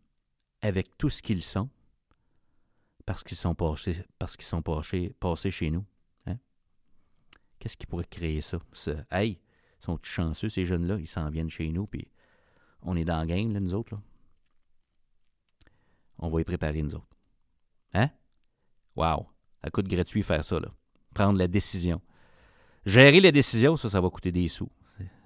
Avec 0.63 0.97
tout 0.99 1.11
ce 1.11 1.23
qu'ils 1.23 1.43
sont 1.43 1.69
parce 3.07 3.25
qu'ils 3.25 3.39
sont 3.39 3.55
passés, 3.55 4.05
parce 4.19 4.37
qu'ils 4.37 4.45
sont 4.45 4.63
passés, 4.63 5.51
chez 5.51 5.71
nous? 5.71 5.85
Hein? 6.27 6.37
Qu'est-ce 7.59 7.77
qui 7.77 7.87
pourrait 7.87 8.05
créer 8.05 8.43
ça? 8.43 8.59
Hey, 9.11 9.41
ils 9.81 9.85
sont 9.85 9.99
chanceux, 10.03 10.51
ces 10.51 10.67
jeunes-là, 10.67 10.99
ils 10.99 11.07
s'en 11.07 11.31
viennent 11.31 11.49
chez 11.49 11.71
nous, 11.71 11.87
puis 11.87 12.07
on 12.83 12.97
est 12.97 13.07
dans 13.07 13.19
la 13.19 13.27
game, 13.27 13.53
là, 13.53 13.61
nous 13.61 13.73
autres. 13.73 13.95
Là. 13.95 14.03
On 16.19 16.29
va 16.29 16.41
y 16.41 16.45
préparer, 16.45 16.83
nous 16.83 16.95
autres. 16.95 17.17
Hein? 17.95 18.11
Wow! 18.95 19.29
À 19.63 19.71
coup 19.71 19.83
de 19.83 19.89
gratuit 19.89 20.23
faire 20.23 20.45
ça, 20.45 20.61
là. 20.61 20.69
Prendre 21.15 21.39
la 21.39 21.49
décision. 21.49 22.03
Gérer 22.85 23.21
les 23.21 23.33
décisions, 23.33 23.77
ça, 23.77 23.89
ça 23.89 24.01
va 24.01 24.11
coûter 24.11 24.33
des 24.33 24.49
sous. 24.49 24.71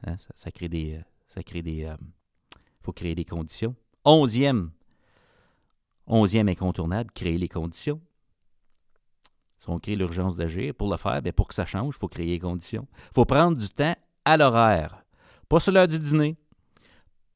Hein, 0.05 0.17
ça, 0.35 0.51
crée 0.51 0.69
des. 0.69 0.95
Euh, 0.95 1.03
ça 1.29 1.43
crée 1.43 1.63
des. 1.63 1.85
Euh, 1.85 1.97
faut 2.81 2.93
créer 2.93 3.15
des 3.15 3.25
conditions. 3.25 3.75
Onzième. 4.05 4.71
Onzième 6.07 6.49
incontournable, 6.49 7.11
créer 7.13 7.39
les 7.39 7.49
conditions. 7.49 8.01
Si 9.59 9.71
on 9.71 9.79
crée 9.79 9.95
l'urgence 9.95 10.37
d'agir, 10.37 10.75
pour 10.75 10.91
le 10.91 10.97
faire, 10.97 11.23
bien, 11.23 11.33
pour 11.33 11.49
que 11.49 11.55
ça 11.55 11.67
change, 11.67 11.95
il 11.97 12.01
faut 12.01 12.09
créer 12.09 12.27
les 12.27 12.39
conditions. 12.41 12.89
Il 13.11 13.15
faut 13.15 13.25
prendre 13.25 13.57
du 13.57 13.69
temps 13.69 13.97
à 14.25 14.37
l'horaire. 14.37 15.05
Pas 15.49 15.61
sur 15.61 15.73
l'heure 15.73 15.89
du 15.89 15.99
dîner. 15.99 16.37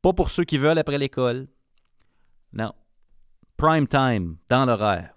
Pas 0.03 0.13
pour 0.13 0.31
ceux 0.31 0.45
qui 0.45 0.59
veulent 0.59 0.79
après 0.79 0.99
l'école. 0.99 1.47
Non. 2.53 2.73
Prime 3.57 3.87
time, 3.87 4.37
dans 4.49 4.67
l'horaire. 4.67 5.15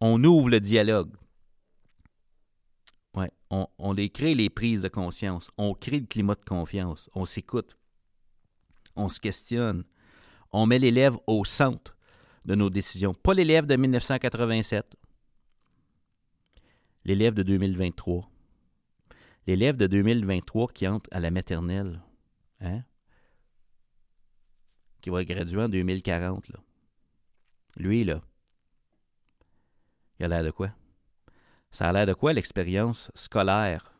On 0.00 0.22
ouvre 0.24 0.50
le 0.50 0.60
dialogue 0.60 1.14
on, 3.50 3.92
les 3.92 4.10
crée 4.10 4.34
les 4.34 4.50
prises 4.50 4.82
de 4.82 4.88
conscience, 4.88 5.50
on 5.56 5.74
crée 5.74 6.00
le 6.00 6.06
climat 6.06 6.34
de 6.34 6.44
confiance, 6.44 7.08
on 7.14 7.24
s'écoute, 7.24 7.76
on 8.96 9.08
se 9.08 9.20
questionne, 9.20 9.84
on 10.52 10.66
met 10.66 10.78
l'élève 10.78 11.16
au 11.26 11.44
centre 11.44 11.96
de 12.48 12.54
nos 12.54 12.70
décisions, 12.70 13.12
pas 13.12 13.34
l'élève 13.34 13.66
de 13.66 13.76
1987, 13.76 14.96
l'élève 17.04 17.34
de 17.34 17.42
2023, 17.42 18.26
l'élève 19.46 19.76
de 19.76 19.86
2023 19.86 20.68
qui 20.68 20.88
entre 20.88 21.10
à 21.12 21.20
la 21.20 21.30
maternelle, 21.30 22.00
hein? 22.60 22.82
qui 25.02 25.10
va 25.10 25.22
graduer 25.26 25.62
en 25.62 25.68
2040. 25.68 26.48
Là. 26.48 26.60
Lui, 27.76 28.04
là, 28.04 28.22
il 30.18 30.24
a 30.24 30.28
l'air 30.28 30.42
de 30.42 30.50
quoi? 30.50 30.70
Ça 31.70 31.90
a 31.90 31.92
l'air 31.92 32.06
de 32.06 32.14
quoi 32.14 32.32
l'expérience 32.32 33.10
scolaire 33.14 33.92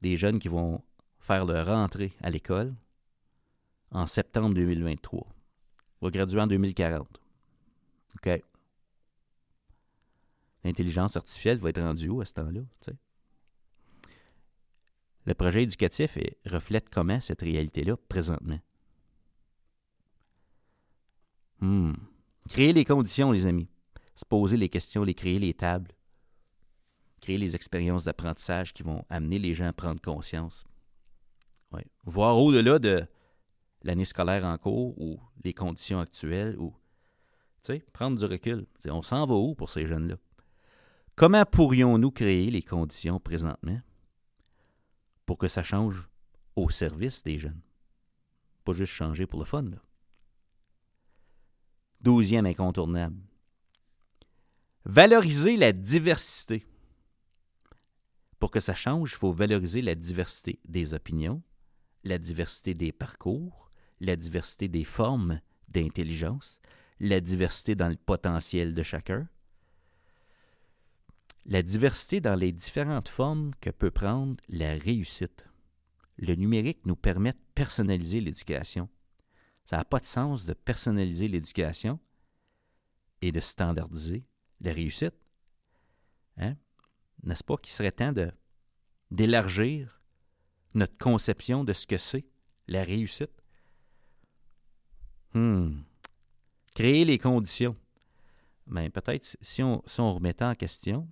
des 0.00 0.16
jeunes 0.16 0.38
qui 0.38 0.48
vont 0.48 0.82
faire 1.18 1.44
leur 1.44 1.66
rentrée 1.66 2.14
à 2.22 2.30
l'école 2.30 2.74
en 3.90 4.06
septembre 4.06 4.54
2023. 4.54 5.35
Va 6.00 6.10
graduer 6.10 6.40
en 6.40 6.46
2040. 6.46 7.20
OK. 8.16 8.42
L'intelligence 10.64 11.16
artificielle 11.16 11.58
va 11.58 11.70
être 11.70 11.80
rendue 11.80 12.08
où 12.08 12.20
à 12.20 12.24
ce 12.24 12.34
temps-là? 12.34 12.60
Le 15.24 15.34
projet 15.34 15.62
éducatif 15.62 16.18
reflète 16.44 16.88
comment 16.90 17.20
cette 17.20 17.42
réalité-là 17.42 17.96
présentement. 18.08 18.60
Hmm. 21.60 21.92
Créer 22.48 22.72
les 22.72 22.84
conditions, 22.84 23.32
les 23.32 23.46
amis 23.46 23.68
se 24.16 24.24
poser 24.24 24.56
les 24.56 24.68
questions, 24.68 25.04
les 25.04 25.14
créer 25.14 25.38
les 25.38 25.54
tables, 25.54 25.92
créer 27.20 27.38
les 27.38 27.54
expériences 27.54 28.04
d'apprentissage 28.04 28.72
qui 28.72 28.82
vont 28.82 29.04
amener 29.10 29.38
les 29.38 29.54
gens 29.54 29.68
à 29.68 29.72
prendre 29.72 30.00
conscience. 30.00 30.66
Voir 32.04 32.38
au-delà 32.38 32.78
de 32.78 33.06
l'année 33.86 34.04
scolaire 34.04 34.44
en 34.44 34.58
cours 34.58 35.00
ou 35.00 35.20
les 35.44 35.54
conditions 35.54 36.00
actuelles 36.00 36.56
ou 36.58 36.74
prendre 37.92 38.18
du 38.18 38.24
recul. 38.24 38.66
on 38.86 39.02
s'en 39.02 39.26
va 39.26 39.34
où 39.34 39.54
pour 39.54 39.70
ces 39.70 39.86
jeunes-là? 39.86 40.16
Comment 41.14 41.44
pourrions-nous 41.44 42.10
créer 42.10 42.50
les 42.50 42.62
conditions 42.62 43.18
présentement 43.18 43.80
pour 45.24 45.38
que 45.38 45.48
ça 45.48 45.62
change 45.62 46.08
au 46.54 46.70
service 46.70 47.22
des 47.22 47.38
jeunes? 47.38 47.60
Pas 48.64 48.72
juste 48.72 48.92
changer 48.92 49.26
pour 49.26 49.38
le 49.38 49.46
fun. 49.46 49.64
Douzième 52.00 52.46
incontournable. 52.46 53.16
Valoriser 54.84 55.56
la 55.56 55.72
diversité. 55.72 56.64
Pour 58.38 58.50
que 58.50 58.60
ça 58.60 58.74
change, 58.74 59.12
il 59.12 59.16
faut 59.16 59.32
valoriser 59.32 59.80
la 59.80 59.94
diversité 59.94 60.60
des 60.68 60.94
opinions, 60.94 61.42
la 62.04 62.18
diversité 62.18 62.74
des 62.74 62.92
parcours, 62.92 63.65
la 64.00 64.16
diversité 64.16 64.68
des 64.68 64.84
formes 64.84 65.40
d'intelligence, 65.68 66.58
la 67.00 67.20
diversité 67.20 67.74
dans 67.74 67.88
le 67.88 67.96
potentiel 67.96 68.74
de 68.74 68.82
chacun, 68.82 69.28
la 71.44 71.62
diversité 71.62 72.20
dans 72.20 72.34
les 72.34 72.52
différentes 72.52 73.08
formes 73.08 73.52
que 73.60 73.70
peut 73.70 73.90
prendre 73.90 74.36
la 74.48 74.74
réussite. 74.74 75.44
Le 76.18 76.34
numérique 76.34 76.84
nous 76.86 76.96
permet 76.96 77.32
de 77.32 77.38
personnaliser 77.54 78.20
l'éducation. 78.20 78.88
Ça 79.64 79.76
n'a 79.76 79.84
pas 79.84 80.00
de 80.00 80.06
sens 80.06 80.44
de 80.44 80.54
personnaliser 80.54 81.28
l'éducation 81.28 82.00
et 83.22 83.32
de 83.32 83.40
standardiser 83.40 84.24
la 84.60 84.72
réussite. 84.72 85.14
Hein? 86.38 86.56
N'est-ce 87.22 87.44
pas 87.44 87.56
qu'il 87.56 87.72
serait 87.72 87.92
temps 87.92 88.12
d'élargir 89.10 90.00
notre 90.74 90.96
conception 90.98 91.64
de 91.64 91.72
ce 91.72 91.86
que 91.86 91.98
c'est 91.98 92.26
la 92.66 92.82
réussite? 92.82 93.42
Hmm. 95.34 95.80
Créer 96.74 97.04
les 97.04 97.18
conditions. 97.18 97.76
Mais 98.66 98.88
ben, 98.88 99.00
peut-être 99.00 99.36
si 99.40 99.62
on, 99.62 99.82
si 99.86 100.00
on 100.00 100.14
remettait 100.14 100.44
en 100.44 100.54
question, 100.54 101.08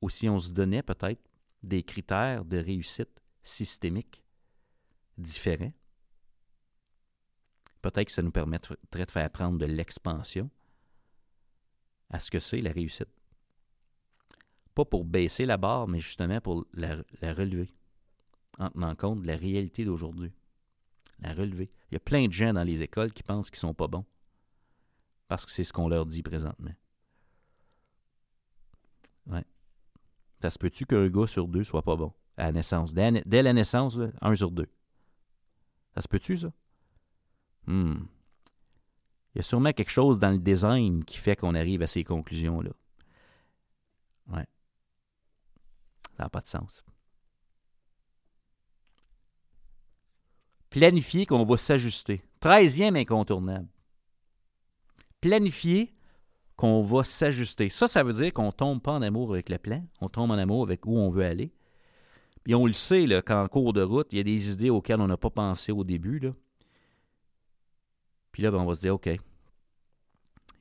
ou 0.00 0.08
si 0.08 0.28
on 0.28 0.38
se 0.38 0.52
donnait 0.52 0.82
peut-être 0.82 1.22
des 1.62 1.82
critères 1.82 2.44
de 2.44 2.58
réussite 2.58 3.20
systémiques 3.42 4.22
différents, 5.18 5.72
peut-être 7.82 8.06
que 8.06 8.12
ça 8.12 8.22
nous 8.22 8.32
permettrait 8.32 8.76
de 8.92 9.10
faire 9.10 9.30
prendre 9.30 9.58
de 9.58 9.66
l'expansion 9.66 10.50
à 12.10 12.20
ce 12.20 12.30
que 12.30 12.40
c'est 12.40 12.60
la 12.60 12.72
réussite. 12.72 13.08
Pas 14.74 14.84
pour 14.84 15.04
baisser 15.04 15.46
la 15.46 15.56
barre, 15.56 15.88
mais 15.88 16.00
justement 16.00 16.40
pour 16.40 16.66
la, 16.72 16.96
relever, 17.22 17.70
en 18.58 18.70
tenant 18.70 18.94
compte 18.94 19.22
de 19.22 19.26
la 19.26 19.36
réalité 19.36 19.84
d'aujourd'hui. 19.84 20.32
La 21.20 21.32
relever. 21.32 21.70
Il 21.90 21.94
y 21.94 21.96
a 21.96 22.00
plein 22.00 22.26
de 22.26 22.32
gens 22.32 22.52
dans 22.52 22.62
les 22.62 22.82
écoles 22.82 23.12
qui 23.12 23.22
pensent 23.22 23.50
qu'ils 23.50 23.56
ne 23.66 23.70
sont 23.70 23.74
pas 23.74 23.88
bons, 23.88 24.04
parce 25.28 25.46
que 25.46 25.50
c'est 25.50 25.64
ce 25.64 25.72
qu'on 25.72 25.88
leur 25.88 26.06
dit 26.06 26.22
présentement. 26.22 26.74
Ouais. 29.26 29.44
Ça 30.42 30.50
se 30.50 30.58
peut-tu 30.58 30.86
qu'un 30.86 31.08
gars 31.08 31.26
sur 31.26 31.48
deux 31.48 31.64
soit 31.64 31.82
pas 31.82 31.96
bon 31.96 32.12
à 32.36 32.44
la 32.44 32.52
naissance? 32.52 32.92
Dès, 32.92 33.42
la 33.42 33.52
naissance, 33.52 33.98
un 34.20 34.34
sur 34.36 34.50
deux. 34.50 34.68
Ça 35.94 36.02
se 36.02 36.08
peut-tu, 36.08 36.36
ça? 36.36 36.52
Hmm. 37.66 38.04
Il 39.34 39.38
y 39.38 39.40
a 39.40 39.42
sûrement 39.42 39.72
quelque 39.72 39.90
chose 39.90 40.18
dans 40.18 40.30
le 40.30 40.38
design 40.38 41.04
qui 41.04 41.18
fait 41.18 41.36
qu'on 41.36 41.54
arrive 41.54 41.82
à 41.82 41.86
ces 41.86 42.04
conclusions-là. 42.04 42.70
Ouais. 44.28 44.46
Ça 46.16 46.24
n'a 46.24 46.28
pas 46.28 46.40
de 46.40 46.46
sens. 46.46 46.84
Planifier 50.70 51.26
qu'on 51.26 51.44
va 51.44 51.56
s'ajuster. 51.56 52.22
Treizième 52.40 52.96
incontournable. 52.96 53.68
Planifier 55.20 55.94
qu'on 56.56 56.82
va 56.82 57.04
s'ajuster. 57.04 57.68
Ça, 57.68 57.88
ça 57.88 58.02
veut 58.02 58.12
dire 58.12 58.32
qu'on 58.32 58.46
ne 58.46 58.50
tombe 58.50 58.82
pas 58.82 58.92
en 58.92 59.02
amour 59.02 59.32
avec 59.32 59.48
le 59.48 59.58
plan, 59.58 59.84
on 60.00 60.08
tombe 60.08 60.30
en 60.30 60.38
amour 60.38 60.62
avec 60.62 60.86
où 60.86 60.96
on 60.96 61.10
veut 61.10 61.24
aller. 61.24 61.52
Puis 62.44 62.54
on 62.54 62.66
le 62.66 62.72
sait 62.72 63.06
qu'en 63.26 63.48
cours 63.48 63.72
de 63.72 63.82
route, 63.82 64.08
il 64.12 64.18
y 64.18 64.20
a 64.20 64.24
des 64.24 64.52
idées 64.52 64.70
auxquelles 64.70 65.00
on 65.00 65.08
n'a 65.08 65.16
pas 65.16 65.30
pensé 65.30 65.72
au 65.72 65.82
début. 65.82 66.20
Là. 66.20 66.30
Puis 68.30 68.42
là, 68.42 68.50
ben, 68.50 68.58
on 68.58 68.66
va 68.66 68.74
se 68.74 68.82
dire, 68.82 68.94
OK, 68.94 69.06
il 69.06 69.18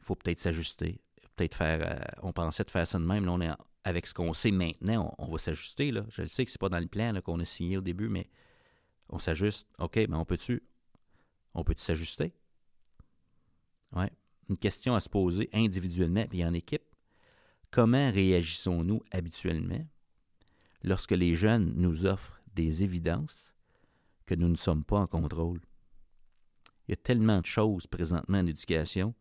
faut 0.01 0.16
peut-être 0.16 0.39
s'ajuster. 0.39 0.99
Peut-être 1.36 1.56
faire. 1.56 1.80
Euh, 1.82 1.99
on 2.24 2.32
pensait 2.32 2.64
de 2.64 2.72
faire 2.72 2.88
ça 2.88 2.97
de 2.97 3.06
même. 3.06 3.26
Là, 3.26 3.32
on 3.34 3.41
est 3.41 3.51
avec 3.84 4.08
ce 4.08 4.16
qu'on 4.16 4.34
sait 4.34 4.49
maintenant, 4.49 5.14
on, 5.20 5.28
va 5.28 5.38
s'ajuster. 5.38 5.91
Je 6.10 6.24
le 6.24 6.28
sais 6.28 6.43
que 6.43 6.51
ce 6.51 6.58
n'est 6.58 6.60
pas 6.60 6.70
dans 6.70 6.80
le 6.80 6.88
plan 6.88 7.14
qu'on 7.22 7.39
a 7.39 7.45
signé 7.45 7.78
au 7.78 7.82
début, 7.82 8.10
mais 8.10 8.28
on 9.10 9.20
s'ajuste. 9.20 9.68
OK, 9.80 9.95
mais 9.95 10.16
on 10.16 10.26
peut-tu 10.26 10.64
on 11.53 11.64
peut 11.64 11.76
s'ajuster? 11.78 12.34
Ouais 13.93 14.12
une 14.49 14.58
question 14.58 14.95
à 14.95 14.99
se 14.99 15.10
poser 15.10 15.49
individuellement 15.53 16.26
et 16.32 16.45
en 16.45 16.53
équipe. 16.53 16.84
Comment 17.72 18.12
réagissons-nous 18.12 19.01
habituellement 19.12 19.86
lorsque 20.84 21.12
les 21.12 21.36
jeunes 21.36 21.74
nous 21.76 22.06
offrent 22.06 22.41
des 22.53 22.84
évidences 22.84 23.45
que 24.26 24.36
nous 24.36 24.47
ne 24.47 24.56
sommes 24.56 24.84
pas 24.84 24.99
en 24.99 25.08
contrôle? 25.08 25.62
Il 26.88 26.91
y 26.91 26.93
a 26.93 26.97
tellement 26.97 27.41
de 27.41 27.45
choses 27.45 27.88
présentement 27.88 28.39
en 28.39 28.47
éducation 28.47 29.14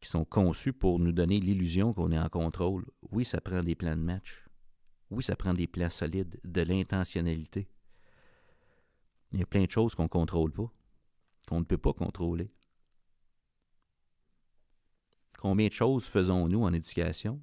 qui 0.00 0.08
sont 0.08 0.24
conçues 0.24 0.72
pour 0.72 0.98
nous 0.98 1.12
donner 1.12 1.40
l'illusion 1.40 1.92
qu'on 1.92 2.10
est 2.10 2.18
en 2.18 2.30
contrôle. 2.30 2.86
Oui, 3.10 3.26
ça 3.26 3.40
prend 3.42 3.62
des 3.62 3.74
plans 3.74 3.96
de 3.96 4.00
match. 4.00 4.46
Oui, 5.10 5.22
ça 5.22 5.36
prend 5.36 5.54
des 5.54 5.66
plans 5.66 5.90
solides, 5.90 6.40
de 6.44 6.62
l'intentionnalité. 6.62 7.68
Il 9.32 9.40
y 9.40 9.42
a 9.42 9.46
plein 9.46 9.64
de 9.64 9.70
choses 9.70 9.94
qu'on 9.94 10.04
ne 10.04 10.08
contrôle 10.08 10.52
pas 10.52 10.72
qu'on 11.50 11.58
ne 11.58 11.64
peut 11.64 11.78
pas 11.78 11.92
contrôler. 11.92 12.52
Combien 15.36 15.66
de 15.66 15.72
choses 15.72 16.04
faisons-nous 16.04 16.62
en 16.62 16.72
éducation 16.72 17.42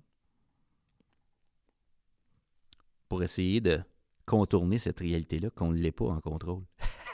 pour 3.10 3.22
essayer 3.24 3.60
de 3.60 3.84
contourner 4.26 4.80
cette 4.80 5.00
réalité-là 5.00 5.50
qu'on 5.50 5.72
ne 5.72 5.78
l'est 5.78 5.92
pas 5.92 6.06
en 6.06 6.22
contrôle? 6.22 6.64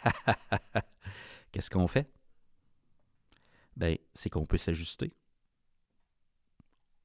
Qu'est-ce 1.51 1.71
qu'on 1.71 1.87
fait? 1.87 2.11
Ben, 3.75 3.97
c'est 4.13 4.29
qu'on 4.29 4.45
peut 4.45 4.57
s'ajuster. 4.57 5.15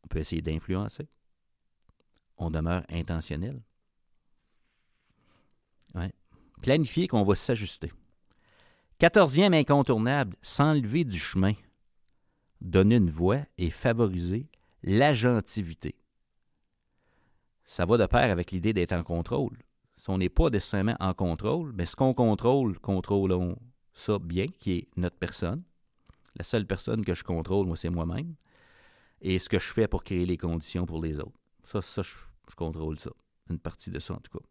On 0.03 0.09
peut 0.09 0.19
essayer 0.19 0.43
d'influencer. 0.43 1.09
On 2.39 2.51
demeure 2.51 2.85
intentionnel. 2.89 3.61
Planifier 6.63 7.09
qu'on 7.09 7.23
va 7.23 7.37
s'ajuster. 7.37 7.93
Quatorzième 8.99 9.55
incontournable, 9.55 10.37
s'enlever 10.43 11.05
du 11.05 11.19
chemin, 11.19 11.53
donner 12.61 12.97
une 12.97 13.11
voix 13.11 13.41
et 13.57 13.71
favoriser 13.71 14.49
l'agentivité. 14.83 15.95
Ça 17.65 17.87
va 17.87 17.97
de 17.97 18.07
pair 18.07 18.31
avec 18.31 18.51
l'idée 18.51 18.73
d'être 18.73 18.93
en 18.93 19.03
contrôle. 19.03 19.59
Si 19.99 20.11
on 20.11 20.19
n'est 20.19 20.29
pas 20.29 20.51
nécessairement 20.51 20.97
en 21.01 21.15
contrôle, 21.15 21.73
mais 21.75 21.87
ce 21.87 21.97
qu'on 21.97 22.15
contrôle, 22.15 22.79
contrôlons 22.79 23.57
ça 23.95 24.19
bien, 24.19 24.47
qui 24.47 24.73
est 24.73 24.89
notre 24.97 25.17
personne. 25.17 25.63
La 26.37 26.45
seule 26.45 26.67
personne 26.67 27.05
que 27.05 27.15
je 27.15 27.25
contrôle, 27.25 27.67
moi, 27.67 27.77
c'est 27.77 27.91
moi-même. 27.91 28.35
Et 29.21 29.39
ce 29.39 29.49
que 29.49 29.59
je 29.59 29.73
fais 29.73 29.89
pour 29.89 30.05
créer 30.05 30.25
les 30.25 30.37
conditions 30.37 30.87
pour 30.87 31.03
les 31.03 31.19
autres. 31.19 31.39
Ça, 31.65 31.83
ça 31.83 32.03
je, 32.03 32.15
je 32.51 32.57
contrôle 32.57 32.99
ça. 32.99 33.11
Une 33.51 33.59
partie 33.59 33.91
de 33.91 33.99
ça, 33.99 34.15
en 34.15 34.21
tout 34.21 34.39
cas. 34.39 34.45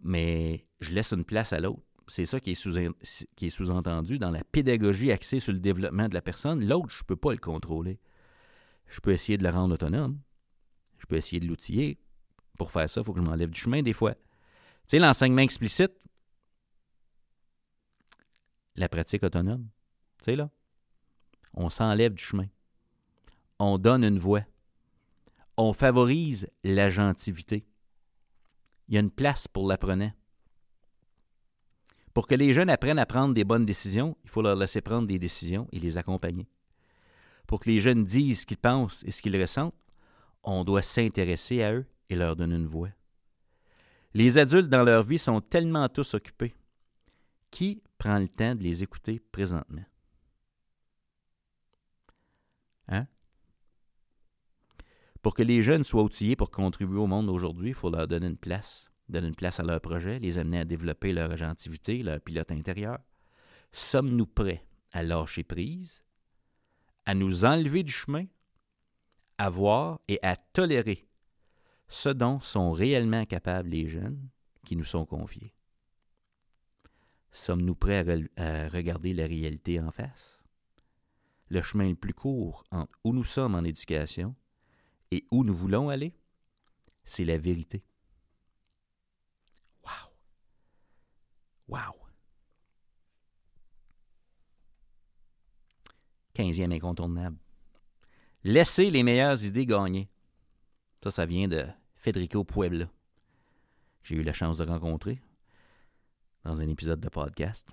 Mais 0.00 0.66
je 0.80 0.94
laisse 0.94 1.12
une 1.12 1.24
place 1.24 1.52
à 1.52 1.60
l'autre 1.60 1.82
c'est 2.08 2.24
ça 2.24 2.40
qui 2.40 2.52
est, 2.52 3.50
sous-entendu 3.50 4.18
dans 4.18 4.30
la 4.30 4.44
pédagogie 4.44 5.10
axée 5.10 5.40
sur 5.40 5.52
le 5.52 5.58
développement 5.58 6.08
de 6.08 6.14
la 6.14 6.22
personne. 6.22 6.64
L'autre, 6.64 6.90
je 6.90 7.02
ne 7.02 7.06
peux 7.06 7.16
pas 7.16 7.32
le 7.32 7.38
contrôler. 7.38 7.98
Je 8.86 9.00
peux 9.00 9.10
essayer 9.10 9.36
de 9.36 9.42
le 9.42 9.50
rendre 9.50 9.74
autonome. 9.74 10.20
Je 10.98 11.06
peux 11.06 11.16
essayer 11.16 11.40
de 11.40 11.46
l'outiller. 11.46 11.98
Pour 12.58 12.70
faire 12.70 12.88
ça, 12.88 13.00
il 13.00 13.04
faut 13.04 13.12
que 13.12 13.20
je 13.20 13.24
m'enlève 13.24 13.50
du 13.50 13.60
chemin 13.60 13.82
des 13.82 13.92
fois. 13.92 14.14
Tu 14.14 14.20
sais, 14.86 14.98
l'enseignement 14.98 15.42
explicite, 15.42 15.92
la 18.76 18.88
pratique 18.88 19.24
autonome, 19.24 19.68
tu 20.18 20.26
sais 20.26 20.36
là, 20.36 20.50
on 21.54 21.70
s'enlève 21.70 22.14
du 22.14 22.22
chemin. 22.22 22.46
On 23.58 23.78
donne 23.78 24.04
une 24.04 24.18
voix. 24.18 24.42
On 25.56 25.72
favorise 25.72 26.48
l'agentivité. 26.64 27.66
Il 28.88 28.94
y 28.94 28.98
a 28.98 29.00
une 29.00 29.10
place 29.10 29.48
pour 29.48 29.66
l'apprenant. 29.66 30.12
Pour 32.12 32.26
que 32.26 32.34
les 32.34 32.52
jeunes 32.52 32.70
apprennent 32.70 32.98
à 32.98 33.06
prendre 33.06 33.34
des 33.34 33.44
bonnes 33.44 33.66
décisions, 33.66 34.16
il 34.24 34.30
faut 34.30 34.42
leur 34.42 34.56
laisser 34.56 34.80
prendre 34.80 35.06
des 35.06 35.18
décisions 35.18 35.68
et 35.72 35.78
les 35.78 35.98
accompagner. 35.98 36.48
Pour 37.46 37.60
que 37.60 37.70
les 37.70 37.80
jeunes 37.80 38.04
disent 38.04 38.40
ce 38.40 38.46
qu'ils 38.46 38.56
pensent 38.56 39.02
et 39.04 39.10
ce 39.10 39.22
qu'ils 39.22 39.40
ressentent, 39.40 39.74
on 40.42 40.64
doit 40.64 40.82
s'intéresser 40.82 41.62
à 41.62 41.72
eux 41.72 41.86
et 42.08 42.16
leur 42.16 42.36
donner 42.36 42.56
une 42.56 42.66
voix. 42.66 42.90
Les 44.14 44.38
adultes 44.38 44.68
dans 44.68 44.84
leur 44.84 45.02
vie 45.02 45.18
sont 45.18 45.40
tellement 45.40 45.88
tous 45.88 46.14
occupés. 46.14 46.54
Qui 47.50 47.82
prend 47.98 48.18
le 48.18 48.28
temps 48.28 48.54
de 48.54 48.62
les 48.62 48.82
écouter 48.82 49.20
présentement? 49.20 49.84
Hein? 52.88 53.06
Pour 55.26 55.34
que 55.34 55.42
les 55.42 55.60
jeunes 55.60 55.82
soient 55.82 56.04
outillés 56.04 56.36
pour 56.36 56.52
contribuer 56.52 56.98
au 56.98 57.08
monde 57.08 57.28
aujourd'hui, 57.28 57.70
il 57.70 57.74
faut 57.74 57.90
leur 57.90 58.06
donner 58.06 58.28
une 58.28 58.36
place 58.36 58.88
donner 59.08 59.26
une 59.26 59.34
place 59.34 59.58
à 59.58 59.64
leur 59.64 59.80
projet, 59.80 60.20
les 60.20 60.38
amener 60.38 60.60
à 60.60 60.64
développer 60.64 61.12
leur 61.12 61.32
agentivité, 61.32 62.00
leur 62.04 62.20
pilote 62.20 62.52
intérieur? 62.52 63.00
Sommes-nous 63.72 64.26
prêts 64.26 64.64
à 64.92 65.02
lâcher 65.02 65.42
prise, 65.42 66.04
à 67.06 67.16
nous 67.16 67.44
enlever 67.44 67.82
du 67.82 67.90
chemin, 67.90 68.26
à 69.36 69.50
voir 69.50 69.98
et 70.06 70.20
à 70.22 70.36
tolérer 70.36 71.08
ce 71.88 72.08
dont 72.08 72.38
sont 72.38 72.70
réellement 72.70 73.24
capables 73.24 73.70
les 73.70 73.88
jeunes 73.88 74.28
qui 74.64 74.76
nous 74.76 74.84
sont 74.84 75.06
confiés? 75.06 75.52
Sommes-nous 77.32 77.74
prêts 77.74 78.28
à, 78.36 78.68
regarder 78.68 79.12
la 79.12 79.26
réalité 79.26 79.80
en 79.80 79.90
face? 79.90 80.40
Le 81.48 81.62
chemin 81.62 81.88
le 81.88 81.96
plus 81.96 82.14
court 82.14 82.62
où 83.02 83.12
nous 83.12 83.24
sommes 83.24 83.56
en 83.56 83.64
éducation 83.64 84.36
et 85.10 85.26
où 85.30 85.44
nous 85.44 85.54
voulons 85.54 85.88
aller, 85.88 86.14
c'est 87.04 87.24
la 87.24 87.38
vérité. 87.38 87.84
Wow! 91.68 91.94
Quinzième 96.32 96.72
incontournable. 96.72 97.36
Laissez 98.44 98.90
les 98.90 99.02
meilleures 99.02 99.42
idées 99.42 99.66
gagner. 99.66 100.08
Ça, 101.02 101.10
ça 101.10 101.26
vient 101.26 101.48
de 101.48 101.66
Federico 101.96 102.44
Puebla. 102.44 102.88
J'ai 104.04 104.16
eu 104.16 104.22
la 104.22 104.32
chance 104.32 104.58
de 104.58 104.64
rencontrer 104.64 105.20
dans 106.44 106.60
un 106.60 106.68
épisode 106.68 107.00
de 107.00 107.08
podcast. 107.08 107.68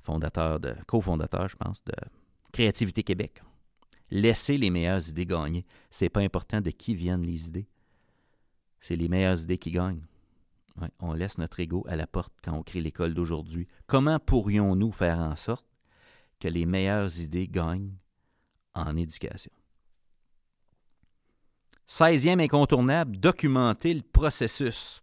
Fondateur 0.00 0.58
de, 0.58 0.74
cofondateur, 0.86 1.48
je 1.48 1.56
pense, 1.56 1.84
de 1.84 1.94
Créativité 2.52 3.02
Québec. 3.02 3.42
Laissez 4.14 4.58
les 4.58 4.70
meilleures 4.70 5.08
idées 5.08 5.26
gagner. 5.26 5.64
C'est 5.90 6.08
pas 6.08 6.20
important 6.20 6.60
de 6.60 6.70
qui 6.70 6.94
viennent 6.94 7.22
les 7.22 7.48
idées. 7.48 7.66
C'est 8.80 8.96
les 8.96 9.08
meilleures 9.08 9.40
idées 9.42 9.58
qui 9.58 9.72
gagnent 9.72 10.04
on 11.00 11.12
laisse 11.12 11.38
notre 11.38 11.60
ego 11.60 11.84
à 11.88 11.96
la 11.96 12.06
porte 12.06 12.32
quand 12.42 12.52
on 12.52 12.62
crée 12.62 12.80
l'école 12.80 13.14
d'aujourd'hui. 13.14 13.68
Comment 13.86 14.18
pourrions-nous 14.18 14.92
faire 14.92 15.18
en 15.18 15.36
sorte 15.36 15.66
que 16.40 16.48
les 16.48 16.66
meilleures 16.66 17.18
idées 17.20 17.48
gagnent 17.48 17.94
en 18.74 18.96
éducation? 18.96 19.52
16e 21.88 22.42
incontournable, 22.42 23.18
documenter 23.18 23.92
le 23.92 24.02
processus. 24.02 25.02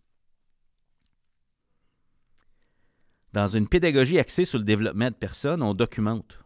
Dans 3.32 3.48
une 3.48 3.68
pédagogie 3.68 4.18
axée 4.18 4.46
sur 4.46 4.58
le 4.58 4.66
développement 4.66 5.12
de 5.12 5.16
personnes, 5.16 5.62
on 5.62 5.76
documente 5.76 6.40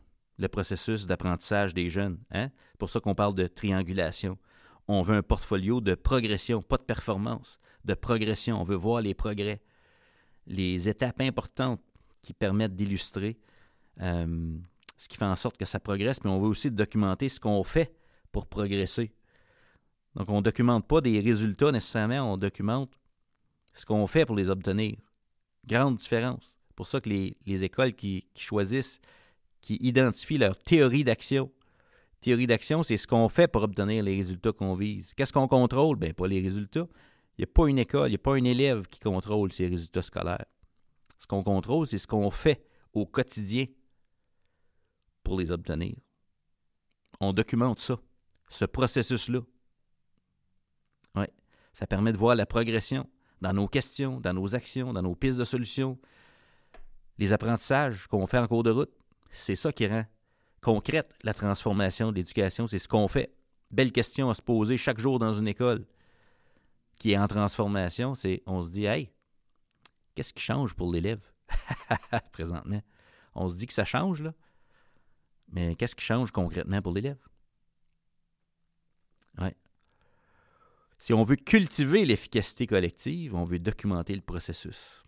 le 0.43 0.49
processus 0.49 1.07
d'apprentissage 1.07 1.73
des 1.73 1.89
jeunes. 1.89 2.19
Hein? 2.31 2.49
C'est 2.71 2.77
pour 2.77 2.89
ça 2.89 2.99
qu'on 2.99 3.15
parle 3.15 3.33
de 3.33 3.47
triangulation. 3.47 4.37
On 4.87 5.01
veut 5.01 5.15
un 5.15 5.23
portfolio 5.23 5.81
de 5.81 5.95
progression, 5.95 6.61
pas 6.61 6.77
de 6.77 6.83
performance 6.83 7.59
de 7.85 7.93
progression. 7.93 8.59
On 8.59 8.63
veut 8.63 8.75
voir 8.75 9.01
les 9.01 9.13
progrès, 9.13 9.61
les 10.47 10.87
étapes 10.87 11.21
importantes 11.21 11.81
qui 12.21 12.33
permettent 12.33 12.75
d'illustrer 12.75 13.37
euh, 14.01 14.57
ce 14.97 15.07
qui 15.07 15.17
fait 15.17 15.25
en 15.25 15.35
sorte 15.35 15.57
que 15.57 15.65
ça 15.65 15.79
progresse, 15.79 16.23
mais 16.23 16.29
on 16.29 16.39
veut 16.39 16.47
aussi 16.47 16.71
documenter 16.71 17.29
ce 17.29 17.39
qu'on 17.39 17.63
fait 17.63 17.93
pour 18.31 18.47
progresser. 18.47 19.11
Donc, 20.15 20.29
on 20.29 20.37
ne 20.37 20.41
documente 20.41 20.87
pas 20.87 21.01
des 21.01 21.19
résultats 21.19 21.71
nécessairement, 21.71 22.33
on 22.33 22.37
documente 22.37 22.91
ce 23.73 23.85
qu'on 23.85 24.05
fait 24.07 24.25
pour 24.25 24.35
les 24.35 24.49
obtenir. 24.49 24.97
Grande 25.65 25.95
différence. 25.95 26.55
C'est 26.67 26.75
pour 26.75 26.87
ça 26.87 27.01
que 27.01 27.09
les, 27.09 27.63
écoles 27.63 27.93
qui, 27.93 28.27
choisissent, 28.35 28.99
qui 29.63 29.77
identifient 29.77 30.37
leur 30.37 30.55
théorie 30.57 31.03
d'action. 31.03 31.49
Théorie 32.21 32.47
d'action, 32.47 32.83
c'est 32.83 32.97
ce 32.97 33.07
qu'on 33.07 33.29
fait 33.29 33.47
pour 33.47 33.63
obtenir 33.63 34.03
les 34.03 34.15
résultats 34.15 34.51
qu'on 34.51 34.75
vise. 34.75 35.13
Qu'est-ce 35.15 35.33
qu'on 35.33 35.47
contrôle? 35.47 35.97
Bien, 35.97 36.13
pas 36.13 36.27
les 36.27 36.41
résultats. 36.41 36.87
Il 37.37 37.41
n'y 37.41 37.45
a 37.45 37.51
pas 37.51 37.67
une 37.67 37.79
école, 37.79 38.09
il 38.09 38.11
n'y 38.11 38.15
a 38.15 38.19
pas 38.19 38.35
un 38.35 38.43
élève 38.43 38.85
qui 38.87 38.99
contrôle 38.99 39.51
ces 39.51 39.67
résultats 39.67 40.03
scolaires. 40.03 40.45
Ce 41.17 41.25
qu'on 41.25 41.41
contrôle, 41.41 41.87
c'est 41.87 41.97
ce 41.97 42.05
qu'on 42.05 42.29
fait 42.29 42.63
au 42.93 43.05
quotidien 43.05 43.65
pour 45.23 45.39
les 45.39 45.49
obtenir. 45.49 45.95
On 47.19 47.33
documente 47.33 47.79
ça, 47.79 47.97
ce 48.49 48.65
processus-là. 48.65 49.39
Ça 51.73 51.87
permet 51.87 52.11
de 52.11 52.17
voir 52.17 52.35
la 52.35 52.45
progression 52.45 53.09
dans 53.41 53.51
nos 53.53 53.67
questions, 53.67 54.19
dans 54.19 54.33
nos 54.33 54.53
actions, 54.53 54.93
dans 54.93 55.01
nos 55.01 55.15
pistes 55.15 55.39
de 55.39 55.43
solutions. 55.43 55.97
Les 57.17 57.33
apprentissages 57.33 58.05
qu'on 58.07 58.27
fait 58.27 58.37
en 58.37 58.47
cours 58.47 58.61
de 58.61 58.69
route, 58.69 58.93
c'est 59.33 59.55
ça 59.55 59.71
qui 59.73 59.87
rend 59.87 60.05
concrète 60.61 61.13
la 61.23 61.33
transformation 61.33 62.11
de 62.11 62.15
l'éducation, 62.15 62.67
c'est 62.67 62.79
ce 62.79 62.87
qu'on 62.87 63.07
fait. 63.07 63.35
Belle 63.71 63.91
question 63.91 64.29
à 64.29 64.33
se 64.33 64.41
poser 64.41 64.77
chaque 64.77 64.99
jour 64.99 65.19
dans 65.19 65.33
une 65.33 65.47
école 65.47 65.85
qui 66.97 67.11
est 67.11 67.17
en 67.17 67.27
transformation, 67.27 68.15
c'est 68.15 68.41
on 68.45 68.61
se 68.63 68.71
dit, 68.71 68.85
hey, 68.85 69.11
qu'est-ce 70.15 70.33
qui 70.33 70.41
change 70.41 70.75
pour 70.75 70.91
l'élève 70.91 71.21
présentement? 72.31 72.81
On 73.35 73.49
se 73.49 73.55
dit 73.55 73.67
que 73.67 73.73
ça 73.73 73.83
change, 73.83 74.21
là. 74.21 74.33
Mais 75.51 75.75
qu'est-ce 75.75 75.95
qui 75.95 76.05
change 76.05 76.31
concrètement 76.31 76.81
pour 76.81 76.93
l'élève? 76.93 77.17
Ouais. 79.37 79.55
Si 80.97 81.13
on 81.13 81.23
veut 81.23 81.35
cultiver 81.35 82.05
l'efficacité 82.05 82.67
collective, 82.67 83.35
on 83.35 83.43
veut 83.43 83.59
documenter 83.59 84.15
le 84.15 84.21
processus. 84.21 85.03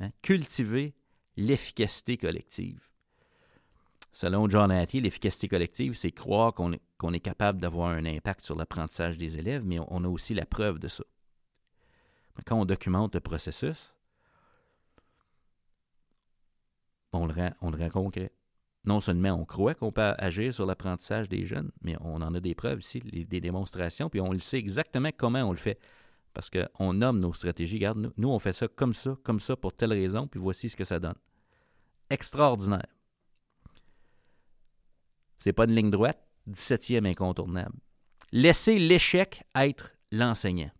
Hein? 0.00 0.10
Cultiver 0.22 0.94
l'efficacité 1.36 2.16
collective. 2.16 2.88
Selon 4.20 4.48
John 4.48 4.72
Hattie, 4.72 5.00
l'efficacité 5.00 5.46
collective, 5.46 5.94
c'est 5.94 6.10
croire 6.10 6.52
qu'on 6.52 6.72
est, 6.72 7.20
capable 7.20 7.60
d'avoir 7.60 7.90
un 7.90 8.04
impact 8.04 8.44
sur 8.44 8.56
l'apprentissage 8.56 9.16
des 9.16 9.38
élèves, 9.38 9.64
mais 9.64 9.78
on 9.78 10.02
a 10.02 10.08
aussi 10.08 10.34
la 10.34 10.44
preuve 10.44 10.80
de 10.80 10.88
ça. 10.88 11.04
Quand 12.44 12.60
on 12.60 12.64
documente 12.64 13.14
le 13.14 13.20
processus, 13.20 13.94
on 17.12 17.26
le 17.26 17.32
rend, 17.32 17.52
on 17.60 17.70
le 17.70 17.90
concret. 17.90 18.32
Non 18.84 19.00
seulement 19.00 19.34
on 19.34 19.44
croit 19.44 19.76
qu'on 19.76 19.92
peut 19.92 20.14
agir 20.18 20.52
sur 20.52 20.66
l'apprentissage 20.66 21.28
des 21.28 21.44
jeunes, 21.44 21.70
mais 21.82 21.94
on 22.00 22.16
en 22.16 22.34
a 22.34 22.40
des 22.40 22.56
preuves 22.56 22.80
ici, 22.80 22.98
des 22.98 23.40
démonstrations, 23.40 24.10
puis 24.10 24.20
on 24.20 24.32
le 24.32 24.40
sait 24.40 24.58
exactement 24.58 25.10
comment 25.16 25.44
on 25.44 25.52
le 25.52 25.58
fait. 25.58 25.78
Parce 26.34 26.50
qu'on 26.50 26.92
nomme 26.92 27.20
nos 27.20 27.34
stratégies. 27.34 27.76
Regarde, 27.76 27.98
nous, 27.98 28.12
nous, 28.16 28.30
on 28.30 28.40
fait 28.40 28.52
ça 28.52 28.66
comme 28.66 28.94
ça, 28.94 29.16
comme 29.22 29.38
ça, 29.38 29.54
pour 29.54 29.74
telle 29.74 29.92
raison, 29.92 30.26
puis 30.26 30.40
voici 30.40 30.68
ce 30.68 30.74
que 30.74 30.82
ça 30.82 30.98
donne. 30.98 31.14
Extraordinaire. 32.10 32.97
C'est 35.38 35.52
pas 35.52 35.64
une 35.64 35.74
ligne 35.74 35.90
droite, 35.90 36.18
17e 36.48 37.06
incontournable. 37.06 37.78
Laissez 38.32 38.78
l'échec 38.78 39.44
être 39.54 39.92
l'enseignant. 40.10 40.70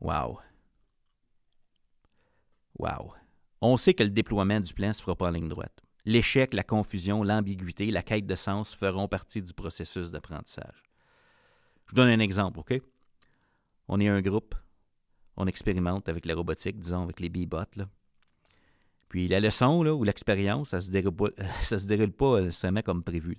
Wow. 0.00 0.38
Wow. 2.78 3.14
On 3.60 3.76
sait 3.76 3.94
que 3.94 4.04
le 4.04 4.10
déploiement 4.10 4.60
du 4.60 4.72
plan 4.72 4.88
ne 4.88 4.92
se 4.92 5.02
fera 5.02 5.16
pas 5.16 5.26
en 5.26 5.30
ligne 5.30 5.48
droite. 5.48 5.82
L'échec, 6.04 6.54
la 6.54 6.62
confusion, 6.62 7.22
l'ambiguïté, 7.22 7.90
la 7.90 8.02
quête 8.02 8.26
de 8.26 8.36
sens 8.36 8.72
feront 8.72 9.08
partie 9.08 9.42
du 9.42 9.52
processus 9.52 10.10
d'apprentissage. 10.10 10.82
Je 11.84 11.90
vous 11.90 11.96
donne 11.96 12.08
un 12.08 12.20
exemple, 12.20 12.60
OK? 12.60 12.80
On 13.88 14.00
est 14.00 14.08
un 14.08 14.20
groupe, 14.20 14.54
on 15.36 15.46
expérimente 15.46 16.08
avec 16.08 16.24
la 16.26 16.34
robotique, 16.34 16.78
disons 16.78 17.02
avec 17.02 17.20
les 17.20 17.28
B-bots. 17.28 17.84
Puis 19.08 19.26
la 19.28 19.40
leçon 19.40 19.84
ou 19.86 20.04
l'expérience, 20.04 20.70
ça 20.70 20.76
ne 20.78 20.82
se, 20.82 20.90
déroule 20.90 21.14
pas, 21.14 21.28
se 21.62 21.86
déroule 21.86 22.12
nécessairement 22.44 22.82
comme 22.82 23.02
prévu. 23.02 23.36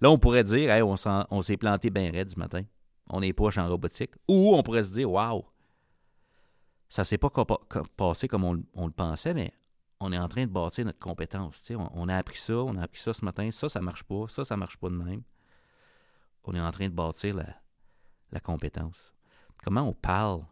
Là, 0.00 0.10
on 0.10 0.18
pourrait 0.18 0.44
dire 0.44 0.86
on 0.86 1.42
s'est 1.42 1.56
planté 1.56 1.90
bien 1.90 2.10
raide 2.10 2.30
ce 2.30 2.38
matin. 2.38 2.62
On 3.10 3.22
est 3.22 3.32
poche 3.32 3.58
en 3.58 3.68
robotique. 3.68 4.12
Ou 4.28 4.54
on 4.54 4.62
pourrait 4.62 4.82
se 4.82 4.92
dire 4.92 5.10
Waouh, 5.10 5.44
ça 6.88 7.02
ne 7.02 7.04
s'est 7.04 7.18
pas 7.18 7.30
passé 7.96 8.28
comme 8.28 8.44
on, 8.44 8.86
le 8.86 8.92
pensait, 8.92 9.34
mais 9.34 9.52
on 10.00 10.12
est 10.12 10.18
en 10.18 10.28
train 10.28 10.46
de 10.46 10.50
bâtir 10.50 10.84
notre 10.84 10.98
compétence. 10.98 11.70
On, 11.70 12.08
a 12.08 12.16
appris 12.16 12.38
ça, 12.38 12.54
on 12.54 12.76
a 12.76 12.82
appris 12.82 13.00
ça 13.00 13.12
ce 13.12 13.24
matin, 13.24 13.50
ça, 13.50 13.68
ça 13.68 13.80
marche 13.80 14.04
pas, 14.04 14.26
ça, 14.28 14.44
ça 14.44 14.56
marche 14.56 14.76
pas 14.78 14.88
de 14.88 14.96
même. 14.96 15.22
On 16.44 16.54
est 16.54 16.60
en 16.60 16.70
train 16.70 16.88
de 16.88 16.94
bâtir 16.94 17.34
la, 17.34 18.40
compétence. 18.40 19.12
Comment 19.62 19.82
on 19.82 19.92
parle 19.92 20.44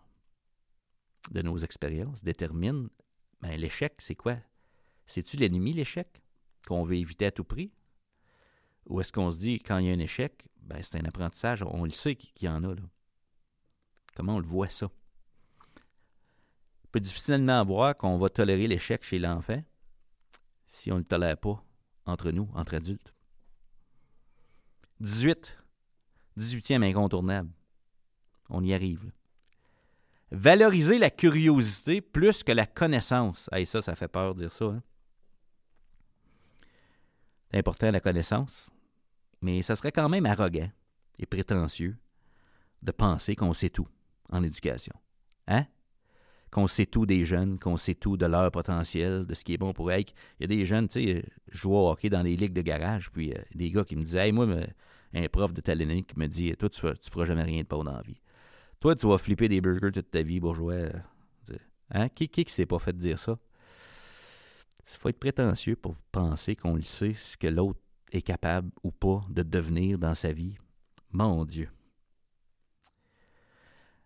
de 1.31 1.41
nos 1.43 1.57
expériences 1.57 2.23
détermine 2.23 2.89
ben, 3.41 3.57
l'échec, 3.57 3.95
c'est 3.99 4.15
quoi? 4.15 4.37
C'est-tu 5.07 5.37
l'ennemi, 5.37 5.73
l'échec, 5.73 6.23
qu'on 6.67 6.83
veut 6.83 6.97
éviter 6.97 7.27
à 7.27 7.31
tout 7.31 7.45
prix? 7.45 7.73
Ou 8.87 9.01
est-ce 9.01 9.13
qu'on 9.13 9.31
se 9.31 9.39
dit, 9.39 9.61
quand 9.61 9.79
il 9.79 9.87
y 9.87 9.91
a 9.91 9.93
un 9.93 9.99
échec, 9.99 10.47
ben, 10.63 10.83
c'est 10.83 10.99
un 10.99 11.05
apprentissage, 11.05 11.63
on 11.63 11.85
le 11.85 11.91
sait 11.91 12.17
qu'il 12.17 12.47
y 12.47 12.49
en 12.49 12.65
a. 12.65 12.75
Là. 12.75 12.83
Comment 14.15 14.37
on 14.37 14.41
le 14.41 14.47
voit 14.47 14.69
ça? 14.69 14.91
peut 16.97 17.01
difficilement 17.01 17.63
voir 17.63 17.95
qu'on 17.95 18.17
va 18.17 18.31
tolérer 18.31 18.67
l'échec 18.67 19.05
chez 19.05 19.19
l'enfant 19.19 19.63
si 20.67 20.91
on 20.91 20.95
ne 20.95 21.01
le 21.01 21.05
tolère 21.05 21.37
pas 21.37 21.63
entre 22.07 22.31
nous, 22.31 22.49
entre 22.55 22.75
adultes. 22.75 23.13
18. 25.01 25.59
18e 26.39 26.83
incontournable. 26.83 27.51
On 28.49 28.65
y 28.65 28.73
arrive. 28.73 29.13
Valoriser 30.31 30.99
la 30.99 31.11
curiosité 31.11 32.01
plus 32.01 32.43
que 32.43 32.53
la 32.53 32.67
connaissance. 32.67 33.49
Hey, 33.53 33.65
ça, 33.65 33.81
ça 33.81 33.95
fait 33.95 34.09
peur 34.09 34.35
de 34.35 34.41
dire 34.41 34.53
ça. 34.53 34.67
Hein? 34.67 34.83
C'est 37.51 37.59
important 37.59 37.91
la 37.91 38.01
connaissance, 38.01 38.69
mais 39.41 39.63
ça 39.63 39.77
serait 39.77 39.93
quand 39.93 40.09
même 40.09 40.27
arrogant 40.27 40.71
et 41.19 41.27
prétentieux 41.27 41.97
de 42.83 42.93
penser 42.93 43.37
qu'on 43.37 43.53
sait 43.53 43.71
tout 43.71 43.89
en 44.31 44.43
éducation. 44.43 44.95
Hein? 45.47 45.67
qu'on 46.51 46.69
sait 46.69 46.87
tout 46.87 47.07
des 47.07 47.25
jeunes, 47.25 47.59
qu'on 47.59 47.77
sait 47.77 47.95
tout 47.95 48.17
de 48.17 48.25
leur 48.25 48.51
potentiel, 48.51 49.27
de 49.27 49.35
ce 49.35 49.45
qui 49.45 49.55
est 49.55 49.59
bon 49.59 49.73
pour 49.73 49.91
eux. 49.91 49.99
Il 49.99 50.05
y 50.41 50.45
a 50.45 50.47
des 50.47 50.65
jeunes, 50.65 50.89
tu 50.89 51.03
sais, 51.03 51.25
je 51.51 51.69
hockey 51.69 52.09
dans 52.09 52.23
les 52.23 52.37
ligues 52.37 52.53
de 52.53 52.63
garage, 52.63 53.11
puis 53.11 53.33
euh, 53.33 53.43
des 53.55 53.71
gars 53.71 53.85
qui 53.85 53.97
me 53.97 54.03
disaient, 54.03 54.27
hey, 54.27 54.33
moi, 54.33 54.47
un 55.13 55.29
prof 55.29 55.53
de 55.53 55.61
talent 55.61 56.03
qui 56.03 56.19
me 56.19 56.27
dit, 56.27 56.55
toi, 56.57 56.71
tu 56.71 56.87
ne 56.87 56.95
feras 57.11 57.27
jamais 57.27 57.43
rien 57.43 57.63
de 57.63 57.67
pas 57.67 57.77
dans 57.77 57.93
la 57.93 58.03
vie. 58.03 58.21
Toi, 58.81 58.95
tu 58.95 59.07
vas 59.07 59.19
flipper 59.19 59.49
des 59.49 59.61
burgers 59.61 59.93
toute 59.93 60.11
ta 60.11 60.23
vie, 60.23 60.41
bourgeois. 60.41 60.91
Hein? 61.91 62.09
Qui, 62.09 62.29
qui, 62.29 62.45
qui 62.45 62.53
s'est 62.53 62.67
pas 62.67 62.79
fait 62.79 62.97
dire 62.97 63.19
ça? 63.19 63.39
Il 64.93 64.99
faut 64.99 65.09
être 65.09 65.19
prétentieux 65.19 65.77
pour 65.77 65.97
penser 66.13 66.55
qu'on 66.55 66.75
le 66.75 66.83
sait, 66.83 67.15
ce 67.15 67.37
que 67.37 67.47
l'autre 67.47 67.81
est 68.13 68.23
capable 68.23 68.71
ou 68.83 68.93
pas 68.93 69.25
de 69.31 69.43
devenir 69.43 69.99
dans 69.99 70.15
sa 70.15 70.33
vie. 70.33 70.57
Mon 71.11 71.45
Dieu. 71.45 71.69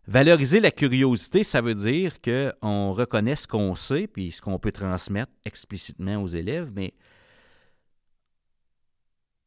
Valoriser 0.06 0.60
la 0.60 0.70
curiosité, 0.70 1.44
ça 1.44 1.60
veut 1.60 1.74
dire 1.74 2.20
qu'on 2.20 2.92
reconnaît 2.92 3.36
ce 3.36 3.46
qu'on 3.46 3.74
sait 3.74 4.06
puis 4.06 4.32
ce 4.32 4.40
qu'on 4.40 4.58
peut 4.58 4.72
transmettre 4.72 5.32
explicitement 5.44 6.16
aux 6.16 6.26
élèves, 6.26 6.72
mais 6.74 6.94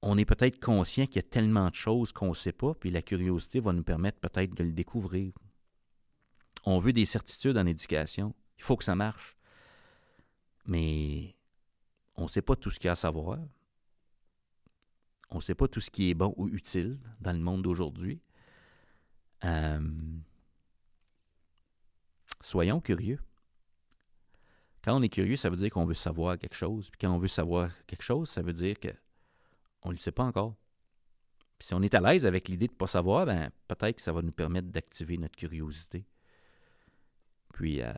on 0.06 0.18
est 0.18 0.26
peut-être 0.26 0.60
conscient 0.60 1.06
qu'il 1.06 1.16
y 1.16 1.20
a 1.20 1.24
tellement 1.24 1.70
de 1.70 1.76
choses 1.76 2.12
qu'on 2.12 2.30
ne 2.30 2.36
sait 2.36 2.52
pas, 2.52 2.74
puis 2.74 2.92
la 2.92 3.02
curiosité 3.02 3.62
va 3.62 3.72
nous 3.72 3.84
permettre 3.84 4.20
peut-être 4.20 4.54
de 4.54 4.64
le 4.64 4.74
découvrir. 4.74 5.34
On 6.66 6.78
veut 6.78 6.92
des 6.92 7.06
certitudes 7.06 7.58
en 7.58 7.66
éducation. 7.66 8.36
Il 8.58 8.64
faut 8.64 8.76
que 8.76 8.84
ça 8.84 8.96
marche. 8.96 9.38
Mais 10.66 11.36
on 12.16 12.24
ne 12.24 12.28
sait 12.28 12.42
pas 12.42 12.56
tout 12.58 12.70
ce 12.70 12.80
qu'il 12.80 12.88
y 12.88 12.90
a 12.90 12.94
à 12.94 12.96
savoir. 12.96 13.40
On 15.30 15.38
ne 15.38 15.42
sait 15.42 15.56
pas 15.56 15.70
tout 15.70 15.80
ce 15.80 15.90
qui 15.90 16.10
est 16.10 16.14
bon 16.14 16.34
ou 16.38 16.50
utile 16.50 17.00
dans 17.22 17.32
le 17.32 17.40
monde 17.40 17.64
d'aujourd'hui. 17.64 18.22
Euh, 19.46 19.80
soyons 22.42 22.82
curieux. 22.82 23.20
Quand 24.84 24.98
on 24.98 25.02
est 25.02 25.10
curieux, 25.10 25.38
ça 25.38 25.50
veut 25.50 25.56
dire 25.56 25.72
qu'on 25.72 25.86
veut 25.86 25.94
savoir 25.94 26.38
quelque 26.38 26.56
chose. 26.56 26.90
Puis 26.90 27.00
quand 27.00 27.12
on 27.14 27.20
veut 27.20 27.30
savoir 27.30 27.72
quelque 27.86 28.04
chose, 28.04 28.30
ça 28.30 28.42
veut 28.42 28.54
dire 28.54 28.78
qu'on 29.84 29.90
ne 29.90 29.96
le 29.96 30.00
sait 30.00 30.14
pas 30.14 30.24
encore. 30.24 30.56
Si 31.60 31.74
on 31.74 31.82
est 31.82 31.94
à 31.94 32.02
l'aise 32.02 32.26
avec 32.26 32.48
l'idée 32.48 32.68
de 32.68 32.74
ne 32.74 32.78
pas 32.78 32.88
savoir, 32.88 33.26
ben, 33.26 33.52
peut-être 33.68 33.98
que 33.98 34.02
ça 34.02 34.14
va 34.14 34.22
nous 34.22 34.32
permettre 34.32 34.70
d'activer 34.70 35.18
notre 35.18 35.36
curiosité. 35.36 36.06
Puis 37.54 37.82
euh, 37.82 37.94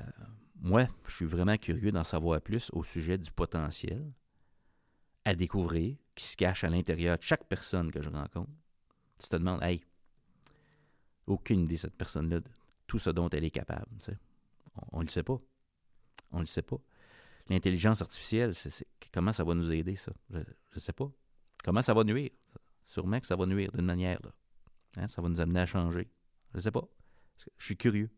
moi, 0.55 0.87
je 1.07 1.15
suis 1.15 1.25
vraiment 1.25 1.57
curieux 1.57 1.91
d'en 1.91 2.03
savoir 2.03 2.41
plus 2.41 2.69
au 2.73 2.83
sujet 2.83 3.17
du 3.17 3.31
potentiel 3.31 4.11
à 5.23 5.35
découvrir 5.35 5.95
qui 6.15 6.25
se 6.25 6.35
cache 6.35 6.63
à 6.63 6.69
l'intérieur 6.69 7.17
de 7.17 7.23
chaque 7.23 7.45
personne 7.45 7.91
que 7.91 8.01
je 8.01 8.09
rencontre. 8.09 8.51
Tu 9.19 9.27
te 9.27 9.35
demandes, 9.35 9.63
hey, 9.63 9.83
aucune 11.27 11.61
idée, 11.61 11.77
cette 11.77 11.95
personne-là, 11.95 12.41
tout 12.87 12.99
ce 12.99 13.09
dont 13.09 13.29
elle 13.29 13.43
est 13.43 13.51
capable. 13.51 13.87
On 14.91 14.99
ne 14.99 15.05
le 15.05 15.09
sait 15.09 15.23
pas. 15.23 15.39
On 16.31 16.37
ne 16.37 16.41
le 16.41 16.47
sait 16.47 16.61
pas. 16.61 16.77
L'intelligence 17.47 18.01
artificielle, 18.01 18.53
comment 19.13 19.33
ça 19.33 19.43
va 19.43 19.53
nous 19.53 19.71
aider, 19.71 19.95
ça? 19.95 20.11
Je 20.31 20.39
ne 20.39 20.79
sais 20.79 20.93
pas. 20.93 21.11
Comment 21.65 21.81
ça 21.81 21.95
va 21.95 22.03
nuire? 22.03 22.29
Sûrement 22.85 23.19
que 23.19 23.25
ça 23.25 23.35
va 23.35 23.47
nuire 23.47 23.71
d'une 23.73 23.87
manière. 23.87 24.19
Hein? 24.97 25.07
Ça 25.07 25.19
va 25.19 25.29
nous 25.29 25.41
amener 25.41 25.61
à 25.61 25.65
changer. 25.65 26.07
Je 26.51 26.57
ne 26.57 26.61
sais 26.61 26.69
pas. 26.69 26.87
Je 27.57 27.65
suis 27.65 27.75
curieux. 27.75 28.11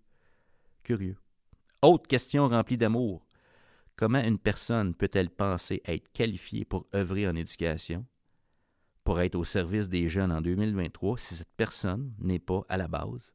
Curieux. 0.83 1.15
Autre 1.81 2.09
question 2.09 2.49
remplie 2.49 2.77
d'amour. 2.77 3.25
Comment 3.95 4.21
une 4.21 4.37
personne 4.37 4.93
peut-elle 4.93 5.29
penser 5.29 5.81
être 5.85 6.11
qualifiée 6.11 6.65
pour 6.65 6.87
œuvrer 6.93 7.25
en 7.25 7.37
éducation, 7.37 8.05
pour 9.05 9.21
être 9.21 9.35
au 9.35 9.45
service 9.45 9.87
des 9.87 10.09
jeunes 10.09 10.33
en 10.33 10.41
2023, 10.41 11.17
si 11.17 11.35
cette 11.35 11.55
personne 11.55 12.13
n'est 12.19 12.39
pas 12.39 12.65
à 12.67 12.75
la 12.75 12.89
base? 12.89 13.31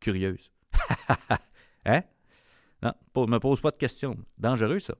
Curieuse? 0.00 0.50
hein? 1.84 2.02
Non, 2.82 2.92
ne 3.14 3.26
me 3.26 3.38
pose 3.38 3.60
pas 3.60 3.70
de 3.70 3.76
questions. 3.76 4.18
Dangereux, 4.36 4.80
ça. 4.80 4.96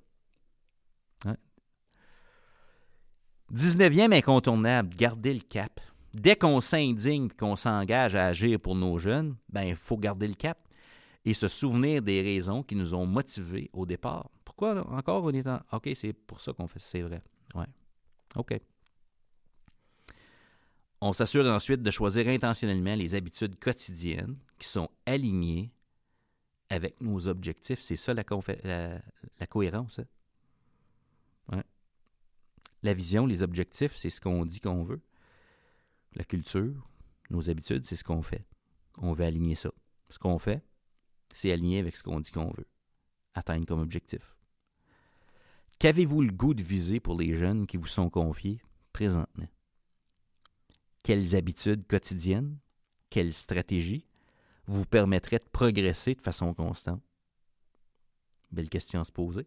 19e 3.54 4.12
incontournable, 4.12 4.94
garder 4.96 5.34
le 5.34 5.40
cap. 5.40 5.80
Dès 6.14 6.36
qu'on 6.36 6.60
s'indigne 6.60 7.26
et 7.26 7.36
qu'on 7.36 7.56
s'engage 7.56 8.14
à 8.14 8.26
agir 8.26 8.58
pour 8.58 8.74
nos 8.74 8.98
jeunes, 8.98 9.36
ben 9.48 9.62
il 9.62 9.76
faut 9.76 9.96
garder 9.96 10.28
le 10.28 10.34
cap 10.34 10.58
et 11.24 11.34
se 11.34 11.48
souvenir 11.48 12.02
des 12.02 12.20
raisons 12.22 12.62
qui 12.62 12.74
nous 12.74 12.94
ont 12.94 13.06
motivés 13.06 13.70
au 13.72 13.86
départ. 13.86 14.30
Pourquoi 14.44 14.86
encore 14.92 15.24
on 15.24 15.30
est 15.30 15.46
en. 15.46 15.60
OK, 15.72 15.90
c'est 15.94 16.12
pour 16.12 16.40
ça 16.40 16.52
qu'on 16.52 16.66
fait 16.66 16.80
ça, 16.80 16.88
c'est 16.88 17.02
vrai. 17.02 17.22
Ouais. 17.54 17.66
OK. 18.36 18.60
On 21.00 21.12
s'assure 21.12 21.46
ensuite 21.46 21.82
de 21.82 21.90
choisir 21.90 22.28
intentionnellement 22.28 22.94
les 22.94 23.14
habitudes 23.14 23.58
quotidiennes 23.58 24.36
qui 24.58 24.68
sont 24.68 24.90
alignées 25.06 25.70
avec 26.68 27.00
nos 27.00 27.26
objectifs. 27.26 27.80
C'est 27.80 27.96
ça 27.96 28.12
la, 28.12 28.22
la, 28.64 29.46
cohérence. 29.46 30.00
Hein? 31.52 31.62
La 32.82 32.94
vision, 32.94 33.26
les 33.26 33.42
objectifs, 33.42 33.94
c'est 33.94 34.10
ce 34.10 34.20
qu'on 34.20 34.44
dit 34.46 34.60
qu'on 34.60 34.82
veut. 34.82 35.02
La 36.14 36.24
culture, 36.24 36.88
nos 37.28 37.50
habitudes, 37.50 37.84
c'est 37.84 37.96
ce 37.96 38.04
qu'on 38.04 38.22
fait. 38.22 38.46
On 38.96 39.12
veut 39.12 39.24
aligner 39.24 39.54
ça. 39.54 39.70
Ce 40.08 40.18
qu'on 40.18 40.38
fait, 40.38 40.64
c'est 41.32 41.52
aligné 41.52 41.78
avec 41.78 41.96
ce 41.96 42.02
qu'on 42.02 42.20
dit 42.20 42.30
qu'on 42.30 42.50
veut. 42.50 42.66
Atteindre 43.34 43.66
comme 43.66 43.80
objectif. 43.80 44.36
Qu'avez-vous 45.78 46.22
le 46.22 46.32
goût 46.32 46.52
de 46.52 46.62
viser 46.62 47.00
pour 47.00 47.18
les 47.18 47.34
jeunes 47.34 47.66
qui 47.66 47.76
vous 47.76 47.86
sont 47.86 48.10
confiés 48.10 48.60
présentement? 48.92 49.48
Quelles 51.02 51.36
habitudes 51.36 51.86
quotidiennes, 51.86 52.58
quelles 53.08 53.32
stratégies 53.32 54.06
vous 54.66 54.84
permettraient 54.84 55.38
de 55.38 55.48
progresser 55.50 56.14
de 56.14 56.20
façon 56.20 56.52
constante? 56.52 57.02
Belle 58.50 58.68
question 58.68 59.00
à 59.00 59.04
se 59.04 59.12
poser. 59.12 59.46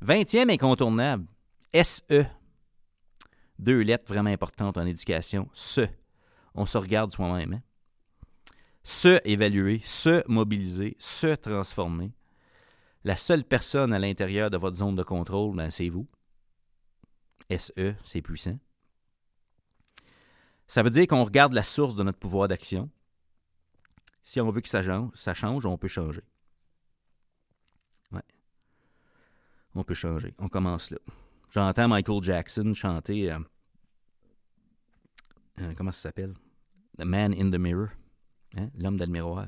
Vingtième 0.00 0.50
incontournable, 0.50 1.26
SE. 1.74 2.26
Deux 3.58 3.80
lettres 3.80 4.08
vraiment 4.08 4.30
importantes 4.30 4.78
en 4.78 4.86
éducation. 4.86 5.48
Se. 5.52 5.86
On 6.54 6.66
se 6.66 6.78
regarde 6.78 7.12
soi-même. 7.12 7.54
Hein? 7.54 7.62
Se 8.82 9.20
évaluer, 9.24 9.80
se 9.84 10.24
mobiliser, 10.28 10.96
se 10.98 11.34
transformer. 11.34 12.12
La 13.04 13.16
seule 13.16 13.44
personne 13.44 13.92
à 13.92 13.98
l'intérieur 13.98 14.50
de 14.50 14.56
votre 14.56 14.76
zone 14.76 14.96
de 14.96 15.02
contrôle, 15.02 15.56
ben, 15.56 15.70
c'est 15.70 15.88
vous. 15.88 16.08
SE, 17.56 17.94
c'est 18.04 18.22
puissant. 18.22 18.58
Ça 20.66 20.82
veut 20.82 20.90
dire 20.90 21.06
qu'on 21.06 21.24
regarde 21.24 21.52
la 21.52 21.62
source 21.62 21.94
de 21.94 22.02
notre 22.02 22.18
pouvoir 22.18 22.48
d'action. 22.48 22.90
Si 24.22 24.40
on 24.40 24.50
veut 24.50 24.60
que 24.60 24.68
ça 24.68 24.82
change, 25.34 25.66
on 25.66 25.76
peut 25.76 25.88
changer. 25.88 26.22
On 29.74 29.84
peut 29.84 29.94
changer. 29.94 30.34
On 30.38 30.48
commence 30.48 30.90
là. 30.90 30.98
J'entends 31.50 31.88
Michael 31.88 32.22
Jackson 32.22 32.74
chanter. 32.74 33.32
Euh, 33.32 33.38
euh, 35.62 35.74
comment 35.76 35.92
ça 35.92 36.02
s'appelle? 36.02 36.34
The 36.98 37.04
Man 37.04 37.34
in 37.34 37.50
the 37.50 37.58
Mirror. 37.58 37.88
Hein? 38.56 38.70
L'homme 38.76 38.96
dans 38.96 39.06
le 39.06 39.12
miroir. 39.12 39.46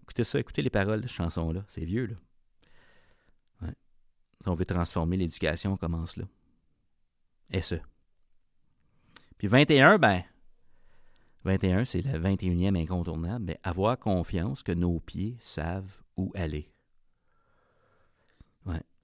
écoutez 0.00 0.24
ça, 0.24 0.38
écoutez 0.38 0.62
les 0.62 0.70
paroles 0.70 1.00
de 1.00 1.06
cette 1.06 1.16
chanson-là. 1.16 1.64
C'est 1.68 1.84
vieux, 1.84 2.06
là. 2.06 2.16
Si 4.40 4.48
on 4.48 4.54
veut 4.54 4.64
transformer 4.64 5.16
l'éducation, 5.16 5.72
on 5.72 5.76
commence 5.76 6.16
là. 6.16 6.24
Et 7.50 7.60
ce. 7.60 7.74
Puis 9.36 9.48
21, 9.48 9.98
ben, 9.98 10.22
21, 11.44 11.84
c'est 11.84 12.02
le 12.02 12.18
21e 12.18 12.80
incontournable, 12.80 13.44
mais 13.46 13.60
avoir 13.62 13.98
confiance 13.98 14.62
que 14.62 14.72
nos 14.72 15.00
pieds 15.00 15.36
savent 15.40 15.90
où 16.16 16.30
aller. 16.34 16.70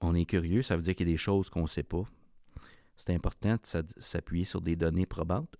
On 0.01 0.13
est 0.13 0.25
curieux, 0.25 0.61
ça 0.61 0.75
veut 0.75 0.81
dire 0.81 0.95
qu'il 0.95 1.07
y 1.07 1.11
a 1.11 1.13
des 1.13 1.17
choses 1.17 1.49
qu'on 1.49 1.63
ne 1.63 1.67
sait 1.67 1.83
pas. 1.83 2.03
C'est 2.97 3.13
important 3.13 3.55
de 3.55 3.85
s'appuyer 3.99 4.45
sur 4.45 4.61
des 4.61 4.75
données 4.75 5.05
probantes. 5.05 5.55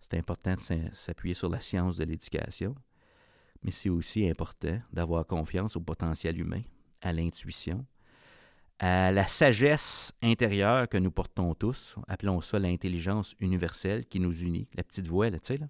C'est 0.00 0.14
important 0.14 0.54
de 0.54 0.90
s'appuyer 0.92 1.34
sur 1.34 1.48
la 1.48 1.60
science 1.60 1.96
de 1.96 2.04
l'éducation. 2.04 2.74
Mais 3.62 3.70
c'est 3.70 3.88
aussi 3.88 4.28
important 4.28 4.80
d'avoir 4.92 5.26
confiance 5.26 5.76
au 5.76 5.80
potentiel 5.80 6.40
humain, 6.40 6.62
à 7.02 7.12
l'intuition, 7.12 7.84
à 8.78 9.10
la 9.10 9.26
sagesse 9.26 10.12
intérieure 10.22 10.88
que 10.88 10.96
nous 10.96 11.10
portons 11.10 11.54
tous. 11.54 11.96
Appelons 12.06 12.40
ça 12.40 12.58
l'intelligence 12.58 13.34
universelle 13.40 14.06
qui 14.06 14.20
nous 14.20 14.42
unit, 14.42 14.68
la 14.74 14.84
petite 14.84 15.08
voix, 15.08 15.30
tu 15.30 15.38
sais, 15.42 15.56
là. 15.56 15.66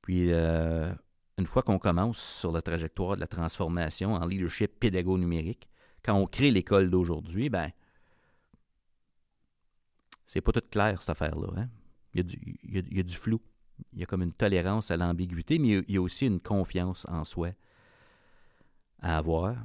Puis, 0.00 0.32
euh, 0.32 0.92
une 1.38 1.46
fois 1.46 1.62
qu'on 1.62 1.78
commence 1.78 2.18
sur 2.18 2.52
la 2.52 2.62
trajectoire 2.62 3.16
de 3.16 3.20
la 3.20 3.26
transformation 3.26 4.14
en 4.14 4.26
leadership 4.26 4.78
pédago-numérique, 4.78 5.68
quand 6.04 6.14
on 6.14 6.26
crée 6.26 6.50
l'école 6.50 6.90
d'aujourd'hui, 6.90 7.48
ben, 7.48 7.70
c'est 10.26 10.40
pas 10.40 10.52
tout 10.52 10.62
clair 10.70 11.00
cette 11.00 11.10
affaire-là. 11.10 11.48
Hein? 11.56 11.68
Il, 12.14 12.24
y 12.64 13.00
a 13.00 13.02
du, 13.02 13.14
flou. 13.14 13.40
Il 13.92 14.00
y 14.00 14.02
a 14.02 14.06
comme 14.06 14.22
une 14.22 14.32
tolérance 14.32 14.90
à 14.90 14.96
l'ambiguïté, 14.96 15.58
mais 15.58 15.82
il 15.86 15.94
y 15.94 15.96
a 15.96 16.02
aussi 16.02 16.26
une 16.26 16.40
confiance 16.40 17.06
en 17.08 17.24
soi 17.24 17.50
à 19.00 19.16
avoir. 19.16 19.56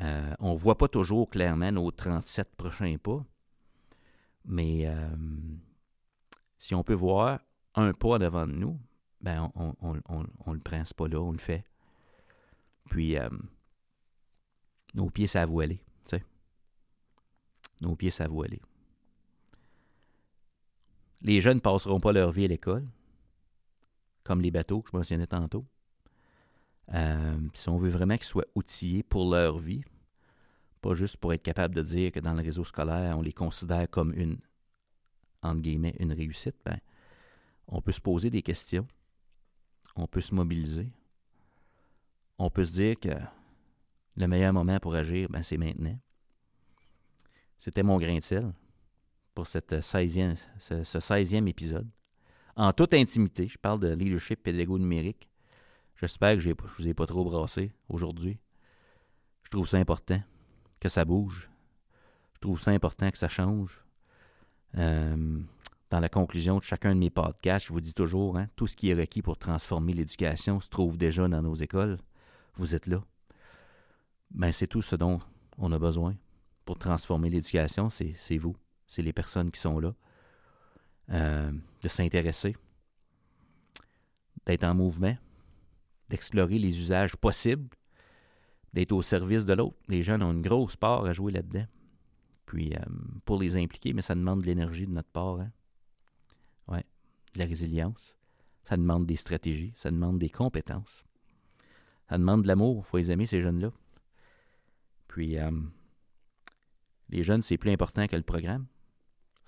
Euh, 0.00 0.34
on 0.38 0.52
ne 0.52 0.58
voit 0.58 0.78
pas 0.78 0.88
toujours 0.88 1.28
clairement 1.28 1.72
nos 1.72 1.90
37 1.90 2.54
prochains 2.54 2.96
pas, 2.98 3.24
mais 4.44 4.86
euh, 4.86 5.08
si 6.58 6.74
on 6.74 6.84
peut 6.84 6.94
voir 6.94 7.40
un 7.74 7.92
pas 7.92 8.18
devant 8.18 8.46
nous, 8.46 8.78
ben 9.26 9.50
on, 9.56 9.74
on, 9.80 10.52
le 10.52 10.60
prend, 10.60 10.84
pas 10.96 11.08
là, 11.08 11.20
on 11.20 11.32
le 11.32 11.38
fait. 11.38 11.64
Puis, 12.88 13.18
euh, 13.18 13.28
nos 14.94 15.10
pieds 15.10 15.26
savent 15.26 15.50
où 15.52 15.58
aller, 15.58 15.80
tu. 16.08 16.16
Nos 17.80 17.96
pieds 17.96 18.12
où 18.30 18.42
aller. 18.44 18.62
Les 21.22 21.40
jeunes 21.40 21.56
ne 21.56 21.60
passeront 21.60 21.98
pas 21.98 22.12
leur 22.12 22.30
vie 22.30 22.44
à 22.44 22.48
l'école, 22.48 22.86
comme 24.22 24.40
les 24.40 24.52
bateaux 24.52 24.80
que 24.80 24.90
je 24.92 24.96
mentionnais 24.96 25.26
tantôt. 25.26 25.66
Euh, 26.94 27.40
si 27.52 27.68
on 27.68 27.76
veut 27.76 27.90
vraiment 27.90 28.14
qu'ils 28.14 28.26
soient 28.26 28.46
outillés 28.54 29.02
pour 29.02 29.28
leur 29.28 29.58
vie, 29.58 29.82
pas 30.80 30.94
juste 30.94 31.16
pour 31.16 31.32
être 31.32 31.42
capable 31.42 31.74
de 31.74 31.82
dire 31.82 32.12
que 32.12 32.20
dans 32.20 32.34
le 32.34 32.44
réseau 32.44 32.62
scolaire, 32.62 33.18
on 33.18 33.22
les 33.22 33.32
considère 33.32 33.90
comme 33.90 34.14
une, 34.14 34.38
entre 35.42 35.62
guillemets, 35.62 35.96
une 35.98 36.12
réussite, 36.12 36.54
ben, 36.64 36.78
on 37.66 37.82
peut 37.82 37.90
se 37.90 38.00
poser 38.00 38.30
des 38.30 38.42
questions 38.42 38.86
on 39.96 40.06
peut 40.06 40.20
se 40.20 40.34
mobiliser. 40.34 40.88
On 42.38 42.50
peut 42.50 42.64
se 42.64 42.72
dire 42.72 43.00
que 43.00 43.16
le 44.16 44.28
meilleur 44.28 44.52
moment 44.52 44.78
pour 44.78 44.94
agir, 44.94 45.28
ben, 45.30 45.42
c'est 45.42 45.56
maintenant. 45.56 45.98
C'était 47.58 47.82
mon 47.82 47.98
grain 47.98 48.18
de 48.18 48.22
sel 48.22 48.52
pour 49.34 49.46
cette 49.46 49.72
16e, 49.72 50.36
ce, 50.58 50.74
16e 50.84 51.46
épisode. 51.48 51.88
En 52.56 52.72
toute 52.72 52.94
intimité, 52.94 53.48
je 53.48 53.58
parle 53.58 53.80
de 53.80 53.88
leadership 53.88 54.42
pédago 54.42 54.78
numérique. 54.78 55.28
J'espère 55.96 56.34
que 56.34 56.40
je 56.40 56.50
ne 56.50 56.54
vous 56.54 56.88
ai 56.88 56.94
pas 56.94 57.06
trop 57.06 57.24
brassé 57.24 57.72
aujourd'hui. 57.88 58.38
Je 59.44 59.50
trouve 59.50 59.68
ça 59.68 59.78
important 59.78 60.22
que 60.80 60.88
ça 60.88 61.04
bouge. 61.04 61.50
Je 62.34 62.40
trouve 62.40 62.60
ça 62.60 62.70
important 62.70 63.10
que 63.10 63.18
ça 63.18 63.28
change. 63.28 63.84
Euh, 64.76 65.40
dans 65.90 66.00
la 66.00 66.08
conclusion 66.08 66.58
de 66.58 66.62
chacun 66.62 66.94
de 66.94 67.00
mes 67.00 67.10
podcasts, 67.10 67.66
je 67.66 67.72
vous 67.72 67.80
dis 67.80 67.94
toujours, 67.94 68.36
hein, 68.38 68.48
tout 68.56 68.66
ce 68.66 68.76
qui 68.76 68.90
est 68.90 68.94
requis 68.94 69.22
pour 69.22 69.38
transformer 69.38 69.92
l'éducation 69.92 70.60
se 70.60 70.68
trouve 70.68 70.98
déjà 70.98 71.28
dans 71.28 71.42
nos 71.42 71.54
écoles. 71.54 71.98
Vous 72.54 72.74
êtes 72.74 72.86
là. 72.86 73.02
Ben, 74.32 74.50
c'est 74.52 74.66
tout 74.66 74.82
ce 74.82 74.96
dont 74.96 75.20
on 75.58 75.70
a 75.72 75.78
besoin 75.78 76.16
pour 76.64 76.78
transformer 76.78 77.30
l'éducation, 77.30 77.88
c'est 77.88 78.36
vous, 78.36 78.56
c'est 78.86 79.02
les 79.02 79.12
personnes 79.12 79.52
qui 79.52 79.60
sont 79.60 79.78
là, 79.78 79.94
euh, 81.10 81.52
de 81.82 81.88
s'intéresser, 81.88 82.56
d'être 84.44 84.64
en 84.64 84.74
mouvement, 84.74 85.16
d'explorer 86.08 86.58
les 86.58 86.80
usages 86.80 87.16
possibles, 87.16 87.68
d'être 88.72 88.92
au 88.92 89.02
service 89.02 89.46
de 89.46 89.54
l'autre. 89.54 89.76
Les 89.88 90.02
jeunes 90.02 90.22
ont 90.22 90.32
une 90.32 90.42
grosse 90.42 90.76
part 90.76 91.04
à 91.04 91.12
jouer 91.12 91.32
là-dedans. 91.32 91.66
Puis, 92.46 92.74
euh, 92.74 92.84
pour 93.24 93.40
les 93.40 93.56
impliquer, 93.56 93.92
mais 93.92 94.02
ça 94.02 94.14
demande 94.14 94.42
de 94.42 94.46
l'énergie 94.46 94.86
de 94.86 94.92
notre 94.92 95.08
part. 95.08 95.40
Hein? 95.40 95.50
Oui, 96.68 96.78
de 97.34 97.38
la 97.38 97.44
résilience. 97.46 98.16
Ça 98.64 98.76
demande 98.76 99.06
des 99.06 99.16
stratégies, 99.16 99.72
ça 99.76 99.90
demande 99.90 100.18
des 100.18 100.30
compétences. 100.30 101.04
Ça 102.08 102.18
demande 102.18 102.42
de 102.42 102.48
l'amour. 102.48 102.82
Il 102.84 102.88
faut 102.88 102.96
les 102.96 103.10
aimer, 103.10 103.26
ces 103.26 103.40
jeunes-là. 103.40 103.72
Puis, 105.08 105.38
euh, 105.38 105.50
les 107.08 107.22
jeunes, 107.22 107.42
c'est 107.42 107.58
plus 107.58 107.70
important 107.70 108.06
que 108.06 108.16
le 108.16 108.22
programme. 108.22 108.66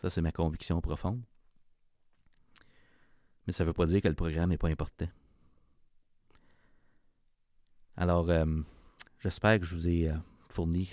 Ça, 0.00 0.10
c'est 0.10 0.22
ma 0.22 0.32
conviction 0.32 0.80
profonde. 0.80 1.22
Mais 3.46 3.52
ça 3.52 3.64
ne 3.64 3.68
veut 3.68 3.74
pas 3.74 3.86
dire 3.86 4.00
que 4.00 4.08
le 4.08 4.14
programme 4.14 4.50
n'est 4.50 4.58
pas 4.58 4.68
important. 4.68 5.08
Alors, 7.96 8.30
euh, 8.30 8.44
j'espère 9.20 9.58
que 9.58 9.66
je 9.66 9.74
vous 9.74 9.88
ai 9.88 10.10
euh, 10.10 10.16
fourni 10.48 10.90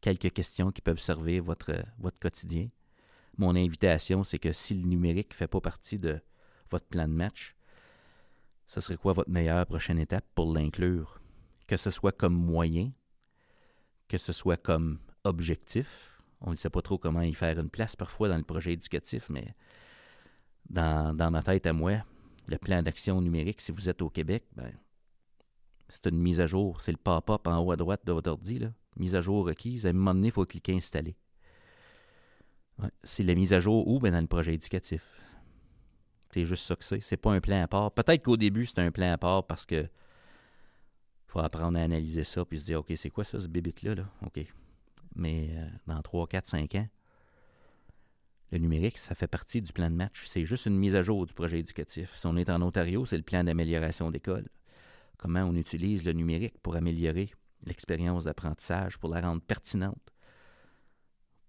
quelques 0.00 0.32
questions 0.32 0.70
qui 0.70 0.82
peuvent 0.82 1.00
servir 1.00 1.42
votre, 1.42 1.84
votre 1.98 2.18
quotidien. 2.18 2.68
Mon 3.38 3.56
invitation, 3.56 4.24
c'est 4.24 4.38
que 4.38 4.52
si 4.52 4.74
le 4.74 4.86
numérique 4.86 5.30
ne 5.30 5.34
fait 5.34 5.48
pas 5.48 5.60
partie 5.60 5.98
de 5.98 6.20
votre 6.70 6.86
plan 6.86 7.08
de 7.08 7.12
match, 7.12 7.56
ce 8.66 8.80
serait 8.80 8.96
quoi 8.96 9.12
votre 9.12 9.30
meilleure 9.30 9.66
prochaine 9.66 9.98
étape 9.98 10.24
pour 10.34 10.52
l'inclure? 10.52 11.20
Que 11.66 11.76
ce 11.76 11.90
soit 11.90 12.12
comme 12.12 12.34
moyen, 12.34 12.92
que 14.08 14.18
ce 14.18 14.32
soit 14.32 14.56
comme 14.56 14.98
objectif. 15.24 16.22
On 16.40 16.50
ne 16.50 16.56
sait 16.56 16.70
pas 16.70 16.82
trop 16.82 16.98
comment 16.98 17.22
y 17.22 17.34
faire 17.34 17.58
une 17.58 17.70
place 17.70 17.96
parfois 17.96 18.28
dans 18.28 18.36
le 18.36 18.44
projet 18.44 18.72
éducatif, 18.72 19.28
mais 19.28 19.54
dans, 20.68 21.16
dans 21.16 21.30
ma 21.30 21.42
tête 21.42 21.66
à 21.66 21.72
moi, 21.72 22.04
le 22.46 22.58
plan 22.58 22.82
d'action 22.82 23.20
numérique, 23.20 23.60
si 23.60 23.72
vous 23.72 23.88
êtes 23.88 24.02
au 24.02 24.10
Québec, 24.10 24.44
ben, 24.56 24.72
c'est 25.88 26.06
une 26.06 26.18
mise 26.18 26.40
à 26.40 26.46
jour. 26.46 26.80
C'est 26.80 26.92
le 26.92 26.98
pop-up 26.98 27.46
en 27.46 27.58
haut 27.58 27.72
à 27.72 27.76
droite 27.76 28.02
de 28.04 28.12
votre 28.12 28.30
ordi. 28.30 28.60
Mise 28.96 29.14
à 29.14 29.20
jour 29.20 29.46
requise. 29.46 29.86
À 29.86 29.90
un 29.90 29.92
moment 29.92 30.14
donné, 30.14 30.28
il 30.28 30.32
faut 30.32 30.46
cliquer 30.46 30.74
Installer. 30.74 31.16
C'est 33.02 33.22
la 33.22 33.34
mise 33.34 33.52
à 33.52 33.60
jour 33.60 33.86
où? 33.88 33.98
Ben, 33.98 34.12
dans 34.12 34.20
le 34.20 34.26
projet 34.26 34.54
éducatif. 34.54 35.02
C'est 36.32 36.44
juste 36.44 36.64
ça 36.64 36.76
que 36.76 36.84
c'est. 36.84 37.00
C'est 37.00 37.16
pas 37.16 37.32
un 37.32 37.40
plan 37.40 37.62
à 37.62 37.68
part. 37.68 37.92
Peut-être 37.92 38.22
qu'au 38.22 38.36
début, 38.36 38.66
c'est 38.66 38.78
un 38.78 38.90
plan 38.90 39.12
à 39.12 39.18
part 39.18 39.46
parce 39.46 39.66
que 39.66 39.88
faut 41.26 41.40
apprendre 41.40 41.78
à 41.78 41.82
analyser 41.82 42.24
ça 42.24 42.44
puis 42.44 42.58
se 42.58 42.64
dire 42.64 42.80
OK, 42.80 42.92
c'est 42.96 43.10
quoi 43.10 43.24
ça, 43.24 43.38
ce 43.38 43.48
bébite-là? 43.48 43.94
Là? 43.94 44.04
OK. 44.26 44.44
Mais 45.16 45.48
euh, 45.52 45.68
dans 45.86 46.00
3, 46.00 46.26
4, 46.26 46.48
5 46.48 46.74
ans, 46.76 46.88
le 48.52 48.58
numérique, 48.58 48.98
ça 48.98 49.14
fait 49.14 49.28
partie 49.28 49.62
du 49.62 49.72
plan 49.72 49.90
de 49.90 49.94
match. 49.94 50.24
C'est 50.26 50.44
juste 50.44 50.66
une 50.66 50.76
mise 50.76 50.96
à 50.96 51.02
jour 51.02 51.26
du 51.26 51.32
projet 51.32 51.60
éducatif. 51.60 52.12
Si 52.16 52.26
on 52.26 52.36
est 52.36 52.50
en 52.50 52.62
Ontario, 52.62 53.04
c'est 53.06 53.16
le 53.16 53.22
plan 53.22 53.44
d'amélioration 53.44 54.10
d'école 54.10 54.46
comment 55.20 55.42
on 55.42 55.54
utilise 55.54 56.04
le 56.04 56.12
numérique 56.12 56.58
pour 56.62 56.76
améliorer 56.76 57.30
l'expérience 57.66 58.24
d'apprentissage, 58.24 58.98
pour 58.98 59.10
la 59.10 59.20
rendre 59.20 59.42
pertinente, 59.42 60.09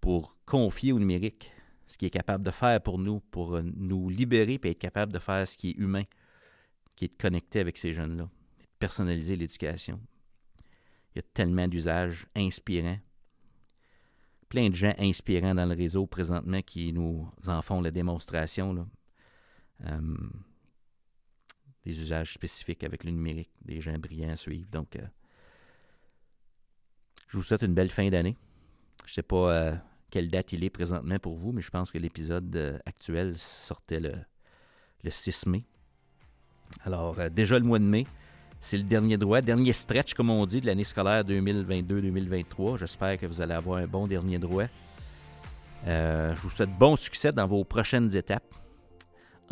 pour 0.02 0.36
confier 0.44 0.92
au 0.92 0.98
numérique 0.98 1.52
ce 1.86 1.96
qu'il 1.96 2.08
est 2.08 2.10
capable 2.10 2.44
de 2.44 2.50
faire 2.50 2.82
pour 2.82 2.98
nous, 2.98 3.20
pour 3.20 3.54
euh, 3.54 3.62
nous 3.62 4.10
libérer 4.10 4.58
et 4.62 4.70
être 4.70 4.78
capable 4.78 5.12
de 5.12 5.18
faire 5.18 5.46
ce 5.46 5.56
qui 5.56 5.70
est 5.70 5.78
humain, 5.78 6.02
qui 6.96 7.06
est 7.06 7.08
de 7.08 7.14
connecter 7.14 7.60
avec 7.60 7.78
ces 7.78 7.94
jeunes-là, 7.94 8.24
de 8.24 8.66
personnaliser 8.78 9.36
l'éducation. 9.36 10.00
Il 11.14 11.16
y 11.16 11.20
a 11.20 11.22
tellement 11.32 11.68
d'usages 11.68 12.26
inspirants, 12.34 12.98
plein 14.48 14.68
de 14.68 14.74
gens 14.74 14.94
inspirants 14.98 15.54
dans 15.54 15.66
le 15.66 15.74
réseau 15.74 16.06
présentement 16.06 16.62
qui 16.62 16.92
nous 16.92 17.30
en 17.46 17.62
font 17.62 17.80
la 17.80 17.90
démonstration. 17.90 18.74
Là. 18.74 18.86
Euh, 19.86 20.16
des 21.84 22.00
usages 22.00 22.34
spécifiques 22.34 22.84
avec 22.84 23.04
le 23.04 23.10
numérique, 23.10 23.50
des 23.64 23.80
gens 23.80 23.98
brillants 23.98 24.30
à 24.30 24.36
suivre. 24.36 24.68
Donc, 24.70 24.96
euh, 24.96 25.06
je 27.28 27.36
vous 27.36 27.42
souhaite 27.42 27.62
une 27.62 27.74
belle 27.74 27.90
fin 27.90 28.08
d'année. 28.08 28.36
Je 29.04 29.10
ne 29.10 29.14
sais 29.14 29.22
pas 29.22 29.82
quelle 30.12 30.28
date 30.28 30.52
il 30.52 30.62
est 30.62 30.70
présentement 30.70 31.18
pour 31.18 31.34
vous, 31.34 31.50
mais 31.50 31.62
je 31.62 31.70
pense 31.70 31.90
que 31.90 31.98
l'épisode 31.98 32.54
euh, 32.54 32.78
actuel 32.86 33.34
sortait 33.36 33.98
le, 33.98 34.12
le 35.02 35.10
6 35.10 35.46
mai. 35.46 35.64
Alors, 36.84 37.16
déjà 37.30 37.58
le 37.58 37.64
mois 37.64 37.80
de 37.80 37.84
mai, 37.84 38.06
c'est 38.60 38.76
le 38.76 38.84
dernier 38.84 39.18
droit, 39.18 39.40
dernier 39.40 39.72
stretch, 39.72 40.14
comme 40.14 40.30
on 40.30 40.46
dit, 40.46 40.60
de 40.60 40.66
l'année 40.66 40.84
scolaire 40.84 41.24
2022-2023. 41.24 42.78
J'espère 42.78 43.18
que 43.18 43.26
vous 43.26 43.42
allez 43.42 43.54
avoir 43.54 43.78
un 43.78 43.86
bon 43.86 44.06
dernier 44.06 44.38
droit. 44.38 44.66
je 45.84 46.40
vous 46.40 46.50
souhaite 46.50 46.70
bon 46.78 46.94
succès 46.94 47.32
dans 47.32 47.46
vos 47.46 47.64
prochaines 47.64 48.14
étapes 48.16 48.54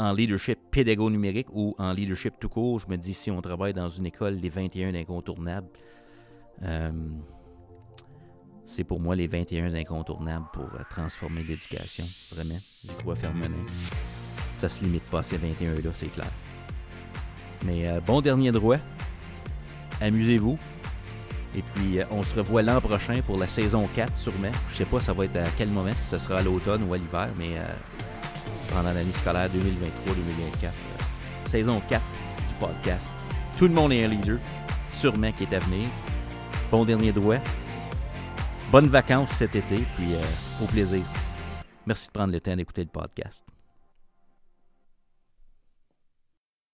en 0.00 0.12
leadership 0.12 0.58
pédago 0.70 1.10
numérique 1.10 1.48
ou 1.52 1.74
en 1.78 1.92
leadership 1.92 2.34
tout 2.40 2.48
court. 2.48 2.78
Je 2.78 2.88
me 2.88 2.96
dis, 2.96 3.12
si 3.12 3.30
on 3.30 3.42
travaille 3.42 3.74
dans 3.74 3.88
une 3.88 4.06
école, 4.06 4.34
les 4.34 4.48
21 4.48 4.94
incontournables, 4.94 5.68
euh, 6.62 6.90
c'est 8.70 8.84
pour 8.84 9.00
moi 9.00 9.16
les 9.16 9.26
21 9.26 9.74
incontournables 9.74 10.46
pour 10.52 10.64
euh, 10.64 10.82
transformer 10.88 11.42
l'éducation. 11.42 12.04
Vraiment, 12.32 12.58
j'y 12.84 12.96
crois 13.02 13.16
fermement. 13.16 13.48
Ça 14.58 14.68
se 14.68 14.84
limite 14.84 15.02
pas 15.04 15.18
à 15.18 15.22
ces 15.22 15.36
21-là, 15.36 15.90
c'est 15.92 16.12
clair. 16.12 16.30
Mais 17.64 17.88
euh, 17.88 18.00
bon 18.00 18.20
dernier 18.20 18.52
droit. 18.52 18.78
Amusez-vous. 20.00 20.58
Et 21.56 21.62
puis, 21.74 21.98
on 22.12 22.22
se 22.22 22.36
revoit 22.36 22.62
l'an 22.62 22.80
prochain 22.80 23.20
pour 23.26 23.36
la 23.36 23.48
saison 23.48 23.88
4, 23.94 24.16
sûrement. 24.16 24.52
Je 24.70 24.76
sais 24.76 24.84
pas, 24.84 25.00
ça 25.00 25.12
va 25.12 25.24
être 25.24 25.36
à 25.36 25.50
quel 25.58 25.68
moment, 25.68 25.92
si 25.96 26.04
ce 26.08 26.16
sera 26.16 26.38
à 26.38 26.42
l'automne 26.42 26.84
ou 26.88 26.94
à 26.94 26.96
l'hiver, 26.96 27.28
mais 27.36 27.56
pendant 28.72 28.92
l'année 28.92 29.12
scolaire 29.12 29.48
2023-2024. 29.48 30.64
Euh, 30.64 30.70
saison 31.46 31.80
4 31.88 32.02
du 32.48 32.54
podcast. 32.54 33.10
Tout 33.58 33.66
le 33.66 33.74
monde 33.74 33.92
est 33.92 34.04
un 34.04 34.08
leader, 34.08 34.38
sûrement 34.92 35.32
qui 35.32 35.44
est 35.44 35.54
à 35.54 35.58
venir. 35.58 35.88
Bon 36.70 36.84
dernier 36.84 37.12
doigt. 37.12 37.38
Bonnes 38.70 38.86
vacances 38.86 39.30
cet 39.30 39.56
été, 39.56 39.84
puis 39.96 40.14
euh, 40.14 40.22
au 40.62 40.66
plaisir. 40.66 41.02
Merci 41.86 42.06
de 42.06 42.12
prendre 42.12 42.32
le 42.32 42.40
temps 42.40 42.54
d'écouter 42.54 42.84
le 42.84 42.88
podcast. 42.88 43.44